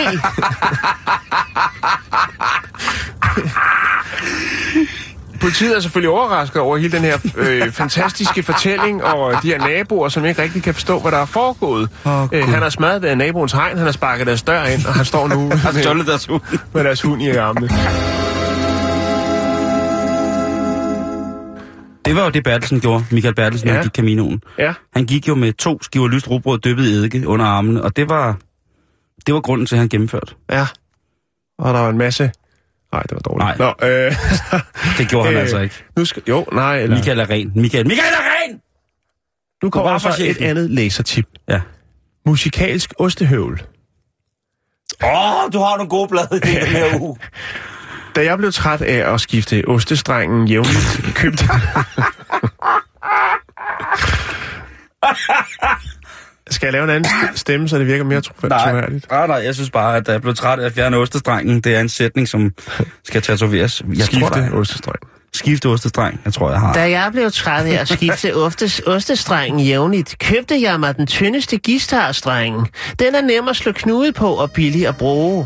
Politiet 5.41 5.75
er 5.75 5.79
selvfølgelig 5.79 6.09
overrasket 6.09 6.61
over 6.61 6.77
hele 6.77 6.91
den 6.91 7.01
her 7.01 7.17
øh, 7.37 7.71
fantastiske 7.71 8.43
fortælling 8.43 9.03
og 9.03 9.43
de 9.43 9.47
her 9.47 9.59
naboer, 9.59 10.09
som 10.09 10.25
ikke 10.25 10.41
rigtig 10.41 10.63
kan 10.63 10.73
forstå, 10.73 10.99
hvad 10.99 11.11
der 11.11 11.17
er 11.17 11.25
foregået. 11.25 11.89
Åh, 12.05 12.23
øh, 12.23 12.29
Gud. 12.29 12.41
han 12.41 12.61
har 12.61 12.69
smadret 12.69 13.05
øh, 13.05 13.17
naboens 13.17 13.51
hegn, 13.51 13.77
han 13.77 13.85
har 13.85 13.91
sparket 13.91 14.27
deres 14.27 14.41
dør 14.41 14.63
ind, 14.63 14.85
og 14.85 14.93
han 14.93 15.05
står 15.05 15.27
nu 15.27 15.51
hund. 16.27 16.41
med 16.73 16.83
deres 16.83 17.01
hund 17.01 17.21
i 17.21 17.29
armene. 17.29 17.69
Det 22.09 22.17
var 22.17 22.23
jo 22.23 22.29
det, 22.29 22.43
Bertelsen 22.43 22.79
gjorde. 22.79 23.05
Michael 23.11 23.35
Bertelsen, 23.35 23.67
ja. 23.69 23.73
Han 23.73 23.83
gik 23.83 23.91
Caminoen. 23.91 24.41
Ja. 24.57 24.73
Han 24.93 25.05
gik 25.05 25.27
jo 25.27 25.35
med 25.35 25.53
to 25.53 25.81
skiver 25.81 26.07
lyst 26.07 26.29
rugbrød 26.29 26.59
dyppet 26.59 26.85
i 26.85 26.89
eddike 26.89 27.27
under 27.27 27.45
armene, 27.45 27.81
og 27.83 27.95
det 27.95 28.09
var, 28.09 28.37
det 29.25 29.33
var 29.33 29.41
grunden 29.41 29.65
til, 29.67 29.75
at 29.75 29.79
han 29.79 29.89
gennemførte. 29.89 30.35
Ja. 30.51 30.65
Og 31.59 31.73
der 31.73 31.79
var 31.79 31.89
en 31.89 31.97
masse... 31.97 32.31
Nej, 32.93 33.01
det 33.03 33.11
var 33.11 33.19
dårligt. 33.19 33.59
Nej. 33.59 33.73
Nå, 33.81 33.87
øh, 33.87 34.15
Det 34.97 35.09
gjorde 35.09 35.25
han 35.25 35.35
Øh, 35.35 35.41
altså 35.41 35.59
ikke. 35.59 35.75
nu 35.97 36.05
skal... 36.05 36.23
Jo, 36.27 36.45
nej, 36.53 36.79
eller... 36.79 36.95
Michael 36.95 37.19
er 37.19 37.29
ren. 37.29 37.51
Michael, 37.55 37.87
Michael 37.87 38.13
er 38.13 38.49
ren! 38.49 38.61
Nu 39.63 39.69
kommer 39.69 39.89
Bare 39.91 39.99
så 39.99 40.07
for 40.07 40.15
et 40.23 40.37
andet 40.41 40.69
lasertip. 40.71 41.25
Ja. 41.49 41.61
Musikalsk 42.25 42.93
ostehøvl. 42.99 43.61
Åh, 45.03 45.09
oh, 45.45 45.51
du 45.53 45.59
har 45.59 45.77
nogle 45.77 45.89
gode 45.89 46.07
blade 46.07 46.27
i 46.33 46.39
den 46.39 46.49
her 46.67 46.99
uge. 47.01 47.17
Da 48.15 48.23
jeg 48.23 48.37
blev 48.37 48.51
træt 48.51 48.81
af 48.81 49.13
at 49.13 49.21
skifte 49.21 49.63
ostestrengen 49.67 50.47
jævnligt, 50.47 51.01
købte... 51.15 51.43
Skal 56.51 56.65
jeg 56.67 56.73
lave 56.73 56.83
en 56.83 56.89
anden 56.89 57.05
st- 57.11 57.35
stemme, 57.37 57.69
så 57.69 57.77
det 57.79 57.87
virker 57.87 58.03
mere 58.03 58.21
tro- 58.21 58.33
troværdigt? 58.49 59.11
nej, 59.11 59.27
nej, 59.27 59.35
jeg 59.45 59.55
synes 59.55 59.69
bare, 59.69 59.97
at 59.97 60.07
jeg 60.07 60.21
blev 60.21 60.35
træt 60.35 60.59
af 60.59 60.65
at 60.65 60.73
fjerne 60.73 60.97
ostestrengen. 60.97 61.61
Det 61.61 61.75
er 61.75 61.79
en 61.79 61.89
sætning, 61.89 62.27
som 62.27 62.51
skal 63.03 63.21
tatoveres. 63.21 63.81
Jeg 63.95 64.05
Skifte 64.05 64.19
tror, 64.19 64.29
der- 64.29 64.51
ostestreng. 64.53 64.95
Skifte 65.33 65.65
ostestreng, 65.69 66.21
jeg 66.25 66.33
tror, 66.33 66.51
jeg 66.51 66.59
har. 66.59 66.73
Da 66.73 66.89
jeg 66.89 67.09
blev 67.11 67.31
træt 67.31 67.65
af 67.65 67.81
at 67.81 67.87
skifte 67.87 68.35
ostes, 68.45 68.79
ostestrengen 68.85 69.59
jævnligt, 69.59 70.15
købte 70.19 70.61
jeg 70.61 70.79
mig 70.79 70.97
den 70.97 71.07
tyndeste 71.07 71.57
gistarstreng. 71.57 72.69
Den 72.99 73.15
er 73.15 73.21
nem 73.21 73.47
at 73.47 73.55
slå 73.55 73.71
knude 73.71 74.11
på 74.13 74.27
og 74.33 74.51
billig 74.51 74.87
at 74.87 74.97
bruge. 74.97 75.45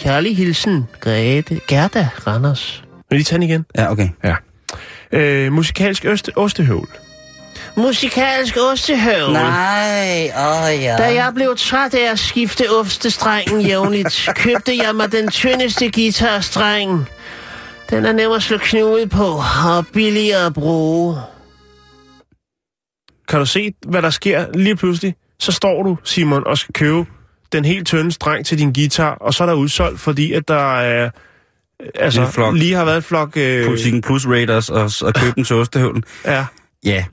Kærlig 0.00 0.36
hilsen, 0.36 0.88
Grete, 1.00 1.60
Gerda 1.68 2.08
Randers. 2.26 2.84
Vil 3.10 3.20
I 3.20 3.22
tage 3.22 3.34
den 3.40 3.42
igen? 3.42 3.66
Ja, 3.78 3.90
okay. 3.90 4.08
Ja. 4.24 4.34
Øh, 5.12 5.52
musikalsk 5.52 6.04
oste, 6.04 6.32
ostehøvl. 6.36 6.88
Musikalsk 7.76 8.56
ostehøvl. 8.70 9.32
Nej, 9.32 10.32
åh 10.36 10.82
ja. 10.82 10.96
Da 10.96 11.14
jeg 11.14 11.32
blev 11.34 11.54
træt 11.56 11.94
af 11.94 12.10
at 12.12 12.18
skifte 12.18 12.64
ostestrengen 12.80 13.60
jævnligt, 13.60 14.28
købte 14.44 14.76
jeg 14.76 14.94
mig 14.94 15.12
den 15.12 15.28
tyndeste 15.28 15.90
guitarstreng. 15.90 17.08
Den 17.90 18.04
er 18.04 18.12
nem 18.12 18.30
at 18.32 18.42
slå 18.42 18.58
knude 18.58 19.06
på 19.06 19.42
og 19.66 19.86
billigere 19.92 20.46
at 20.46 20.54
bruge. 20.54 21.16
Kan 23.28 23.38
du 23.38 23.46
se, 23.46 23.74
hvad 23.86 24.02
der 24.02 24.10
sker 24.10 24.46
lige 24.54 24.76
pludselig? 24.76 25.14
Så 25.38 25.52
står 25.52 25.82
du, 25.82 25.98
Simon, 26.04 26.46
og 26.46 26.58
skal 26.58 26.72
købe 26.72 27.06
den 27.54 27.64
helt 27.64 27.86
tynde 27.86 28.12
streng 28.12 28.46
til 28.46 28.58
din 28.58 28.72
guitar, 28.72 29.14
og 29.14 29.34
så 29.34 29.42
er 29.44 29.46
der 29.46 29.54
udsolgt, 29.54 30.00
fordi 30.00 30.32
at 30.32 30.48
der 30.48 30.78
er... 30.80 31.10
Altså, 31.94 32.22
En 32.22 32.28
flok. 32.32 32.54
lige 32.54 32.74
har 32.74 32.84
været 32.84 32.96
en 32.96 33.02
flok... 33.02 33.36
Øh, 33.36 33.66
Politikken 33.66 34.02
plus 34.02 34.26
Raiders 34.26 34.70
og, 34.70 34.90
og 35.02 35.14
købe 35.14 35.32
den 35.34 35.44
til 35.44 35.56
ostehøvlen. 35.56 36.04
Ja. 36.24 36.44
Ja. 36.84 37.04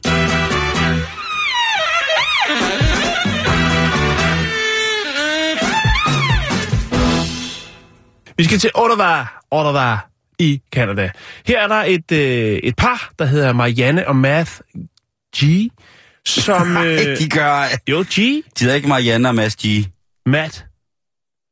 Vi 8.38 8.44
skal 8.44 8.60
til 8.60 8.72
Ottawa, 8.76 9.26
Ottawa 9.52 9.98
i 10.40 10.62
Canada. 10.74 11.10
Her 11.48 11.60
er 11.62 11.68
der 11.68 11.84
et, 11.88 12.12
øh, 12.12 12.60
et 12.64 12.76
par, 12.76 13.12
der 13.20 13.26
hedder 13.26 13.54
Marianne 13.54 14.08
og 14.08 14.16
Math 14.16 14.52
G, 15.38 15.44
som... 16.26 16.78
Øh, 16.86 17.18
de 17.20 17.30
gør... 17.30 17.64
Jo, 17.90 18.06
G. 18.10 18.16
De 18.16 18.44
hedder 18.60 18.76
ikke 18.76 18.88
Marianne 18.88 19.30
og 19.30 19.36
Mads 19.36 19.56
G. 19.56 19.66
Matt. 20.26 20.66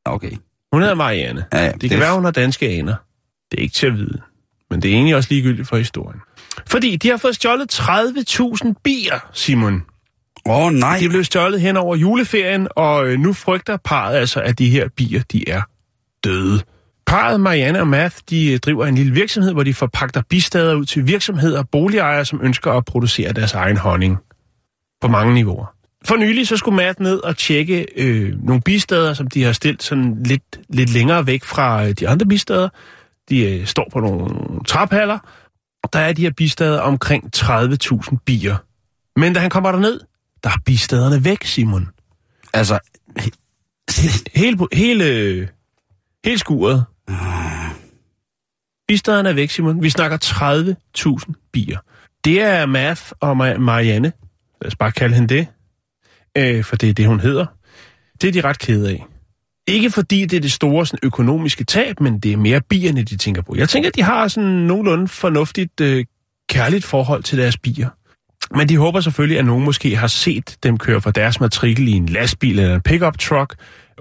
Okay. 0.05 0.31
Hun 0.73 0.81
hedder 0.81 0.95
Marianne. 0.95 1.45
Ja, 1.53 1.65
ja, 1.65 1.71
det, 1.71 1.81
det 1.81 1.89
kan 1.89 1.99
er- 1.99 2.03
være, 2.03 2.15
hun 2.15 2.23
har 2.23 2.31
danske 2.31 2.69
aner. 2.69 2.95
Det 3.51 3.57
er 3.57 3.61
ikke 3.61 3.73
til 3.73 3.87
at 3.87 3.93
vide. 3.97 4.21
Men 4.69 4.81
det 4.81 4.91
er 4.91 4.95
egentlig 4.95 5.15
også 5.15 5.27
ligegyldigt 5.31 5.67
for 5.67 5.77
historien. 5.77 6.19
Fordi 6.67 6.95
de 6.95 7.09
har 7.09 7.17
fået 7.17 7.35
stjålet 7.35 7.73
30.000 7.79 8.73
bier, 8.83 9.29
Simon. 9.33 9.83
Åh, 10.45 10.65
oh, 10.65 10.71
nej. 10.73 10.97
De 10.99 11.09
blev 11.09 11.23
stjålet 11.23 11.61
hen 11.61 11.77
over 11.77 11.95
juleferien, 11.95 12.67
og 12.75 13.07
øh, 13.07 13.19
nu 13.19 13.33
frygter 13.33 13.77
parret 13.77 14.15
altså, 14.15 14.41
at 14.41 14.59
de 14.59 14.69
her 14.69 14.87
bier, 14.97 15.23
de 15.31 15.49
er 15.49 15.61
døde. 16.23 16.61
Parret 17.05 17.39
Marianne 17.41 17.79
og 17.81 17.87
Math, 17.87 18.15
de 18.29 18.51
øh, 18.53 18.59
driver 18.59 18.85
en 18.85 18.95
lille 18.95 19.13
virksomhed, 19.13 19.53
hvor 19.53 19.63
de 19.63 19.73
forpagter 19.73 20.21
bistader 20.29 20.75
ud 20.75 20.85
til 20.85 21.07
virksomheder 21.07 21.59
og 21.59 21.69
boligejere, 21.69 22.25
som 22.25 22.39
ønsker 22.43 22.71
at 22.71 22.85
producere 22.85 23.33
deres 23.33 23.53
egen 23.53 23.77
honning. 23.77 24.17
På 25.01 25.07
mange 25.07 25.33
niveauer. 25.33 25.75
For 26.05 26.15
nylig 26.15 26.47
så 26.47 26.57
skulle 26.57 26.75
Matt 26.75 26.99
ned 26.99 27.17
og 27.17 27.37
tjekke 27.37 27.85
øh, 27.95 28.43
nogle 28.43 28.61
bistader, 28.61 29.13
som 29.13 29.27
de 29.27 29.43
har 29.43 29.51
stillet 29.51 29.83
sådan 29.83 30.23
lidt, 30.23 30.59
lidt 30.69 30.89
længere 30.89 31.25
væk 31.27 31.43
fra 31.43 31.85
øh, 31.85 31.91
de 31.91 32.07
andre 32.09 32.25
bistader. 32.25 32.69
De 33.29 33.39
øh, 33.59 33.65
står 33.65 33.89
på 33.93 33.99
nogle 33.99 34.59
traphaller, 34.67 35.19
og 35.83 35.93
der 35.93 35.99
er 35.99 36.13
de 36.13 36.21
her 36.21 36.31
bistader 36.37 36.79
omkring 36.81 37.29
30.000 37.37 38.15
bier. 38.25 38.57
Men 39.19 39.33
da 39.33 39.39
han 39.39 39.49
kommer 39.49 39.71
derned, 39.71 39.99
der 40.43 40.49
er 40.49 40.57
bistaderne 40.65 41.25
væk, 41.25 41.43
Simon. 41.45 41.89
Altså, 42.53 42.79
Hele, 44.35 44.57
hele, 44.73 45.49
hele 46.25 46.37
skuret. 46.39 46.85
Bistaderne 48.87 49.29
er 49.29 49.33
væk, 49.33 49.49
Simon. 49.49 49.83
Vi 49.83 49.89
snakker 49.89 50.17
30.000 51.27 51.49
bier. 51.51 51.77
Det 52.23 52.41
er 52.41 52.65
Math 52.65 53.01
og 53.19 53.31
Ma- 53.31 53.57
Marianne. 53.57 54.11
Lad 54.61 54.67
os 54.67 54.75
bare 54.75 54.91
kalde 54.91 55.15
hende 55.15 55.35
det. 55.35 55.47
Øh, 56.37 56.63
for 56.63 56.75
det 56.75 56.89
er 56.89 56.93
det, 56.93 57.07
hun 57.07 57.19
hedder. 57.19 57.45
Det 58.21 58.27
er 58.27 58.31
de 58.31 58.47
ret 58.47 58.59
kede 58.59 58.89
af. 58.89 59.05
Ikke 59.67 59.91
fordi 59.91 60.25
det 60.25 60.37
er 60.37 60.41
det 60.41 60.51
store 60.51 60.85
sådan, 60.85 60.99
økonomiske 61.03 61.63
tab, 61.63 61.99
men 61.99 62.19
det 62.19 62.33
er 62.33 62.37
mere 62.37 62.61
bierne, 62.61 63.03
de 63.03 63.17
tænker 63.17 63.41
på. 63.41 63.55
Jeg 63.57 63.69
tænker, 63.69 63.89
at 63.89 63.95
de 63.95 64.03
har 64.03 64.27
sådan 64.27 64.49
nogenlunde 64.49 65.07
fornuftigt, 65.07 65.81
øh, 65.81 66.05
kærligt 66.49 66.85
forhold 66.85 67.23
til 67.23 67.37
deres 67.37 67.57
bier. 67.57 67.89
Men 68.55 68.69
de 68.69 68.77
håber 68.77 68.99
selvfølgelig, 68.99 69.39
at 69.39 69.45
nogen 69.45 69.65
måske 69.65 69.95
har 69.95 70.07
set 70.07 70.57
dem 70.63 70.77
køre 70.77 71.01
fra 71.01 71.11
deres 71.11 71.39
matrikel 71.39 71.87
i 71.87 71.91
en 71.91 72.05
lastbil 72.05 72.59
eller 72.59 72.75
en 72.75 72.81
pickup 72.81 73.17
truck, 73.17 73.55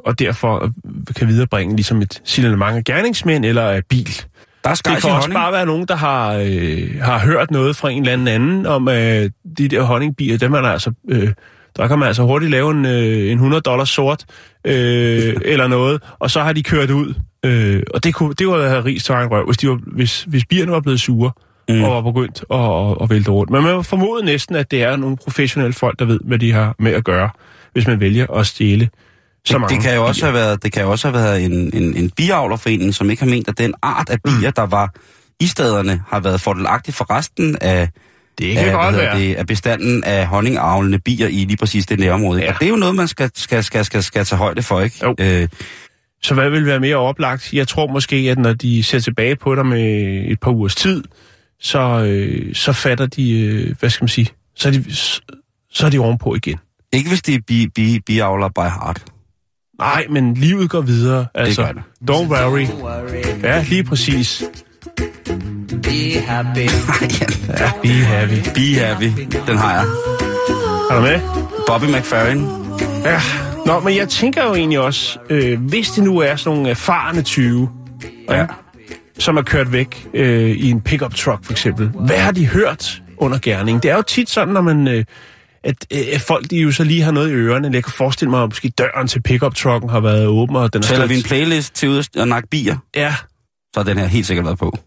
og 0.06 0.18
derfor 0.18 0.64
øh, 0.64 0.70
kan 1.16 1.28
viderebringe 1.28 1.76
ligesom 1.76 2.02
et 2.02 2.20
signalement 2.24 2.76
af 2.76 2.84
gerningsmænd 2.84 3.44
eller 3.44 3.62
af 3.62 3.84
bil. 3.84 4.22
Der 4.64 4.70
er 4.70 4.74
det 4.74 4.84
kan 4.84 4.94
også 4.94 5.08
honning. 5.08 5.34
bare 5.34 5.52
være 5.52 5.66
nogen, 5.66 5.86
der 5.88 5.96
har, 5.96 6.32
øh, 6.32 7.00
har 7.02 7.18
hørt 7.18 7.50
noget 7.50 7.76
fra 7.76 7.90
en 7.90 8.02
eller 8.02 8.12
anden 8.12 8.28
anden 8.28 8.66
om 8.66 8.88
øh, 8.88 9.30
de 9.58 9.68
der 9.68 9.82
honningbier. 9.82 10.38
Dem 10.38 10.54
er 10.54 10.60
der 10.60 10.68
altså... 10.68 10.92
Øh, 11.08 11.32
der 11.78 11.88
kan 11.88 11.98
man 11.98 12.08
altså 12.08 12.22
hurtigt 12.22 12.50
lave 12.50 12.70
en, 12.70 12.86
øh, 12.86 13.30
en 13.30 13.38
100 13.38 13.60
dollars 13.60 13.88
sort 13.88 14.24
øh, 14.64 15.36
eller 15.42 15.66
noget, 15.66 16.02
og 16.18 16.30
så 16.30 16.40
har 16.40 16.52
de 16.52 16.62
kørt 16.62 16.90
ud. 16.90 17.14
Øh, 17.44 17.82
og 17.94 18.04
det 18.04 18.14
kunne, 18.14 18.34
det 18.34 18.46
kunne 18.46 18.68
have 18.68 18.84
ris 18.84 19.10
røv, 19.10 19.46
hvis, 19.46 19.56
de 19.56 19.68
var, 19.68 19.80
hvis, 19.86 20.22
hvis 20.22 20.44
bierne 20.44 20.72
var 20.72 20.80
blevet 20.80 21.00
sure 21.00 21.30
mm. 21.68 21.84
og 21.84 22.04
var 22.04 22.12
begyndt 22.12 22.44
at, 22.50 22.90
at, 22.90 22.96
at 23.02 23.10
vælte 23.10 23.30
rundt. 23.30 23.50
Men 23.50 23.62
man 23.62 23.74
må 23.74 23.82
formode 23.82 24.24
næsten, 24.24 24.56
at 24.56 24.70
det 24.70 24.82
er 24.82 24.96
nogle 24.96 25.16
professionelle 25.16 25.72
folk, 25.72 25.98
der 25.98 26.04
ved, 26.04 26.20
hvad 26.24 26.38
de 26.38 26.52
har 26.52 26.74
med 26.78 26.92
at 26.92 27.04
gøre, 27.04 27.30
hvis 27.72 27.86
man 27.86 28.00
vælger 28.00 28.26
at 28.26 28.46
stjæle 28.46 28.88
så 29.44 29.54
Det, 29.54 29.60
mange 29.60 29.76
det, 29.76 29.84
kan 29.84 29.94
jo 29.94 30.04
også 30.04 30.20
bier. 30.20 30.30
have 30.30 30.34
været, 30.34 30.62
det 30.62 30.72
kan 30.72 30.82
jo 30.82 30.90
også 30.90 31.10
have 31.10 31.22
været 31.22 31.44
en, 31.44 31.52
en, 31.52 31.96
en 31.96 32.10
biavlerforening, 32.10 32.94
som 32.94 33.10
ikke 33.10 33.22
har 33.22 33.30
ment, 33.30 33.48
at 33.48 33.58
den 33.58 33.74
art 33.82 34.10
af 34.10 34.22
bier, 34.22 34.48
mm. 34.48 34.54
der 34.56 34.66
var 34.66 34.94
i 35.40 35.46
stederne, 35.46 36.02
har 36.08 36.20
været 36.20 36.40
fordelagtig 36.40 36.94
for 36.94 37.10
resten 37.10 37.56
af, 37.60 37.88
det 38.38 38.56
af, 38.56 38.64
kan 38.64 38.72
godt 38.72 38.94
hvad 38.94 39.00
hedder 39.00 39.14
være. 39.16 39.28
det, 39.28 39.34
af 39.34 39.46
bestanden 39.46 40.04
af 40.04 40.26
honningavlende 40.26 40.98
bier 40.98 41.26
i 41.28 41.44
lige 41.44 41.56
præcis 41.56 41.86
det 41.86 41.98
nærområde. 41.98 42.40
Ja. 42.42 42.52
Og 42.52 42.60
det 42.60 42.66
er 42.66 42.70
jo 42.70 42.76
noget, 42.76 42.94
man 42.94 43.08
skal, 43.08 43.30
skal, 43.34 43.64
skal, 43.64 43.84
skal, 43.84 44.02
skal 44.02 44.24
tage 44.24 44.38
højde 44.38 44.62
for, 44.62 44.80
ikke? 44.80 44.96
Jo. 45.02 45.14
Øh, 45.20 45.48
Så 46.22 46.34
hvad 46.34 46.50
vil 46.50 46.66
være 46.66 46.80
mere 46.80 46.96
oplagt? 46.96 47.52
Jeg 47.52 47.68
tror 47.68 47.86
måske, 47.86 48.16
at 48.16 48.38
når 48.38 48.52
de 48.52 48.82
ser 48.82 48.98
tilbage 49.00 49.36
på 49.36 49.54
dig 49.54 49.66
med 49.66 49.80
et 50.30 50.40
par 50.40 50.50
ugers 50.50 50.74
tid, 50.74 51.04
så, 51.60 51.80
øh, 51.80 52.54
så 52.54 52.72
fatter 52.72 53.06
de, 53.06 53.40
øh, 53.40 53.74
hvad 53.80 53.90
skal 53.90 54.04
man 54.04 54.08
sige, 54.08 54.28
så 54.56 54.68
er 54.68 54.72
de, 54.72 54.94
så, 55.72 55.86
er 55.86 55.90
de 55.90 55.98
ovenpå 55.98 56.34
igen. 56.34 56.58
ikke 56.92 57.08
hvis 57.08 57.22
de 57.22 57.34
er 57.34 57.38
bi, 57.46 57.66
bi, 57.74 57.98
biavler 58.06 58.48
by 58.48 58.60
heart. 58.60 59.04
Nej, 59.78 60.06
men 60.10 60.34
livet 60.34 60.70
går 60.70 60.80
videre. 60.80 61.26
Altså, 61.34 61.62
gør 61.62 61.72
det. 61.72 61.82
don't 62.10 62.28
worry. 62.28 62.66
Ja, 63.42 63.64
lige 63.68 63.84
præcis. 63.84 64.42
Be 65.82 66.20
happy. 66.20 66.68
Ja, 67.48 67.70
be 67.82 67.88
happy. 67.88 68.50
Be 68.54 68.80
happy. 68.80 69.04
Den 69.46 69.56
har 69.58 69.72
jeg. 69.72 69.84
Er 70.90 70.94
du 70.94 71.00
med? 71.00 71.20
Bobby 71.66 71.84
McFerrin. 71.84 72.46
Ja. 73.04 73.20
Nå, 73.66 73.80
men 73.80 73.96
jeg 73.96 74.08
tænker 74.08 74.44
jo 74.44 74.54
egentlig 74.54 74.80
også, 74.80 75.18
øh, 75.30 75.60
hvis 75.60 75.90
det 75.90 76.04
nu 76.04 76.18
er 76.18 76.36
sådan 76.36 76.56
nogle 76.56 76.70
erfarne 76.70 77.22
20, 77.22 77.68
ja. 78.30 78.46
som 79.18 79.36
er 79.36 79.42
kørt 79.42 79.72
væk 79.72 80.06
øh, 80.14 80.50
i 80.50 80.70
en 80.70 80.80
pickup 80.80 81.14
truck 81.14 81.44
for 81.44 81.52
eksempel, 81.52 81.88
hvad 82.06 82.18
har 82.18 82.32
de 82.32 82.46
hørt 82.46 83.02
under 83.16 83.38
gerning? 83.42 83.82
Det 83.82 83.90
er 83.90 83.96
jo 83.96 84.02
tit 84.02 84.30
sådan, 84.30 84.54
når 84.54 84.60
man... 84.60 84.88
Øh, 84.88 85.04
at, 85.64 85.86
øh, 85.92 86.20
folk 86.20 86.50
de 86.50 86.56
jo 86.56 86.72
så 86.72 86.84
lige 86.84 87.02
har 87.02 87.12
noget 87.12 87.30
i 87.30 87.32
ørerne. 87.32 87.70
Jeg 87.72 87.84
kan 87.84 87.92
forestille 87.92 88.30
mig, 88.30 88.42
at 88.42 88.48
måske 88.48 88.68
døren 88.68 89.08
til 89.08 89.22
pickup 89.22 89.54
trucken 89.54 89.90
har 89.90 90.00
været 90.00 90.26
åben, 90.26 90.56
og 90.56 90.72
den 90.72 90.82
er 90.82 90.86
Tæller 90.86 91.06
vi 91.06 91.16
en 91.16 91.22
playlist 91.22 91.74
til 91.74 91.88
ud 91.88 92.04
at 92.16 92.28
nakke 92.28 92.48
bier, 92.48 92.76
Ja, 92.96 93.14
så 93.74 93.80
har 93.80 93.84
den 93.84 93.98
her 93.98 94.06
helt 94.06 94.26
sikkert 94.26 94.46
været 94.46 94.58
på. 94.58 94.78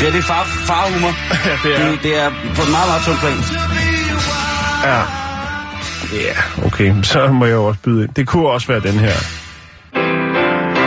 Det 0.00 0.08
er 0.08 0.12
det 0.12 0.24
far, 0.24 0.44
farhumor. 0.44 1.12
Ja, 1.48 1.56
det 1.64 1.80
er. 1.80 1.90
Det, 1.90 2.02
det 2.02 2.20
er 2.22 2.30
på 2.56 2.62
en 2.66 2.70
meget, 2.76 2.88
meget 2.90 3.02
tung 3.06 3.18
plan. 3.18 3.38
Ja. 4.84 5.00
Ja, 6.12 6.64
okay. 6.66 6.94
Så 7.02 7.28
må 7.32 7.44
jeg 7.44 7.54
jo 7.54 7.64
også 7.64 7.80
byde 7.80 8.04
ind. 8.04 8.14
Det 8.14 8.26
kunne 8.26 8.48
også 8.48 8.66
være 8.66 8.80
den 8.80 8.98
her. 8.98 9.12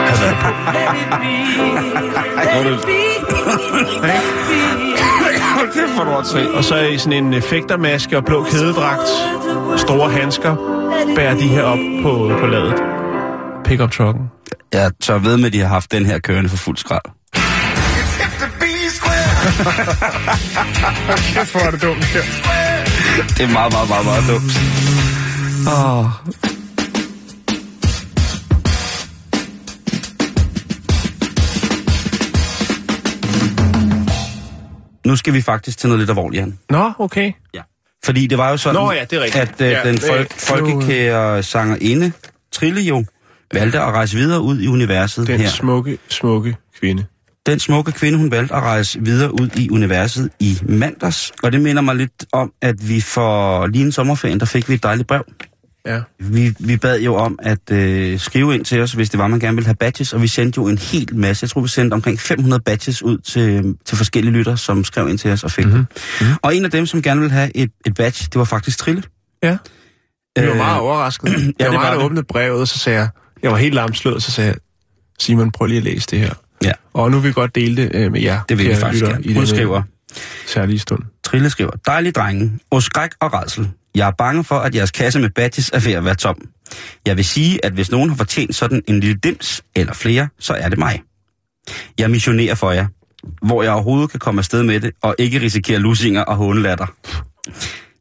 Have 0.06 0.24
været 0.24 0.36
på. 0.42 0.48
Hvor 5.94 6.02
er 6.02 6.04
du 6.04 6.16
åndssvagt. 6.16 6.46
Og 6.46 6.64
så 6.64 6.78
i 6.80 6.98
sådan 6.98 7.24
en 7.24 7.34
effektermaske 7.34 8.16
og 8.16 8.24
blå 8.24 8.44
kædedragt, 8.44 9.08
store 9.76 10.10
handsker, 10.10 10.56
bærer 11.16 11.34
de 11.34 11.48
her 11.48 11.62
op 11.62 11.78
på, 12.02 12.32
på 12.40 12.46
ladet. 12.46 12.74
Pickup 13.64 13.92
trucken. 13.92 14.22
Jeg 14.72 14.90
tør 15.02 15.18
ved 15.18 15.36
med, 15.36 15.46
at 15.46 15.52
de 15.52 15.60
har 15.60 15.68
haft 15.68 15.92
den 15.92 16.06
her 16.06 16.18
kørende 16.18 16.50
for 16.50 16.56
fuld 16.56 16.76
skrald. 16.76 17.02
Kæft, 21.34 21.52
hvor 21.52 21.60
er 21.60 21.70
det 21.70 21.82
dumt 21.82 22.04
her. 22.04 22.22
Det 23.36 23.44
er 23.44 23.52
meget, 23.52 23.72
meget, 23.72 23.88
meget, 23.88 24.04
meget 24.04 24.24
dumt. 24.28 24.52
Oh. 25.68 26.04
Nu 35.06 35.16
skal 35.16 35.34
vi 35.34 35.42
faktisk 35.42 35.78
til 35.78 35.88
noget 35.88 35.98
lidt 36.00 36.10
alvorligt, 36.10 36.40
Jan. 36.40 36.58
Nå, 36.70 36.92
okay. 36.98 37.32
Fordi 38.04 38.26
det 38.26 38.38
var 38.38 38.50
jo 38.50 38.56
sådan, 38.56 38.80
Nå 38.80 38.92
ja, 38.92 39.04
det 39.04 39.18
er 39.18 39.22
rigtigt. 39.22 39.42
at 39.42 39.60
uh, 39.60 39.66
Ja, 39.66 39.82
den 39.84 39.94
det- 39.94 40.02
folk, 40.02 40.20
nu- 40.20 40.36
folkekære 40.38 41.42
sangerinde, 41.42 42.12
Trille 42.52 42.80
jo, 42.80 43.04
valgte 43.52 43.80
at 43.80 43.92
rejse 43.92 44.16
videre 44.16 44.40
ud 44.40 44.60
i 44.60 44.66
universet 44.68 45.26
Den 45.26 45.40
her. 45.40 45.48
smukke, 45.48 45.98
smukke 46.08 46.56
kvinde. 46.80 47.04
Den 47.46 47.58
smukke 47.58 47.92
kvinde, 47.92 48.18
hun 48.18 48.30
valgte 48.30 48.54
at 48.54 48.62
rejse 48.62 48.98
videre 49.02 49.32
ud 49.32 49.48
i 49.56 49.70
universet 49.70 50.30
i 50.40 50.58
mandags. 50.62 51.32
Og 51.42 51.52
det 51.52 51.60
minder 51.60 51.82
mig 51.82 51.96
lidt 51.96 52.24
om, 52.32 52.52
at 52.62 52.88
vi 52.88 53.00
for 53.00 53.66
lige 53.66 53.84
en 53.84 53.92
sommerferien, 53.92 54.40
der 54.40 54.46
fik 54.46 54.68
vi 54.68 54.74
et 54.74 54.82
dejligt 54.82 55.08
brev. 55.08 55.24
Ja. 55.86 56.00
Vi, 56.18 56.54
vi 56.58 56.76
bad 56.76 57.00
jo 57.00 57.14
om 57.14 57.38
at 57.42 57.70
øh, 57.70 58.18
skrive 58.18 58.54
ind 58.54 58.64
til 58.64 58.80
os, 58.80 58.92
hvis 58.92 59.10
det 59.10 59.18
var, 59.18 59.26
man 59.26 59.40
gerne 59.40 59.56
ville 59.56 59.66
have 59.66 59.76
badges, 59.76 60.12
og 60.12 60.22
vi 60.22 60.28
sendte 60.28 60.58
jo 60.58 60.66
en 60.68 60.78
hel 60.78 61.16
masse. 61.16 61.44
Jeg 61.44 61.50
tror, 61.50 61.60
vi 61.60 61.68
sendte 61.68 61.94
omkring 61.94 62.20
500 62.20 62.62
badges 62.62 63.02
ud 63.02 63.18
til, 63.18 63.76
til 63.84 63.96
forskellige 63.96 64.32
lytter, 64.32 64.56
som 64.56 64.84
skrev 64.84 65.08
ind 65.08 65.18
til 65.18 65.30
os 65.30 65.44
og 65.44 65.50
fik 65.50 65.64
mm-hmm. 65.64 65.86
dem. 66.20 66.28
Og 66.42 66.56
en 66.56 66.64
af 66.64 66.70
dem, 66.70 66.86
som 66.86 67.02
gerne 67.02 67.20
ville 67.20 67.32
have 67.32 67.56
et, 67.56 67.70
et 67.86 67.94
badge, 67.94 68.24
det 68.24 68.38
var 68.38 68.44
faktisk 68.44 68.78
Trille. 68.78 69.02
Ja. 69.42 69.56
Jeg 70.36 70.46
var 70.46 70.50
Øh, 70.50 70.56
meget 70.56 70.80
overrasket. 70.80 71.28
ja, 71.32 71.36
det 71.36 71.54
jeg 71.58 71.72
var 71.72 71.72
meget, 71.72 71.98
der 71.98 72.04
åbnede 72.04 72.24
brevet, 72.24 72.60
og 72.60 72.68
så 72.68 72.78
sagde 72.78 72.98
jeg, 72.98 73.08
jeg 73.42 73.50
var 73.50 73.56
helt 73.56 73.74
lamslået, 73.74 74.22
så 74.22 74.30
sagde 74.30 74.48
jeg, 74.50 74.56
Simon, 75.18 75.52
prøv 75.52 75.66
lige 75.66 75.78
at 75.78 75.84
læse 75.84 76.06
det 76.10 76.18
her. 76.18 76.34
Ja. 76.64 76.72
Og 76.92 77.10
nu 77.10 77.18
vil 77.18 77.28
vi 77.28 77.32
godt 77.32 77.54
dele 77.54 77.82
det 77.82 77.90
øh, 77.94 78.12
med 78.12 78.20
jer. 78.20 78.40
Det 78.48 78.58
vil 78.58 78.68
vi 78.68 78.74
faktisk 78.74 79.04
gerne. 79.04 79.24
i 79.24 79.32
Hun 79.32 79.46
skriver, 79.46 79.82
Særlige 80.46 80.78
stund. 80.78 81.02
Trille 81.24 81.50
skriver, 81.50 81.70
dejlig 81.86 82.14
drenge, 82.14 82.58
og 82.70 82.82
skræk 82.82 83.10
og 83.20 83.34
redsel. 83.34 83.70
Jeg 83.94 84.08
er 84.08 84.12
bange 84.18 84.44
for, 84.44 84.54
at 84.54 84.74
jeres 84.74 84.90
kasse 84.90 85.20
med 85.20 85.30
badges 85.30 85.70
er 85.74 85.80
ved 85.80 85.92
at 85.92 86.04
være 86.04 86.14
tom. 86.14 86.36
Jeg 87.06 87.16
vil 87.16 87.24
sige, 87.24 87.64
at 87.64 87.72
hvis 87.72 87.90
nogen 87.90 88.08
har 88.10 88.16
fortjent 88.16 88.54
sådan 88.54 88.82
en 88.88 89.00
lille 89.00 89.16
dims, 89.16 89.62
eller 89.76 89.92
flere, 89.92 90.28
så 90.38 90.54
er 90.54 90.68
det 90.68 90.78
mig. 90.78 91.02
Jeg 91.98 92.10
missionerer 92.10 92.54
for 92.54 92.72
jer, 92.72 92.86
hvor 93.46 93.62
jeg 93.62 93.72
overhovedet 93.72 94.10
kan 94.10 94.20
komme 94.20 94.38
afsted 94.38 94.62
med 94.62 94.80
det, 94.80 94.90
og 95.02 95.14
ikke 95.18 95.40
risikere 95.40 95.78
lusinger 95.78 96.20
og 96.20 96.36
hånelatter. 96.36 96.86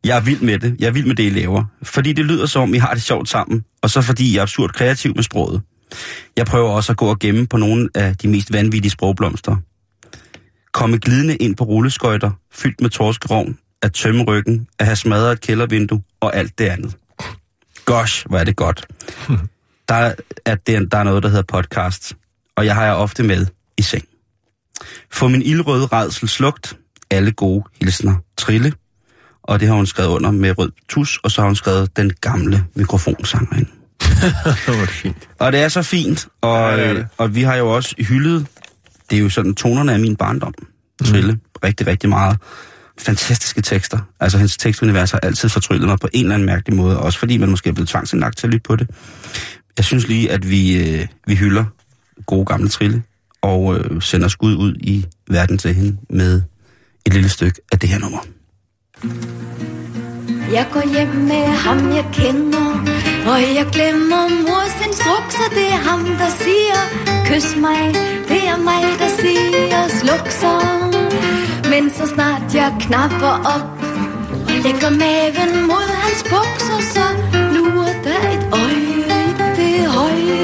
Jeg 0.04 0.18
er 0.18 0.22
vild 0.22 0.42
med 0.42 0.60
det. 0.60 0.76
Jeg 0.80 0.88
er 0.88 0.92
vild 0.92 1.06
med 1.06 1.16
det, 1.16 1.24
I 1.24 1.30
laver. 1.30 1.66
Fordi 1.84 2.14
det 2.14 2.26
lyder 2.26 2.46
som 2.46 2.62
om, 2.62 2.74
I 2.74 2.78
har 2.78 2.94
det 2.94 3.04
sjovt 3.04 3.30
sammen, 3.30 3.64
og 3.82 3.90
så 3.90 4.02
fordi 4.02 4.34
I 4.34 4.38
er 4.38 4.42
absurd 4.42 4.70
kreativ 4.70 5.16
med 5.16 5.24
sproget. 5.24 5.62
Jeg 6.38 6.46
prøver 6.46 6.70
også 6.70 6.92
at 6.92 6.98
gå 6.98 7.06
og 7.06 7.20
gemme 7.20 7.48
på 7.48 7.58
nogle 7.58 7.90
af 7.96 8.18
de 8.18 8.28
mest 8.28 8.54
vanvittige 8.54 8.92
sprogblomster. 8.92 9.56
Komme 10.72 10.98
glidende 10.98 11.36
ind 11.36 11.56
på 11.56 11.64
rulleskøjter, 11.64 12.32
fyldt 12.52 12.82
med 12.82 12.90
torskerovn, 12.90 13.58
at 13.82 13.94
tømme 13.94 14.24
ryggen, 14.24 14.68
at 14.80 14.86
have 14.86 14.96
smadret 14.96 15.32
et 15.32 15.42
kældervindue 15.42 16.02
og 16.20 16.36
alt 16.36 16.60
det 16.60 16.66
andet. 16.66 16.98
Gosh, 17.86 18.26
hvor 18.30 18.38
er 18.38 18.44
det 18.44 18.56
godt. 18.56 18.88
Der 19.90 19.96
er, 19.96 20.16
at 20.46 20.68
det, 20.68 20.92
der 20.92 20.98
er 20.98 21.04
noget, 21.04 21.24
der 21.24 21.30
hedder 21.30 21.44
podcast, 21.44 22.16
og 22.56 22.66
jeg 22.66 22.76
har 22.76 22.86
jeg 22.86 22.94
ofte 22.94 23.24
med 23.24 23.46
i 23.78 23.82
seng. 23.82 24.06
Få 25.12 25.28
min 25.28 25.42
ildrøde 25.42 25.86
redsel 25.86 26.30
slugt, 26.30 26.78
alle 27.12 27.32
gode 27.32 27.64
hilsner 27.80 28.16
trille, 28.38 28.74
og 29.44 29.60
det 29.60 29.68
har 29.68 29.76
hun 29.76 29.86
skrevet 29.86 30.10
under 30.10 30.32
med 30.32 30.58
rød 30.58 30.72
tus, 30.90 31.20
og 31.24 31.32
så 31.32 31.42
har 31.42 31.48
hun 31.48 31.56
skrevet 31.56 31.98
den 31.98 32.14
gamle 32.22 32.66
mikrofonsanger 32.76 33.58
ind. 33.58 33.83
det 34.82 34.90
fint. 34.90 35.30
Og 35.40 35.52
det 35.52 35.62
er 35.62 35.68
så 35.68 35.82
fint, 35.82 36.28
og, 36.42 36.72
Ja, 36.72 36.76
ja, 36.76 36.90
det 36.90 36.96
det. 36.96 37.08
og 37.18 37.36
vi 37.36 37.42
har 37.42 37.56
jo 37.56 37.76
også 37.76 37.96
hyldet, 38.00 38.48
det 39.10 39.18
er 39.18 39.22
jo 39.22 39.30
sådan 39.30 39.56
tonerne 39.56 39.94
af 39.94 40.00
min 40.00 40.16
barndom, 40.16 40.54
Trille, 41.04 41.32
mm. 41.34 41.40
rigtig, 41.64 41.88
rigtig 41.88 42.10
meget. 42.10 42.38
Fantastiske 43.00 43.62
tekster. 43.62 44.00
Altså, 44.20 44.38
hendes 44.38 44.58
tekstunivers 44.58 45.12
har 45.12 45.20
altid 45.20 45.50
fortryllet 45.50 45.88
mig 45.88 46.00
på 46.00 46.08
en 46.14 46.22
eller 46.26 46.36
anden 46.36 46.46
mærkelig 46.46 46.76
måde, 46.78 47.00
også 47.00 47.20
fordi 47.20 47.38
man 47.38 47.50
måske 47.50 47.70
er 47.70 47.74
blevet 47.74 47.90
tvangsindlagt 47.90 48.38
til 48.38 48.48
at 48.48 48.54
lytte 48.54 48.64
på 48.64 48.76
det. 48.76 48.90
Jeg 49.78 49.86
synes 49.86 50.08
lige, 50.08 50.32
at 50.32 50.50
vi, 50.50 50.78
øh, 50.78 51.08
vi 51.28 51.36
hylder 51.36 51.66
gode 52.26 52.46
gamle 52.46 52.70
Trille, 52.70 53.04
og 53.42 53.78
øh, 53.80 54.02
sender 54.02 54.28
skud 54.28 54.56
ud 54.56 54.76
i 54.80 55.06
verden 55.30 55.58
til 55.58 55.74
hende 55.74 55.98
med 56.10 56.42
et 57.06 57.14
lille 57.14 57.30
stykke 57.30 57.62
af 57.72 57.80
det 57.80 57.90
her 57.90 58.00
nummer. 58.00 58.20
Jeg 60.54 60.68
går 60.72 60.94
hjem 60.96 61.08
med 61.08 61.46
ham, 61.46 61.92
jeg 61.92 62.06
kender 62.14 63.13
og 63.32 63.42
jeg 63.42 63.66
glemmer 63.72 64.24
mors 64.48 64.76
instrukser 64.88 65.48
Det 65.50 65.68
er 65.76 65.82
ham, 65.90 66.06
der 66.06 66.30
siger 66.44 66.80
Kys 67.26 67.56
mig, 67.56 67.84
det 68.30 68.42
er 68.48 68.58
mig, 68.58 68.84
der 69.00 69.10
siger 69.22 69.88
Sluk 69.88 70.28
så 70.42 70.54
Men 71.70 71.90
så 71.90 72.08
snart 72.16 72.56
jeg 72.56 72.74
knapper 72.80 73.36
op 73.56 73.70
Og 74.48 74.58
lægger 74.64 74.90
maven 74.90 75.68
mod 75.68 75.90
hans 76.04 76.24
bukser 76.24 76.80
Så 76.94 77.06
lurer 77.56 77.94
der 78.04 78.24
et 78.36 78.46
øje 78.62 79.24
i 79.30 79.34
det 79.58 79.88
høje 79.88 80.44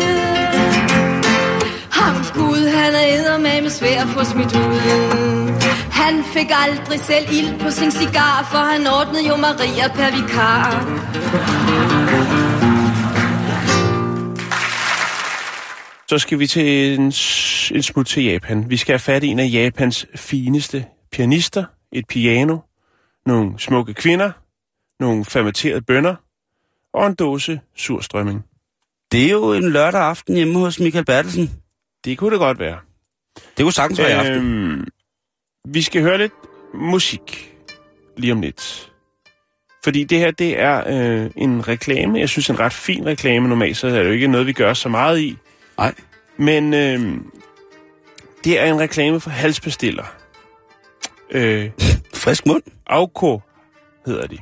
Ham 1.92 2.16
Gud, 2.34 2.68
han 2.68 2.94
er 2.96 3.06
eddermame 3.16 3.70
svær 3.70 4.02
at 4.02 4.08
få 4.08 4.24
smidt 4.24 4.56
ud 4.56 5.40
han 5.92 6.24
fik 6.24 6.52
aldrig 6.66 7.00
selv 7.00 7.26
ild 7.32 7.60
på 7.60 7.72
sin 7.72 7.92
cigar, 7.92 8.48
for 8.52 8.58
han 8.58 8.88
ordnede 8.88 9.28
jo 9.28 9.36
Maria 9.36 9.88
per 9.88 10.12
vikar. 10.16 12.09
Så 16.10 16.18
skal 16.18 16.40
vi 16.40 16.48
til 16.48 16.94
en, 16.94 17.02
en 17.02 17.84
smut 17.84 18.08
til 18.08 18.24
Japan. 18.24 18.70
Vi 18.70 18.78
skal 18.78 18.94
have 18.94 19.00
fat 19.00 19.24
i 19.24 19.28
en 19.28 19.40
af 19.40 19.50
Japans 19.52 20.06
fineste 20.16 20.86
pianister, 21.12 21.66
et 21.92 22.08
piano, 22.08 22.58
nogle 23.26 23.60
smukke 23.60 23.94
kvinder, 23.94 24.32
nogle 25.00 25.26
fermenterede 25.26 25.82
bønner 25.82 26.16
og 26.94 27.08
en 27.08 27.16
dåse 27.16 27.60
surstrømming. 27.76 28.46
Det 29.12 29.26
er 29.26 29.32
jo 29.32 29.54
en 29.54 29.72
lørdag 29.72 30.02
aften 30.02 30.36
hjemme 30.36 30.60
hos 30.60 30.80
Michael 30.80 31.06
Bertelsen. 31.06 31.52
Det 32.06 32.18
kunne 32.18 32.32
det 32.32 32.40
godt 32.40 32.60
være. 32.60 32.80
Det 33.36 33.64
kunne 33.64 33.74
sagtens 33.74 34.00
være 34.00 34.10
i 34.10 34.14
aften. 34.14 34.36
Øhm, 34.36 34.88
vi 35.68 35.82
skal 35.82 36.02
høre 36.02 36.18
lidt 36.18 36.34
musik 36.74 37.56
lige 38.18 38.34
om 38.34 38.42
lidt. 38.42 38.92
Fordi 39.84 40.04
det 40.04 40.20
her, 40.20 40.32
det 40.32 40.60
er 40.60 40.84
øh, 40.88 41.32
en 41.36 41.68
reklame. 41.68 42.20
Jeg 42.20 42.30
synes, 42.30 42.50
en 42.50 42.60
ret 42.60 42.74
fin 42.74 43.06
reklame. 43.06 43.48
Normalt 43.48 43.78
så 43.78 43.88
er 43.88 43.92
det 43.92 44.06
jo 44.06 44.12
ikke 44.12 44.28
noget, 44.28 44.48
vi 44.48 44.54
gør 44.54 44.74
så 44.74 44.90
meget 44.90 45.20
i. 45.20 45.38
Nej. 45.80 45.94
Men 46.38 46.74
øh, 46.74 47.18
det 48.44 48.60
er 48.60 48.66
en 48.66 48.80
reklame 48.80 49.20
for 49.20 49.30
halsbestiller. 49.30 50.04
Øh, 51.32 51.70
Frisk 52.14 52.46
mund. 52.46 52.62
Auko 52.88 53.42
hedder 54.06 54.28
de. 54.28 54.38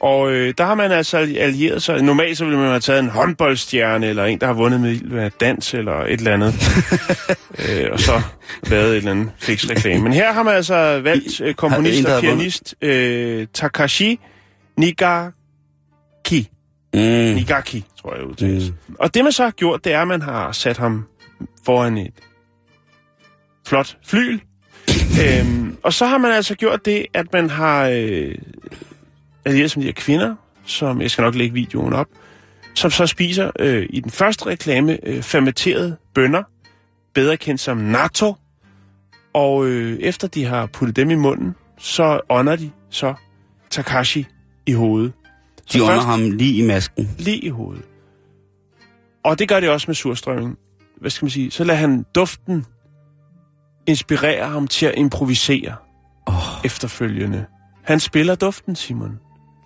Og 0.00 0.32
øh, 0.32 0.54
der 0.58 0.64
har 0.64 0.74
man 0.74 0.92
altså 0.92 1.18
allieret 1.18 1.82
sig. 1.82 2.02
Normalt 2.02 2.38
så 2.38 2.44
ville 2.44 2.58
man 2.58 2.68
have 2.68 2.80
taget 2.80 3.00
en 3.00 3.08
håndboldstjerne, 3.08 4.06
eller 4.06 4.24
en, 4.24 4.40
der 4.40 4.46
har 4.46 4.54
vundet 4.54 4.80
med 4.80 5.30
dans, 5.40 5.74
eller 5.74 6.00
et 6.00 6.12
eller 6.12 6.34
andet. 6.34 6.54
øh, 7.68 7.88
og 7.92 8.00
så 8.00 8.22
lavet 8.62 8.90
et 8.90 8.96
eller 8.96 9.10
andet 9.10 9.30
fix 9.38 9.70
reklame. 9.70 10.02
Men 10.02 10.12
her 10.12 10.32
har 10.32 10.42
man 10.42 10.54
altså 10.54 11.00
valgt 11.00 11.40
øh, 11.40 11.54
komponist 11.54 12.08
og 12.08 12.20
pianist 12.20 12.74
øh, 12.82 13.46
Takashi 13.54 14.20
Nigaki. 14.76 15.39
Mm. 16.94 17.34
Nigaki, 17.34 17.84
tror 18.02 18.14
jeg 18.14 18.24
udtales. 18.24 18.70
Mm. 18.88 18.96
Og 18.98 19.14
det 19.14 19.24
man 19.24 19.32
så 19.32 19.44
har 19.44 19.50
gjort, 19.50 19.84
det 19.84 19.92
er, 19.92 20.02
at 20.02 20.08
man 20.08 20.22
har 20.22 20.52
sat 20.52 20.76
ham 20.76 21.06
foran 21.64 21.98
et 21.98 22.12
flot 23.66 23.96
flyl. 24.06 24.40
øhm, 25.22 25.76
og 25.82 25.92
så 25.92 26.06
har 26.06 26.18
man 26.18 26.32
altså 26.32 26.54
gjort 26.54 26.84
det, 26.84 27.06
at 27.14 27.32
man 27.32 27.50
har 27.50 27.88
øh, 27.88 28.34
allieret 29.44 29.70
som 29.70 29.82
de 29.82 29.86
her 29.86 29.94
kvinder, 29.94 30.34
som 30.64 31.02
jeg 31.02 31.10
skal 31.10 31.22
nok 31.22 31.34
lægge 31.34 31.54
videoen 31.54 31.92
op, 31.92 32.06
som 32.74 32.90
så 32.90 33.06
spiser 33.06 33.50
øh, 33.58 33.86
i 33.90 34.00
den 34.00 34.10
første 34.10 34.46
reklame 34.46 34.98
øh, 35.02 35.22
fermenterede 35.22 35.96
bønner, 36.14 36.42
bedre 37.14 37.36
kendt 37.36 37.60
som 37.60 37.76
natto. 37.76 38.34
Og 39.32 39.66
øh, 39.66 39.98
efter 40.00 40.28
de 40.28 40.44
har 40.44 40.66
puttet 40.66 40.96
dem 40.96 41.10
i 41.10 41.14
munden, 41.14 41.54
så 41.78 42.20
ånder 42.28 42.56
de 42.56 42.70
så 42.90 43.14
Takashi 43.70 44.26
i 44.66 44.72
hovedet. 44.72 45.12
Så 45.70 45.78
De 45.78 45.82
under 45.82 45.94
først- 45.94 46.06
ham 46.06 46.30
lige 46.30 46.62
i 46.62 46.66
masken. 46.66 47.10
lige 47.18 47.38
i 47.38 47.48
hovedet. 47.48 47.84
Og 49.24 49.38
det 49.38 49.48
gør 49.48 49.60
det 49.60 49.68
også 49.70 49.84
med 49.88 49.94
surstrømming. 49.94 50.58
Hvad 51.00 51.10
skal 51.10 51.24
man 51.24 51.30
sige? 51.30 51.50
Så 51.50 51.64
lader 51.64 51.78
han 51.78 52.04
duften 52.14 52.66
inspirere 53.86 54.48
ham 54.48 54.66
til 54.68 54.86
at 54.86 54.94
improvisere 54.96 55.76
oh. 56.26 56.34
efterfølgende. 56.64 57.46
Han 57.84 58.00
spiller 58.00 58.34
duften, 58.34 58.76
Simon. 58.76 59.18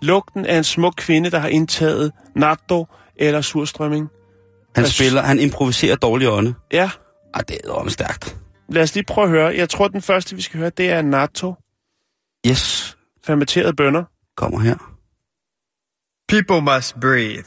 Lugten 0.03 0.47
af 0.47 0.57
en 0.59 0.65
smuk 0.65 0.95
kvinde, 0.97 1.31
der 1.31 1.39
har 1.39 1.49
indtaget 1.49 2.13
natto 2.37 2.87
eller 3.17 3.41
surstrømming. 3.41 4.09
Han 4.77 4.87
spiller, 4.87 5.23
han 5.23 5.39
improviserer 5.39 5.97
dårlig 5.97 6.29
ånde. 6.29 6.55
Ja. 6.73 6.91
Ej, 7.35 7.41
det 7.49 7.59
er 7.65 7.71
om 7.71 7.89
stærkt. 7.89 8.37
Lad 8.69 8.83
os 8.83 8.95
lige 8.95 9.05
prøve 9.05 9.25
at 9.25 9.31
høre. 9.31 9.55
Jeg 9.57 9.69
tror, 9.69 9.89
den 9.89 10.03
første, 10.03 10.37
vi 10.37 10.43
skal 10.43 10.61
høre, 10.61 10.71
det 10.71 10.91
er 10.91 11.03
natto. 11.03 11.55
Yes. 12.47 12.97
Fermenterede 13.27 13.73
bønner. 13.77 14.05
Kommer 14.37 14.61
her. 14.61 14.94
People 16.29 16.61
must 16.63 16.99
breathe. 16.99 17.47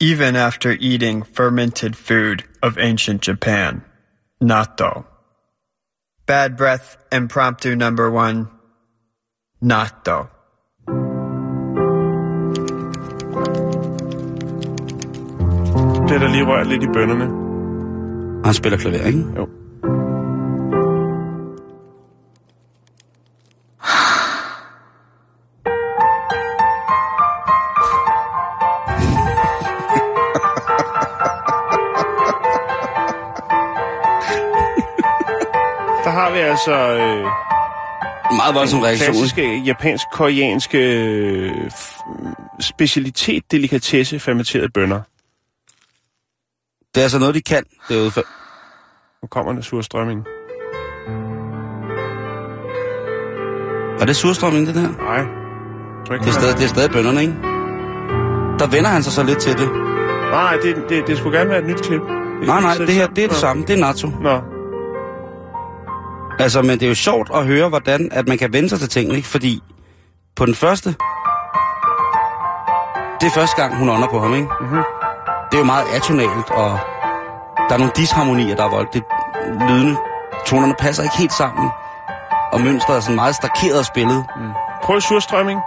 Even 0.00 0.36
after 0.36 0.76
eating 0.80 1.22
fermented 1.24 1.96
food 1.96 2.44
of 2.62 2.78
ancient 2.78 3.22
Japan. 3.22 3.82
Natto. 4.40 5.04
Bad 6.26 6.56
breath 6.56 6.96
impromptu 7.10 7.74
number 7.74 8.10
one. 8.10 8.46
Natto. 9.60 10.28
Bliver 16.06 16.18
der 16.18 16.28
lige 16.28 16.46
rørt 16.46 16.66
lidt 16.66 16.82
i 16.82 16.86
bønnerne. 16.86 17.24
Og 18.40 18.46
han 18.46 18.54
spiller 18.54 18.78
klaver, 18.78 19.06
ikke? 19.06 19.24
Jo. 19.36 19.48
Altså 36.68 36.96
øh, 36.96 37.26
Meget 38.36 38.54
voldsom 38.54 38.80
reaktion. 38.80 39.06
klassiske 39.06 39.62
japansk-koreanske 39.66 40.78
øh, 40.78 41.50
specialitet, 42.60 43.42
delikatesse, 43.50 44.18
fermenterede 44.18 44.68
bønner. 44.68 45.00
Det 46.94 47.00
er 47.00 47.02
altså 47.02 47.18
noget, 47.18 47.34
de 47.34 47.40
kan 47.42 47.64
derude. 47.88 48.10
For... 48.10 48.22
Nu 49.22 49.26
kommer 49.30 49.52
der 49.52 49.60
surstrømming. 49.62 50.20
Er 54.00 54.06
det 54.06 54.16
surstrømning, 54.16 54.66
det 54.66 54.74
der? 54.74 54.88
Nej. 54.88 55.24
Det 56.18 56.28
er, 56.28 56.32
stadig, 56.32 56.56
det 56.56 56.64
er 56.64 56.68
stadig 56.68 56.90
bønderne, 56.90 57.20
ikke? 57.20 57.34
Der 58.58 58.66
vender 58.70 58.90
han 58.90 59.02
sig 59.02 59.12
så 59.12 59.22
lidt 59.22 59.38
til 59.38 59.52
det. 59.58 59.70
Nej, 60.30 60.56
det, 60.62 60.76
det, 60.88 61.06
det 61.06 61.18
skulle 61.18 61.38
gerne 61.38 61.50
være 61.50 61.58
et 61.58 61.66
nyt 61.66 61.82
klip. 61.82 62.00
Nej, 62.46 62.60
nej, 62.60 62.74
det 62.74 62.94
her, 62.94 63.06
det 63.06 63.24
er 63.24 63.28
det 63.28 63.36
samme. 63.36 63.62
Det 63.66 63.70
er 63.70 63.80
natto. 63.80 64.08
Nå. 64.08 64.51
Altså, 66.38 66.62
men 66.62 66.70
det 66.70 66.82
er 66.82 66.88
jo 66.88 66.94
sjovt 66.94 67.30
at 67.34 67.46
høre, 67.46 67.68
hvordan 67.68 68.08
at 68.12 68.28
man 68.28 68.38
kan 68.38 68.52
vende 68.52 68.68
sig 68.68 68.78
til 68.78 68.88
tingene, 68.88 69.16
ikke? 69.16 69.28
Fordi 69.28 69.62
på 70.36 70.46
den 70.46 70.54
første, 70.54 70.88
det 73.20 73.26
er 73.26 73.34
første 73.34 73.56
gang, 73.62 73.76
hun 73.76 73.88
ånder 73.88 74.08
på 74.08 74.20
ham, 74.20 74.34
ikke? 74.34 74.48
Mm-hmm. 74.60 74.82
Det 75.50 75.56
er 75.56 75.58
jo 75.58 75.64
meget 75.64 75.86
atonalt, 75.94 76.50
og 76.50 76.78
der 77.68 77.74
er 77.74 77.78
nogle 77.78 77.92
disharmonier, 77.96 78.56
der 78.56 78.64
er 78.64 78.70
voldt. 78.70 78.94
Det 78.94 79.02
lydende, 79.68 79.96
tonerne 80.46 80.74
passer 80.78 81.02
ikke 81.02 81.16
helt 81.18 81.32
sammen, 81.32 81.70
og 82.52 82.60
mønstret 82.60 82.96
er 82.96 83.00
sådan 83.00 83.16
meget 83.16 83.34
stakeret 83.34 83.86
spillet. 83.86 84.26
Mm. 84.36 84.50
Prøv 84.82 85.00
surstrømming. 85.00 85.60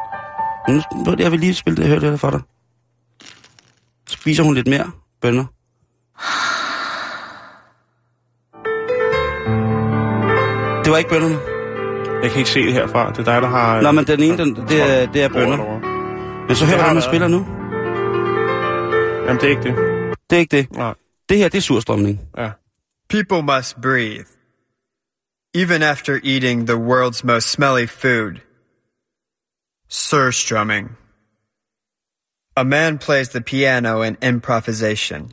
Nu, 0.69 0.81
jeg 1.17 1.31
vil 1.31 1.39
lige 1.39 1.53
spille 1.53 1.77
det, 1.77 1.81
jeg 1.81 1.89
hørte 1.89 2.11
det 2.11 2.19
for 2.19 2.29
dig. 2.29 2.41
Spiser 4.09 4.43
hun 4.43 4.53
lidt 4.53 4.67
mere 4.67 4.91
bønner? 5.21 5.45
Var 10.95 10.99
ikke 10.99 11.09
bønderne. 11.09 11.39
Jeg 12.23 12.31
kan 12.31 12.39
ikke 12.39 12.49
se 12.49 12.65
det 12.65 12.73
herfra. 12.73 13.09
Det 13.09 13.19
er 13.19 13.23
dig, 13.23 13.41
der 13.41 13.47
har... 13.47 13.81
Nå, 13.81 13.91
men 13.91 14.07
den 14.07 14.23
ene, 14.23 14.37
den, 14.37 14.55
det, 14.55 14.81
er, 14.81 15.11
det 15.11 15.23
er 15.23 15.29
bønder. 15.29 15.57
Men 16.47 16.55
så 16.55 16.65
hør, 16.65 16.71
Det 16.71 16.79
hvordan 16.79 16.93
man 16.93 17.03
spiller 17.03 17.27
nu. 17.27 17.45
Jamen, 19.25 19.41
det 19.41 19.43
er 19.43 19.49
ikke 19.49 19.63
det. 19.63 19.75
Det 20.29 20.35
er 20.35 20.39
ikke 20.39 20.57
det. 20.57 20.71
Nej. 20.71 20.93
Det 21.29 21.37
her, 21.37 21.49
det 21.49 21.57
er 21.57 21.61
surstrømning. 21.61 22.19
Ja. 22.37 22.51
People 23.09 23.41
must 23.41 23.81
breathe. 23.81 24.25
Even 25.53 25.81
after 25.81 26.19
eating 26.23 26.67
the 26.67 26.77
world's 26.77 27.21
most 27.23 27.51
smelly 27.51 27.87
food. 27.87 28.33
Surstrumming. 29.89 30.91
A 32.57 32.63
man 32.63 32.97
plays 32.97 33.29
the 33.29 33.41
piano 33.41 34.01
in 34.01 34.17
improvisation, 34.21 35.31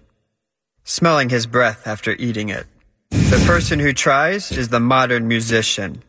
smelling 0.84 1.30
his 1.30 1.46
breath 1.46 1.88
after 1.88 2.16
eating 2.18 2.50
it. 2.50 2.66
The 3.12 3.44
person 3.46 3.78
who 3.78 3.92
tries 3.92 4.50
is 4.52 4.70
the 4.70 4.80
modern 4.80 5.28
musician, 5.28 6.02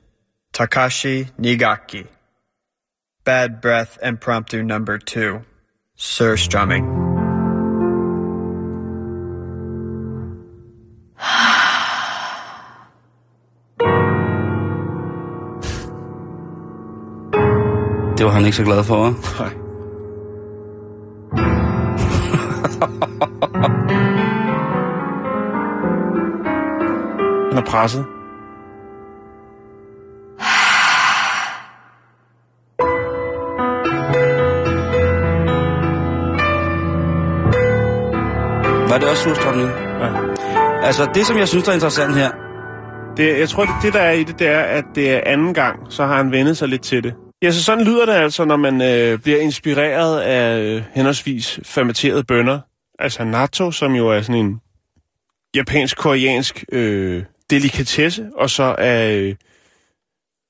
Takashi 0.53 1.29
Nigaki. 1.37 2.07
Bad 3.25 3.59
breath 3.61 3.97
impromptu 4.01 4.63
number 4.63 4.97
two. 4.97 5.41
Surstrumming. 5.97 6.85
Det 18.17 18.25
var 18.25 18.31
han 18.31 18.45
ikke 18.45 18.57
så 18.57 18.63
glad 18.63 18.83
for, 18.83 19.11
hva'? 19.11 19.63
Er 27.65 27.69
presset. 27.71 28.05
Var 38.89 38.97
det 38.99 39.09
også 39.09 39.23
surstrømning? 39.23 39.69
Ja. 39.99 40.09
Altså, 40.83 41.11
det 41.15 41.25
som 41.25 41.37
jeg 41.37 41.47
synes, 41.47 41.63
der 41.63 41.71
er 41.71 41.75
interessant 41.75 42.15
her, 42.15 42.31
Det, 43.17 43.39
jeg 43.39 43.49
tror, 43.49 43.65
det, 43.65 43.73
det 43.81 43.93
der 43.93 43.99
er 43.99 44.11
i 44.11 44.23
det, 44.23 44.39
det 44.39 44.47
er, 44.47 44.59
at 44.59 44.83
det 44.95 45.11
er 45.11 45.21
anden 45.25 45.53
gang, 45.53 45.79
så 45.89 46.05
har 46.05 46.17
han 46.17 46.31
vendet 46.31 46.57
sig 46.57 46.67
lidt 46.67 46.81
til 46.81 47.03
det. 47.03 47.13
Ja, 47.43 47.51
så 47.51 47.63
sådan 47.63 47.85
lyder 47.85 48.05
det 48.05 48.13
altså, 48.13 48.45
når 48.45 48.55
man 48.57 48.81
øh, 48.81 49.19
bliver 49.19 49.39
inspireret 49.39 50.19
af 50.19 50.59
øh, 50.59 50.83
henholdsvis 50.93 51.59
fermenterede 51.63 52.23
bønner. 52.23 52.59
Altså 52.99 53.23
natto, 53.23 53.71
som 53.71 53.93
jo 53.93 54.09
er 54.09 54.21
sådan 54.21 54.45
en 54.45 54.59
japansk-koreansk 55.55 56.63
øh, 56.71 57.23
delikatesse, 57.53 58.29
og 58.35 58.49
så 58.49 58.75
af 58.77 59.13
øh, 59.13 59.35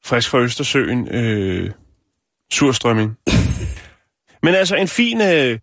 frisk 0.06 0.30
fra 0.30 0.40
Østersøen 0.40 1.08
øh, 1.08 1.72
surstrømming. 2.54 3.18
Men 4.44 4.56
altså 4.56 4.76
en 4.76 4.88
fin 4.88 5.22
øh, 5.22 5.60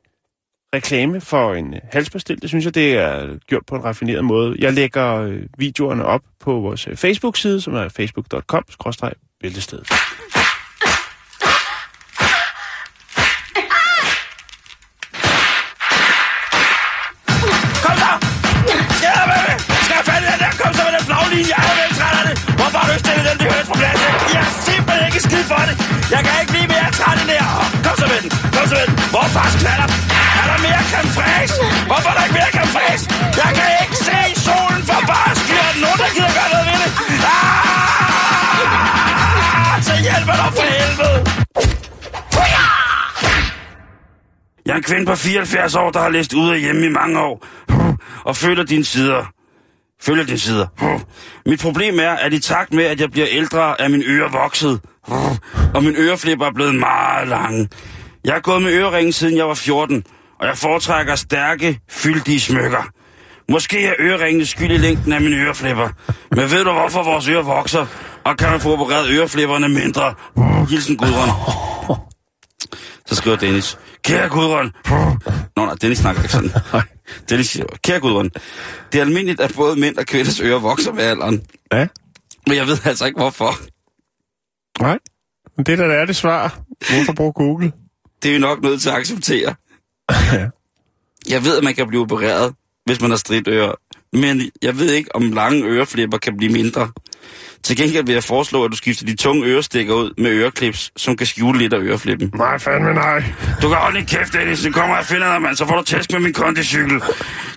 reklame 0.75 1.21
for 1.21 1.55
en 1.55 1.75
øh, 1.75 1.81
halspastil. 1.93 2.43
Det 2.43 2.49
synes 2.49 2.65
jeg, 2.65 2.75
det 2.75 2.93
er 2.93 3.39
gjort 3.47 3.67
på 3.67 3.77
en 3.77 3.85
raffineret 3.85 4.25
måde. 4.25 4.57
Jeg 4.59 4.73
lægger 4.73 5.15
øh, 5.15 5.43
videoerne 5.59 6.05
op 6.05 6.23
på 6.41 6.61
vores 6.61 6.89
øh, 6.89 6.97
Facebook-side, 6.97 7.61
som 7.61 7.75
er 7.75 7.89
facebook.com-bæltestedet. 7.89 9.89
simpelthen 25.21 25.21
ikke 25.21 25.29
skid 25.29 25.43
for 25.53 25.63
det. 25.69 25.75
Jeg 26.15 26.21
kan 26.27 26.35
ikke 26.41 26.53
blive 26.55 26.69
mere 26.75 26.89
træt 26.99 27.17
end 27.23 27.29
det 27.31 27.39
her. 27.45 27.53
Kom 27.87 27.97
så 28.03 28.07
med 28.13 28.19
den. 28.25 28.31
Kom 28.55 28.65
så 28.71 28.75
med 28.81 28.87
den. 28.89 28.95
Hvor 29.15 29.27
fars 29.37 29.55
knaller? 29.63 29.89
Er 30.41 30.47
der 30.51 30.59
mere 30.67 30.83
creme 30.91 31.11
fraiche? 31.17 31.65
Hvorfor 31.91 32.09
er 32.13 32.17
der 32.19 32.25
ikke 32.27 32.37
mere 32.41 32.53
creme? 32.57 32.71
Jeg 33.43 33.51
kan 33.59 33.69
ikke 33.83 33.97
se 34.09 34.21
solen 34.47 34.83
for 34.91 35.01
bare 35.13 35.33
skyer. 35.41 35.71
Nogen, 35.85 35.99
der 36.03 36.11
gider 36.17 36.33
gøre 36.39 36.51
noget 36.55 36.67
ved 36.71 36.77
det? 36.83 36.91
Ah! 37.35 37.71
Så 39.87 39.95
hjælper 40.07 40.35
dig 40.43 40.51
for 40.59 40.67
helvede. 40.77 41.19
Jeg 44.67 44.73
er 44.73 44.77
en 44.77 44.83
kvinde 44.83 45.07
på 45.07 45.15
74 45.15 45.75
år, 45.75 45.91
der 45.91 46.01
har 46.01 46.09
læst 46.09 46.33
ud 46.33 46.51
af 46.51 46.61
hjemme 46.61 46.87
i 46.87 46.89
mange 46.89 47.21
år. 47.21 47.47
Og 48.25 48.37
følger 48.37 48.65
dine 48.65 48.85
sider. 48.85 49.25
Følger 50.03 50.25
dine 50.25 50.39
sider. 50.39 50.67
Mit 51.47 51.61
problem 51.61 52.01
er, 52.01 52.11
at 52.11 52.33
i 52.33 52.41
takt 52.41 52.73
med, 52.73 52.85
at 52.85 53.01
jeg 53.01 53.11
bliver 53.11 53.27
ældre, 53.31 53.81
er 53.81 53.89
mine 53.89 54.05
ører 54.07 54.29
vokset. 54.29 54.81
Og 55.75 55.83
mine 55.85 55.99
øreflipper 55.99 56.47
er 56.47 56.53
blevet 56.53 56.75
meget 56.75 57.29
lange. 57.29 57.69
Jeg 58.25 58.33
har 58.33 58.41
gået 58.41 58.63
med 58.63 58.73
øreringen 58.73 59.13
siden 59.13 59.37
jeg 59.37 59.49
var 59.49 59.55
14, 59.55 60.05
og 60.41 60.47
jeg 60.47 60.59
foretrækker 60.59 61.15
stærke, 61.15 61.81
fyldige 61.91 62.41
smykker. 62.41 62.91
Måske 63.49 63.87
er 63.87 63.95
øreringene 64.01 64.47
skyld 64.47 64.71
i 64.71 64.77
længden 64.77 65.13
af 65.13 65.21
mine 65.21 65.37
øreflipper. 65.37 65.89
Men 66.31 66.51
ved 66.51 66.65
du, 66.65 66.73
hvorfor 66.73 67.03
vores 67.03 67.29
ører 67.29 67.43
vokser? 67.43 67.87
Og 68.25 68.37
kan 68.37 68.51
man 68.51 68.61
få 68.61 68.73
opereret 68.73 69.11
øreflipperne 69.11 69.69
mindre? 69.69 70.15
Hilsen 70.71 70.97
Gudrun. 70.97 71.29
Så 73.07 73.15
skriver 73.15 73.37
Dennis. 73.37 73.79
Kære 74.05 74.29
Gudrun. 74.29 74.73
Nå, 75.57 75.65
nej, 75.65 75.75
Dennis 75.75 75.99
snakker 75.99 76.23
ikke 76.23 76.33
sådan. 76.33 76.53
Dennis 77.29 77.47
siger, 77.51 77.65
kære 77.85 78.01
Gudrun. 78.01 78.31
Det 78.93 78.99
er 78.99 79.03
almindeligt, 79.03 79.41
at 79.41 79.53
både 79.57 79.81
mænd 79.81 79.97
og 79.97 80.07
kvinders 80.07 80.41
ører 80.41 80.59
vokser 80.59 80.93
med 80.93 81.05
alderen. 81.05 81.43
Ja. 81.73 81.87
Men 82.47 82.57
jeg 82.57 82.67
ved 82.67 82.79
altså 82.85 83.07
ikke, 83.07 83.21
hvorfor. 83.21 83.55
Nej, 84.81 84.99
men 85.57 85.67
det 85.67 85.79
der 85.79 85.85
er 85.85 86.05
det 86.05 86.17
svar. 86.17 86.59
Hvorfor 86.95 87.13
bruge 87.13 87.33
Google? 87.33 87.73
Det 88.23 88.29
er 88.29 88.33
vi 88.33 88.39
nok 88.39 88.63
nødt 88.63 88.83
til 88.83 88.89
at 88.89 88.95
acceptere. 88.97 89.55
Jeg 91.29 91.45
ved, 91.45 91.59
at 91.59 91.65
man 91.65 91.75
kan 91.75 91.89
blive 91.89 92.03
opereret, 92.03 92.55
hvis 92.85 93.01
man 93.01 93.11
har 93.11 93.17
stridt 93.19 93.49
ører. 93.49 93.75
Men 94.13 94.51
jeg 94.63 94.79
ved 94.79 94.93
ikke, 94.93 95.15
om 95.15 95.33
lange 95.33 95.65
øreflipper 95.65 96.19
kan 96.19 96.37
blive 96.37 96.53
mindre. 96.53 96.91
Til 97.63 97.77
gengæld 97.77 98.07
vil 98.07 98.13
jeg 98.13 98.25
foreslå, 98.25 98.65
at 98.65 98.71
du 98.71 98.77
skifter 98.77 99.07
de 99.07 99.17
tunge 99.17 99.47
ørestikker 99.47 99.95
ud 99.95 100.15
med 100.19 100.31
øreklips, 100.31 100.93
som 100.97 101.17
kan 101.17 101.27
skjule 101.27 101.59
lidt 101.59 101.73
af 101.73 101.79
øreflippen. 101.79 102.33
Nej, 102.35 102.59
fandme 102.59 102.95
nej. 102.95 103.25
Du 103.63 103.69
kan 103.69 103.77
holde 103.79 103.99
din 103.99 104.07
kæft, 104.07 104.33
Dennis. 104.33 104.59
Så 104.59 104.71
kommer 104.71 104.95
jeg 104.95 105.01
og 105.01 105.07
finder 105.07 105.33
dig, 105.33 105.43
mand. 105.43 105.57
Så 105.57 105.67
får 105.67 105.77
du 105.77 105.83
tæsk 105.83 106.13
med 106.13 106.21
min 106.21 106.33
kondicykel. 106.33 107.03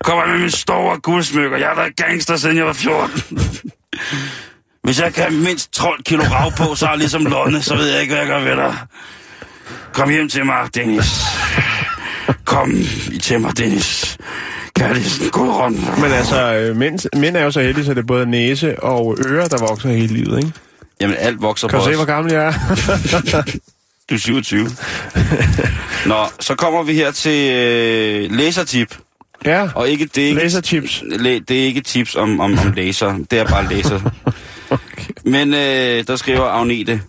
Kommer 0.03 0.25
med 0.27 0.39
min 0.39 0.49
store 0.49 0.99
guldsmykker. 0.99 1.57
Jeg 1.57 1.67
har 1.67 1.75
været 1.75 1.95
gangster, 1.95 2.35
siden 2.35 2.57
jeg 2.57 2.65
var 2.65 2.73
14. 2.73 3.39
Hvis 4.83 4.99
jeg 4.99 5.13
kan 5.13 5.33
mindst 5.33 5.73
12 5.73 6.03
kilo 6.03 6.23
rav 6.23 6.51
på, 6.51 6.75
så 6.75 6.87
er 6.87 6.95
ligesom 6.95 7.25
Lonne, 7.25 7.61
så 7.61 7.75
ved 7.75 7.87
jeg 7.91 8.01
ikke, 8.01 8.13
hvad 8.13 8.25
jeg 8.25 8.27
gør 8.27 8.39
ved 8.39 8.55
dig. 8.55 8.75
Kom 9.93 10.09
hjem 10.09 10.29
til 10.29 10.45
mig, 10.45 10.69
Dennis. 10.75 11.23
Kom 12.45 12.71
i 13.11 13.17
til 13.17 13.39
mig, 13.41 13.57
Dennis. 13.57 14.17
Kærligheden, 14.75 15.29
god 15.31 15.51
hånd. 15.53 15.75
Men 16.01 16.11
altså, 16.11 16.53
øh, 16.53 16.75
mænd, 16.75 17.17
mænd 17.19 17.37
er 17.37 17.43
jo 17.43 17.51
så 17.51 17.61
heldige, 17.61 17.85
så 17.85 17.93
det 17.93 17.99
er 17.99 18.05
både 18.05 18.25
næse 18.25 18.83
og 18.83 19.17
ører, 19.25 19.47
der 19.47 19.57
vokser 19.67 19.89
hele 19.89 20.13
livet, 20.13 20.37
ikke? 20.37 20.51
Jamen, 21.01 21.15
alt 21.19 21.41
vokser 21.41 21.67
Kan 21.67 21.79
på 21.79 21.85
du 21.85 21.91
se, 21.91 21.95
hvor 21.95 22.05
gammel 22.05 22.33
jeg 22.33 22.45
er? 22.45 22.53
Du 24.09 24.15
er 24.15 24.19
27. 24.19 24.69
Nå, 26.05 26.25
så 26.39 26.55
kommer 26.55 26.83
vi 26.83 26.93
her 26.93 27.11
til 27.11 27.51
øh, 27.51 28.31
lasertip. 28.37 28.97
Ja, 29.45 29.67
Og 29.75 29.89
ikke, 29.89 30.05
det 30.05 30.23
er 30.23 30.27
ikke, 30.27 30.41
lasertips. 30.41 31.03
Læ, 31.05 31.39
det 31.47 31.59
er 31.59 31.65
ikke 31.65 31.81
tips 31.81 32.15
om, 32.15 32.39
om, 32.39 32.59
om 32.59 32.71
laser. 32.71 33.17
Det 33.31 33.39
er 33.39 33.45
bare 33.47 33.69
laser. 33.69 33.99
Men 35.25 35.53
øh, 35.53 36.03
der 36.07 36.15
skriver 36.15 36.45
Agnete. 36.45 37.01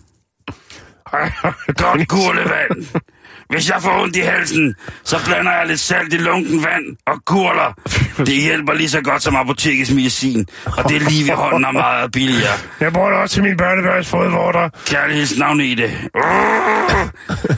Godt 1.83 2.07
gurlevand. 2.07 3.01
Hvis 3.49 3.69
jeg 3.69 3.81
får 3.81 4.01
ondt 4.03 4.15
i 4.15 4.19
halsen, 4.19 4.75
så 5.03 5.17
blander 5.25 5.51
jeg 5.51 5.67
lidt 5.67 5.79
salt 5.79 6.13
i 6.13 6.17
lunken 6.17 6.63
vand 6.63 6.97
og 7.07 7.25
gurler. 7.25 7.73
Det 8.17 8.41
hjælper 8.41 8.73
lige 8.73 8.89
så 8.89 9.01
godt 9.01 9.23
som 9.23 9.35
apotekets 9.35 9.91
medicin. 9.91 10.47
Og 10.65 10.89
det 10.89 10.95
er 10.95 11.09
lige 11.09 11.29
ved 11.29 11.35
hånden 11.35 11.65
og 11.65 11.73
meget 11.73 12.11
billigere. 12.11 12.53
Jeg 12.79 12.93
bruger 12.93 13.09
det 13.09 13.19
også 13.19 13.33
til 13.33 13.43
min 13.43 13.57
børnebørns 13.57 14.07
fodvorter. 14.07 14.69
Kærlighedens 14.85 15.39
navn 15.39 15.61
i 15.61 15.75
det. 15.75 15.91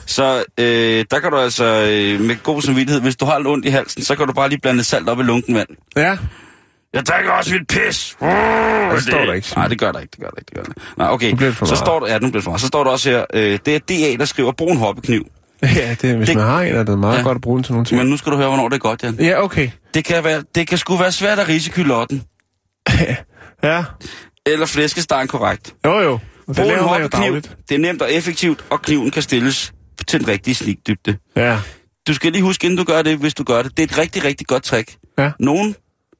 Så 0.06 0.43
øh, 0.60 1.06
der 1.12 1.20
kan 1.20 1.32
du 1.32 1.38
altså 1.38 1.66
øh, 1.66 2.22
med 2.22 2.43
god 2.43 2.62
samvittighed, 2.62 3.02
hvis 3.02 3.16
du 3.16 3.26
har 3.26 3.38
lidt 3.38 3.48
ondt 3.48 3.66
i 3.66 3.70
halsen, 3.70 4.04
så 4.04 4.16
kan 4.16 4.28
du 4.28 4.34
bare 4.34 4.50
lige 4.50 4.60
blande 4.62 4.84
salt 4.84 5.10
op 5.10 5.20
i 5.20 5.24
lunken 5.24 5.56
vand. 5.56 5.70
Ja. 5.95 6.18
Jeg 6.94 7.06
drikker 7.06 7.32
også 7.32 7.54
mit 7.54 7.68
pis. 7.68 8.18
Det 8.92 9.04
står 9.04 9.26
der 9.26 9.34
ikke. 9.34 9.48
Nej, 9.56 9.68
det 9.68 9.80
gør 9.80 9.92
der 9.92 10.00
ikke, 10.00 10.12
det 10.12 10.20
gør 10.20 10.30
der 10.30 10.38
ikke, 10.38 10.46
det 10.50 10.56
gør 10.56 10.64
der 10.64 10.70
ikke. 10.70 10.82
Nej, 10.98 11.10
okay. 11.12 11.30
Nu 11.30 11.36
bliver 11.36 11.50
det 11.50 11.58
for 11.58 11.66
så 11.66 11.76
står 11.76 12.00
der, 12.00 12.08
ja, 12.08 12.14
nu 12.20 12.20
bliver 12.20 12.32
det 12.32 12.44
for 12.44 12.52
meget. 12.52 12.62
Så 12.62 12.68
står 12.68 12.84
der 12.84 12.92
også 12.92 13.10
her, 13.10 13.26
øh, 13.34 13.60
det 13.66 13.76
er 13.76 13.80
DA, 13.80 14.16
der 14.20 14.26
skriver, 14.26 14.52
brug 14.52 14.72
en 14.72 14.78
hoppekniv. 14.78 15.26
Ja, 15.62 15.96
det, 16.02 16.16
hvis 16.16 16.28
Det- 16.28 16.36
man 16.38 16.46
har 16.46 16.62
en, 16.62 16.76
er 16.76 16.84
det 16.84 17.00
meget 17.00 17.18
Ja. 17.18 17.24
godt 17.24 17.36
at 17.36 17.42
bruge 17.42 17.58
den 17.58 17.64
til 17.64 17.74
nogle 17.74 17.86
ting. 17.86 17.98
Men 18.02 18.08
nu 18.10 18.18
skal 18.18 18.32
du 18.32 18.38
høre, 18.38 18.48
hvornår 18.48 18.70
det 18.70 18.76
er 18.76 18.80
godt, 18.80 19.04
Jan. 19.04 19.16
Ja, 19.20 19.44
okay. 19.44 19.70
Det 19.94 20.06
kan, 20.06 20.24
være, 20.24 20.44
det 20.56 20.68
kan 20.68 20.78
sgu 20.78 20.96
være 20.98 21.12
svært 21.12 21.40
at 21.40 21.48
rise 21.48 21.72
kylotten. 21.72 22.24
Ja. 23.64 23.84
Eller 24.46 24.66
flæskestegen 24.66 25.28
korrekt. 25.28 25.76
Jo, 25.86 26.00
jo. 26.00 26.12
Og 26.14 26.20
det 26.48 26.56
Brug 26.56 26.72
en 26.74 26.80
hoppekniv. 26.80 27.36
Det 27.70 27.76
er 27.76 27.78
nemt 27.78 28.02
og 28.02 28.14
effektivt, 28.14 28.66
og 28.70 28.82
kniven 28.82 29.12
kan 29.12 29.22
stilles 29.22 29.74
til 30.08 30.20
den 30.20 30.28
rigtige 30.28 30.56
snikdybde. 30.56 31.18
Ja. 31.36 31.58
Du 32.08 32.14
skal 32.14 32.32
lige 32.32 32.42
huske, 32.42 32.66
inden 32.66 32.78
du 32.78 32.84
gør 32.84 33.02
det, 33.02 33.18
hvis 33.18 33.34
du 33.34 33.44
gør 33.44 33.62
det. 33.62 33.78
Det 33.78 33.84
er 33.84 33.88
et 33.88 33.98
rigtig, 33.98 34.24
rigtig 34.24 34.48
godt 34.48 34.64
trick. 34.64 34.96
Ja. 35.20 35.32
Nogle 35.40 35.74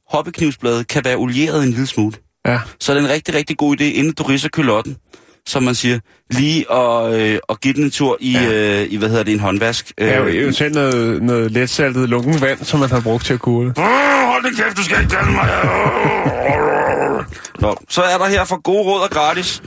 hoppeknivsblade 0.10 0.84
kan 0.84 1.06
være 1.06 1.16
olieret 1.16 1.64
en 1.64 1.70
lille 1.70 1.88
smule. 1.88 2.14
Ja. 2.48 2.60
Så 2.80 2.92
er 2.92 2.96
det 2.96 3.04
en 3.04 3.10
rigtig, 3.10 3.36
rigtig 3.36 3.58
god 3.58 3.82
idé, 3.82 3.84
inden 3.84 4.14
du 4.14 4.24
ridser 4.24 4.50
kylotten, 4.50 4.98
som 5.48 5.64
man 5.64 5.76
siger, 5.76 6.00
lige 6.32 6.72
at, 6.74 7.14
øh, 7.14 7.40
at 7.50 7.62
give 7.62 7.74
den 7.74 7.84
en 7.84 7.92
tur 7.92 8.18
i, 8.20 8.32
ja. 8.32 8.82
øh, 8.82 8.88
i 8.92 8.98
hvad 8.98 9.10
hedder 9.10 9.24
det, 9.24 9.34
en 9.34 9.40
håndvask. 9.40 9.92
Øh, 9.98 10.08
Ja, 10.08 10.18
jo, 10.18 10.26
eventuelt 10.28 10.76
noget, 10.76 11.24
noget 11.24 11.52
letsaltet 11.52 12.10
lunken 12.10 12.42
vand, 12.42 12.64
som 12.66 12.80
man 12.80 12.90
har 12.90 13.00
brugt 13.02 13.26
til 13.26 13.34
at 13.34 13.40
kurle. 13.40 13.74
Åh, 13.78 13.84
hold 14.32 14.44
din 14.44 14.56
kæft, 14.56 14.78
du 14.78 14.84
skal 14.84 15.00
ikke 15.02 15.16
kalde 15.16 15.32
mig. 15.32 15.50
Nå, 17.60 17.76
så 17.90 18.02
er 18.02 18.18
der 18.18 18.26
her 18.26 18.46
for 18.46 18.62
gode 18.62 18.84
råd 18.84 19.02
og 19.02 19.10
gratis. 19.10 19.62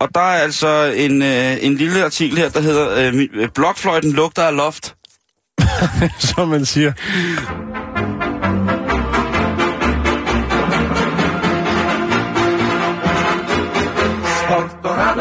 Og 0.00 0.08
der 0.14 0.20
er 0.20 0.42
altså 0.42 0.92
en, 0.96 1.22
øh, 1.22 1.56
en 1.64 1.74
lille 1.74 2.04
artikel 2.04 2.38
her, 2.38 2.48
der 2.48 2.60
hedder 2.60 3.12
øh, 3.12 3.28
øh, 3.34 3.48
Blokfløjten 3.54 4.12
lugter 4.12 4.42
af 4.42 4.56
loft. 4.56 4.94
som 6.34 6.48
man 6.48 6.64
siger. 6.64 6.92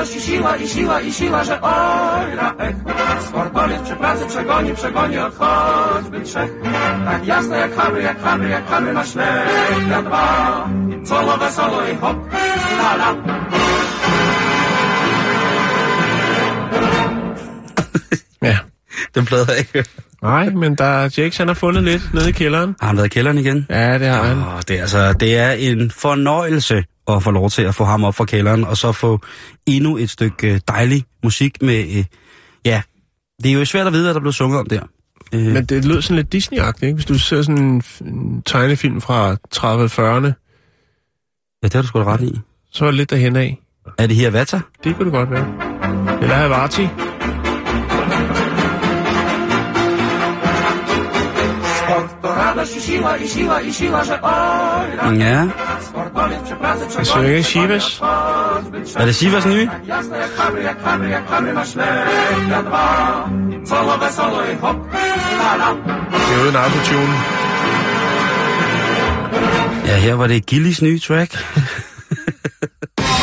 Radość 0.03 0.17
i 0.17 0.21
siła, 0.21 0.57
i 0.57 0.67
siła, 0.67 1.01
i 1.01 1.13
siła, 1.13 1.43
że 1.43 1.61
oj, 1.61 2.35
na 2.35 2.55
ech. 2.57 2.75
Sportowiec 3.27 3.81
przy 3.81 3.95
pracy 3.95 4.25
przegoni, 4.25 4.73
przegoni 4.75 5.17
od 5.17 5.35
choćby 5.35 6.21
trzech. 6.21 6.51
Tak 7.05 7.25
jasne 7.25 7.57
jak 7.57 7.75
hamry, 7.75 8.03
jak 8.03 8.19
hamry, 8.21 8.49
jak 8.49 8.65
hamry 8.65 8.93
na 8.93 9.03
na 9.87 10.01
dwa. 10.01 10.69
Solo, 11.05 11.37
wesoło 11.37 11.81
i 11.93 11.95
hop, 11.95 12.17
la 12.79 12.95
la. 12.95 13.15
Ja. 18.41 18.59
Den 19.15 19.25
plade 19.25 19.45
har 19.45 19.53
jeg 19.53 19.61
ikke 19.61 19.83
Nej, 20.23 20.49
men 20.49 20.75
der 20.75 21.01
Jakes, 21.17 21.37
han 21.37 21.47
har 21.47 21.55
fundet 21.55 21.83
lidt 21.83 22.13
nede 22.13 22.29
i 22.29 22.31
kælderen. 22.31 22.75
Har 22.79 22.87
han 22.87 22.97
været 22.97 23.05
i 23.05 23.09
kælderen 23.09 23.37
igen? 23.37 23.65
Ja, 23.69 23.99
det 23.99 24.07
har 24.07 24.23
han. 24.23 24.37
Åh, 24.37 24.61
det, 24.67 24.77
er 24.77 24.81
altså, 24.81 25.13
det 25.13 25.37
er 25.37 25.51
en 25.51 25.91
fornøjelse 25.91 26.83
at 27.07 27.23
få 27.23 27.31
lov 27.31 27.49
til 27.49 27.61
at 27.61 27.75
få 27.75 27.83
ham 27.83 28.03
op 28.03 28.15
fra 28.15 28.25
kælderen, 28.25 28.63
og 28.63 28.77
så 28.77 28.91
få 28.91 29.19
endnu 29.65 29.97
et 29.97 30.09
stykke 30.09 30.53
øh, 30.53 30.59
dejlig 30.67 31.03
musik 31.23 31.61
med... 31.61 31.79
Øh, 31.97 32.03
ja, 32.65 32.81
det 33.43 33.51
er 33.51 33.53
jo 33.55 33.65
svært 33.65 33.87
at 33.87 33.93
vide, 33.93 34.03
hvad 34.03 34.13
der 34.13 34.19
blev 34.19 34.31
sunget 34.33 34.59
om 34.59 34.65
der. 34.65 34.81
Øh, 35.33 35.41
Men 35.41 35.65
det 35.65 35.85
lød 35.85 36.01
sådan 36.01 36.15
lidt 36.15 36.35
Disney-agtigt, 36.35 36.83
ikke? 36.85 36.93
Hvis 36.93 37.05
du 37.05 37.19
ser 37.19 37.41
sådan 37.41 37.63
en, 37.63 37.83
en 38.05 38.41
tegnefilm 38.41 39.01
fra 39.01 39.33
30'erne, 39.55 40.27
ja, 41.63 41.67
det 41.67 41.73
har 41.73 41.81
du 41.81 41.87
sgu 41.87 41.99
da 41.99 42.03
ret 42.05 42.21
i. 42.21 42.39
så 42.71 42.85
er 42.85 42.89
det 42.89 42.97
lidt 42.97 43.09
derhen 43.09 43.35
af. 43.35 43.59
Er 43.97 44.07
det 44.07 44.15
her 44.15 44.29
Vata? 44.29 44.61
Det 44.83 44.95
kunne 44.95 45.05
det 45.05 45.13
godt 45.13 45.31
være. 45.31 45.47
Eller 46.21 46.35
Havarti. 46.35 46.87
Radość 52.37 52.75
i 52.77 52.81
siła, 52.81 53.17
i 53.17 53.27
siła, 53.27 53.61
i 53.61 53.73
siła, 53.73 54.03
że 54.03 54.21
oj, 54.21 55.17
Ja. 55.19 55.47
Sportowiec 55.89 56.41
przy 56.43 56.55
pracy 56.55 56.85
Jeg 56.97 57.07
søger 57.07 57.35
ikke 57.37 57.43
Shivas. 57.43 58.01
Er 58.95 59.05
det 59.05 59.15
Sivas 59.15 59.45
nye? 59.45 59.67
Jasne 59.87 60.17
jak 60.17 60.31
hamry, 60.37 60.63
jak 60.63 60.83
hamry, 60.83 61.09
jak 61.09 61.25
hamry 61.29 61.53
na 61.53 61.63
na 62.49 62.61
dwa. 62.63 63.29
solo 63.65 63.97
ve 63.97 64.11
solo 64.11 64.41
e 64.51 64.55
hop. 64.61 64.75
Det 66.27 66.35
er 66.35 66.41
uden 66.41 66.55
autotune. 66.55 67.15
Ja, 69.87 69.95
her 69.95 70.13
var 70.13 70.27
det 70.27 70.45
Gillis 70.45 70.81
nye 70.81 70.99
track. 70.99 71.31